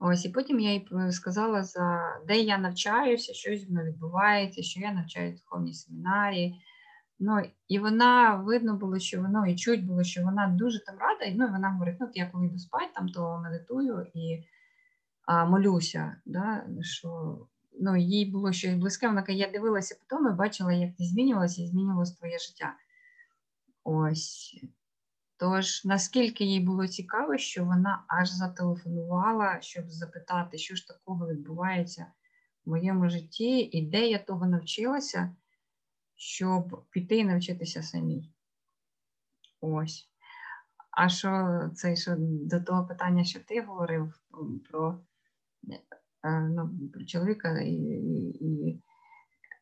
Ось, 0.00 0.24
і 0.24 0.28
потім 0.28 0.60
я 0.60 0.72
їй 0.72 0.88
сказала, 1.10 1.62
за 1.62 2.00
де 2.26 2.40
я 2.40 2.58
навчаюся, 2.58 3.34
щось 3.34 3.68
воно 3.68 3.84
відбувається, 3.84 4.62
що 4.62 4.80
я 4.80 4.92
навчаюся 4.92 5.36
в 5.36 5.40
духовній 5.40 5.74
семінарії. 5.74 6.62
Ну, 7.20 7.42
і 7.68 7.78
вона 7.78 8.34
видно 8.34 8.76
було, 8.76 8.98
що 8.98 9.22
воно 9.22 9.46
і 9.46 9.56
чуть 9.56 9.86
було, 9.86 10.04
що 10.04 10.22
вона 10.22 10.46
дуже 10.48 10.84
там 10.84 10.98
рада. 10.98 11.24
І 11.24 11.34
ну, 11.34 11.48
вона 11.48 11.70
говорить: 11.70 11.96
ну, 12.00 12.08
я 12.14 12.26
коли 12.26 12.46
йду 12.46 12.58
спати, 12.58 12.90
там 12.94 13.08
то 13.08 13.40
медитую 13.44 14.06
і 14.14 14.44
а, 15.26 15.44
молюся. 15.44 16.16
Да, 16.26 16.66
що 16.80 17.38
ну, 17.80 17.96
їй 17.96 18.30
було 18.30 18.52
щось 18.52 18.74
близьке. 18.74 19.08
Вона 19.08 19.22
каже, 19.22 19.38
я 19.38 19.50
дивилася 19.50 19.96
потім 20.08 20.28
і 20.28 20.32
бачила, 20.32 20.72
як 20.72 20.96
ти 20.96 21.04
змінювалася 21.04 21.62
і 21.62 21.66
змінювалося 21.66 22.18
твоє 22.18 22.38
життя. 22.38 22.74
Ось. 23.90 24.64
Тож, 25.36 25.84
наскільки 25.84 26.44
їй 26.44 26.60
було 26.60 26.88
цікаво, 26.88 27.38
що 27.38 27.64
вона 27.64 28.04
аж 28.08 28.30
зателефонувала, 28.30 29.60
щоб 29.60 29.90
запитати, 29.90 30.58
що 30.58 30.74
ж 30.74 30.88
такого 30.88 31.28
відбувається 31.28 32.06
в 32.64 32.70
моєму 32.70 33.08
житті, 33.08 33.58
і 33.58 33.86
де 33.86 34.06
я 34.08 34.18
того 34.18 34.46
навчилася, 34.46 35.36
щоб 36.16 36.84
піти 36.90 37.16
і 37.16 37.24
навчитися 37.24 37.82
самій. 37.82 38.32
Ось. 39.60 40.08
А 40.90 41.08
що 41.08 41.60
це 41.74 41.96
що 41.96 42.14
до 42.18 42.60
того 42.60 42.86
питання, 42.86 43.24
що 43.24 43.40
ти 43.40 43.62
говорив 43.62 44.20
про, 44.70 45.00
е, 46.24 46.40
ну, 46.40 46.70
чоловіка 47.06 47.60
і, 47.60 47.72
і, 47.72 48.44
і 48.44 48.82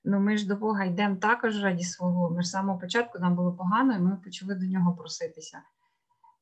ну 0.06 0.20
ми 0.20 0.36
ж 0.36 0.46
до 0.46 0.56
Бога 0.56 0.84
йдемо 0.84 1.16
також 1.16 1.62
раді 1.62 1.84
свого. 1.84 2.30
Ми 2.30 2.42
ж 2.42 2.48
з 2.48 2.50
самого 2.50 2.78
початку 2.78 3.18
нам 3.18 3.34
було 3.36 3.52
погано, 3.52 3.94
і 3.94 3.98
ми 3.98 4.16
почали 4.24 4.54
до 4.54 4.66
нього 4.66 4.92
проситися, 4.92 5.62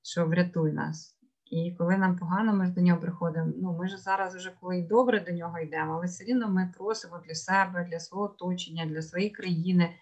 що 0.03 0.27
врятуй 0.27 0.73
нас. 0.73 1.17
І 1.51 1.75
коли 1.79 1.97
нам 1.97 2.19
погано, 2.19 2.55
ми 2.55 2.67
ж 2.67 2.73
до 2.73 2.81
нього 2.81 3.01
приходимо. 3.01 3.53
Ну, 3.57 3.77
ми 3.79 3.89
ж 3.89 3.97
зараз 3.97 4.35
вже 4.35 4.53
коли 4.61 4.79
й 4.79 4.83
добре 4.83 5.21
до 5.21 5.33
нього 5.33 5.59
йдемо, 5.59 5.95
але 5.95 6.07
все 6.07 6.25
рівно 6.25 6.49
ми 6.49 6.73
просимо 6.77 7.21
для 7.27 7.35
себе, 7.35 7.87
для 7.91 8.01
свого 8.01 8.25
оточення, 8.25 8.87
для 8.87 9.03
своєї 9.03 9.31
країни. 9.31 9.95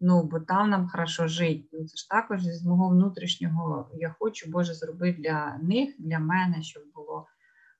Ну, 0.00 0.22
бо 0.22 0.40
там 0.40 0.70
нам 0.70 0.88
хорошо 0.88 1.28
жити. 1.28 1.68
Ну, 1.72 1.86
це 1.86 1.96
ж 1.96 2.08
також 2.08 2.42
з 2.42 2.64
мого 2.64 2.88
внутрішнього 2.88 3.90
я 3.94 4.14
хочу, 4.18 4.50
Боже, 4.50 4.74
зробити 4.74 5.22
для 5.22 5.58
них, 5.62 5.94
для 5.98 6.18
мене, 6.18 6.62
щоб 6.62 6.82
було 6.94 7.26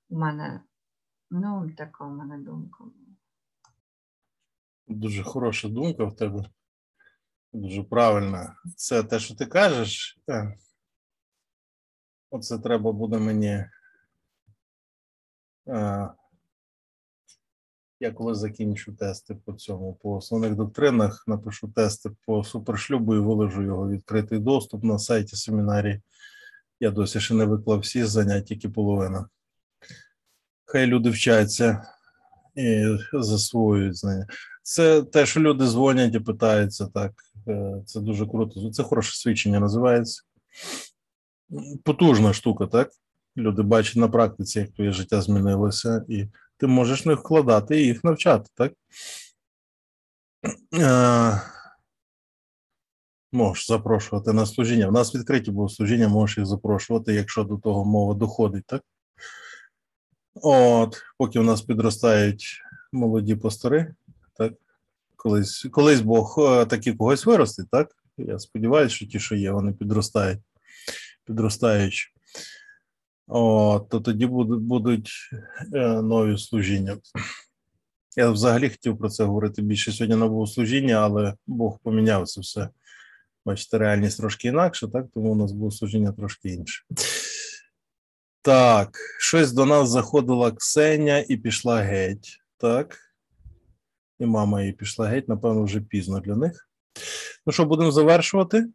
у 0.09 0.19
мене. 0.19 0.61
Ну, 1.31 1.71
така 1.77 2.05
у 2.05 2.11
мене 2.11 2.39
думка. 2.39 2.85
Дуже 4.89 5.23
хороша 5.23 5.69
думка 5.69 6.05
в 6.05 6.17
тебе. 6.17 6.51
Дуже 7.53 7.83
правильна. 7.83 8.57
Це 8.77 9.03
те, 9.03 9.19
що 9.19 9.35
ти 9.35 9.47
кажеш. 9.47 10.19
е, 10.31 10.59
Оце 12.31 12.59
треба 12.59 12.93
буде 12.93 13.19
мені. 13.19 13.65
е, 15.69 16.09
Я 18.01 18.13
коли 18.13 18.35
закінчу 18.35 18.93
тести 18.97 19.35
по 19.35 19.53
цьому, 19.53 19.95
по 19.95 20.17
основних 20.17 20.55
доктринах, 20.55 21.25
напишу 21.27 21.69
тести 21.69 22.11
по 22.27 22.45
супершлюбу 22.45 23.15
і 23.15 23.19
виложу 23.19 23.63
його 23.63 23.89
відкритий 23.91 24.39
доступ 24.39 24.85
на 24.85 24.99
сайті 24.99 25.37
семінарії. 25.37 26.03
Я 26.81 26.91
досі 26.91 27.21
ще 27.21 27.35
не 27.35 27.45
виклав 27.45 27.79
всі 27.81 28.05
заняття, 28.05 28.47
тільки 28.47 28.69
половина. 28.69 29.29
Хай 30.65 30.87
люди 30.87 31.11
вчаться 31.11 31.93
і 32.55 32.97
засвоюють 33.13 33.97
знання. 33.97 34.27
Це 34.67 35.03
те, 35.03 35.27
що 35.27 35.41
люди 35.41 35.67
дзвонять 35.67 36.15
і 36.15 36.21
питаються, 36.21 36.87
так. 36.87 37.13
е, 37.49 37.83
Це 37.87 38.01
дуже 38.01 38.27
круто. 38.27 38.71
Це 38.71 38.83
хороше 38.83 39.17
свідчення 39.17 39.61
називається. 39.61 40.23
Потужна 41.85 42.33
штука, 42.33 42.67
так? 42.67 42.91
Люди 43.37 43.63
бачать 43.63 43.97
на 43.97 44.09
практиці, 44.09 44.59
як 44.59 44.71
твоє 44.71 44.93
життя 44.93 45.23
змінилося, 45.23 46.05
і 46.09 46.27
ти 46.57 46.67
можеш 46.67 47.07
в 47.07 47.15
вкладати 47.15 47.83
і 47.83 47.87
їх 47.87 48.05
навчати, 48.05 48.51
так? 48.55 48.73
Е, 50.75 51.41
Можеш 53.33 53.67
запрошувати 53.67 54.33
на 54.33 54.47
служіння. 54.47 54.89
У 54.89 54.93
нас 54.93 55.15
відкриті 55.15 55.51
богослужіння, 55.51 56.09
можеш 56.09 56.39
їх 56.39 56.47
запрошувати, 56.47 57.15
якщо 57.15 57.45
до 57.45 57.57
того 57.57 57.85
мова 57.85 58.15
доходить, 58.15 58.65
так? 58.67 58.83
От, 60.35 61.03
поки 61.19 61.41
в 61.41 61.45
нас 61.45 61.63
підростають 61.63 62.61
молоді 62.93 63.37
пастори? 63.37 63.95
Колись, 65.17 65.67
колись 65.73 66.01
Бог 66.01 66.37
е, 66.39 66.67
таки 66.67 66.93
когось 66.93 67.27
виростить, 67.27 67.71
так? 67.71 67.97
Я 68.19 68.39
сподіваюся, 68.39 68.95
що 68.95 69.07
ті, 69.07 69.21
що 69.21 69.35
є, 69.35 69.51
вони 69.51 69.73
підростають, 69.73 70.41
підростаючи. 71.25 72.09
От, 73.27 73.89
то 73.89 74.01
тоді 74.01 74.27
будуть, 74.27 74.61
будуть 74.61 75.11
е, 75.75 76.03
нові 76.03 76.39
служіння. 76.39 76.97
Я 78.17 78.31
взагалі 78.31 78.71
хотів 78.71 78.99
про 78.99 79.09
це 79.09 79.25
говорити 79.25 79.63
більше 79.63 79.93
сьогодні 79.93 80.17
на 80.17 80.29
богослужіння, 80.29 80.95
але 80.95 81.35
Бог 81.47 81.79
поміняв 81.83 82.29
це 82.29 82.41
все. 82.41 82.69
Бачите, 83.45 83.79
реальність 83.79 84.19
трошки 84.19 84.49
інакша, 84.49 84.87
так? 84.87 85.07
Тому 85.15 85.33
у 85.33 85.35
нас 85.35 85.53
богослужіння 85.53 86.13
трошки 86.13 86.49
інше. 86.49 86.85
Так, 88.43 88.99
щось 89.19 89.53
до 89.53 89.67
нас 89.67 89.89
заходила 89.89 90.53
Ксеня 90.53 91.25
і 91.29 91.37
пішла 91.37 91.77
геть. 91.77 92.39
Так. 92.59 93.06
І 94.19 94.27
мама 94.27 94.61
її 94.61 94.73
пішла 94.73 95.07
геть, 95.07 95.29
напевно, 95.29 95.63
вже 95.63 95.81
пізно 95.81 96.21
для 96.21 96.37
них. 96.37 96.69
Ну 97.47 97.53
що, 97.53 97.65
будемо 97.65 97.91
завершувати? 97.91 98.67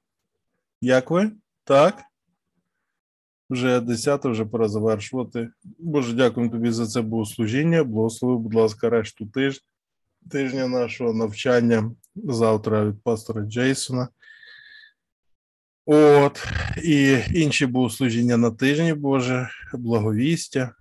Як 0.81 1.11
ви? 1.11 1.31
Так? 1.63 2.03
Вже 3.49 3.79
10, 3.79 4.25
вже 4.25 4.45
пора 4.45 4.67
завершувати. 4.69 5.49
Боже, 5.79 6.13
дякуємо 6.13 6.51
тобі 6.51 6.71
за 6.71 6.87
це 6.87 7.01
богослужіння. 7.01 7.83
Благослови, 7.83 8.37
будь 8.37 8.53
ласка, 8.53 8.89
решту 8.89 9.25
тижня, 9.25 9.61
тижня 10.31 10.67
нашого 10.67 11.13
навчання 11.13 11.91
завтра 12.15 12.85
від 12.85 13.03
пастора 13.03 13.41
Джейсона. 13.41 14.07
От, 15.85 16.47
і 16.83 17.19
інші 17.33 17.65
богослужіння 17.65 18.37
на 18.37 18.51
тижні, 18.51 18.93
Боже, 18.93 19.49
благовістя. 19.73 20.75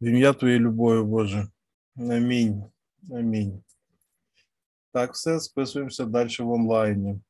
В 0.00 0.04
ім'я 0.04 0.32
Твоєї 0.32 0.60
любові, 0.60 1.02
Боже. 1.02 1.46
Амінь. 1.96 2.64
Амінь. 3.10 3.62
Так, 4.92 5.12
все, 5.12 5.40
списуємося 5.40 6.04
далі 6.04 6.36
в 6.38 6.50
онлайні. 6.50 7.20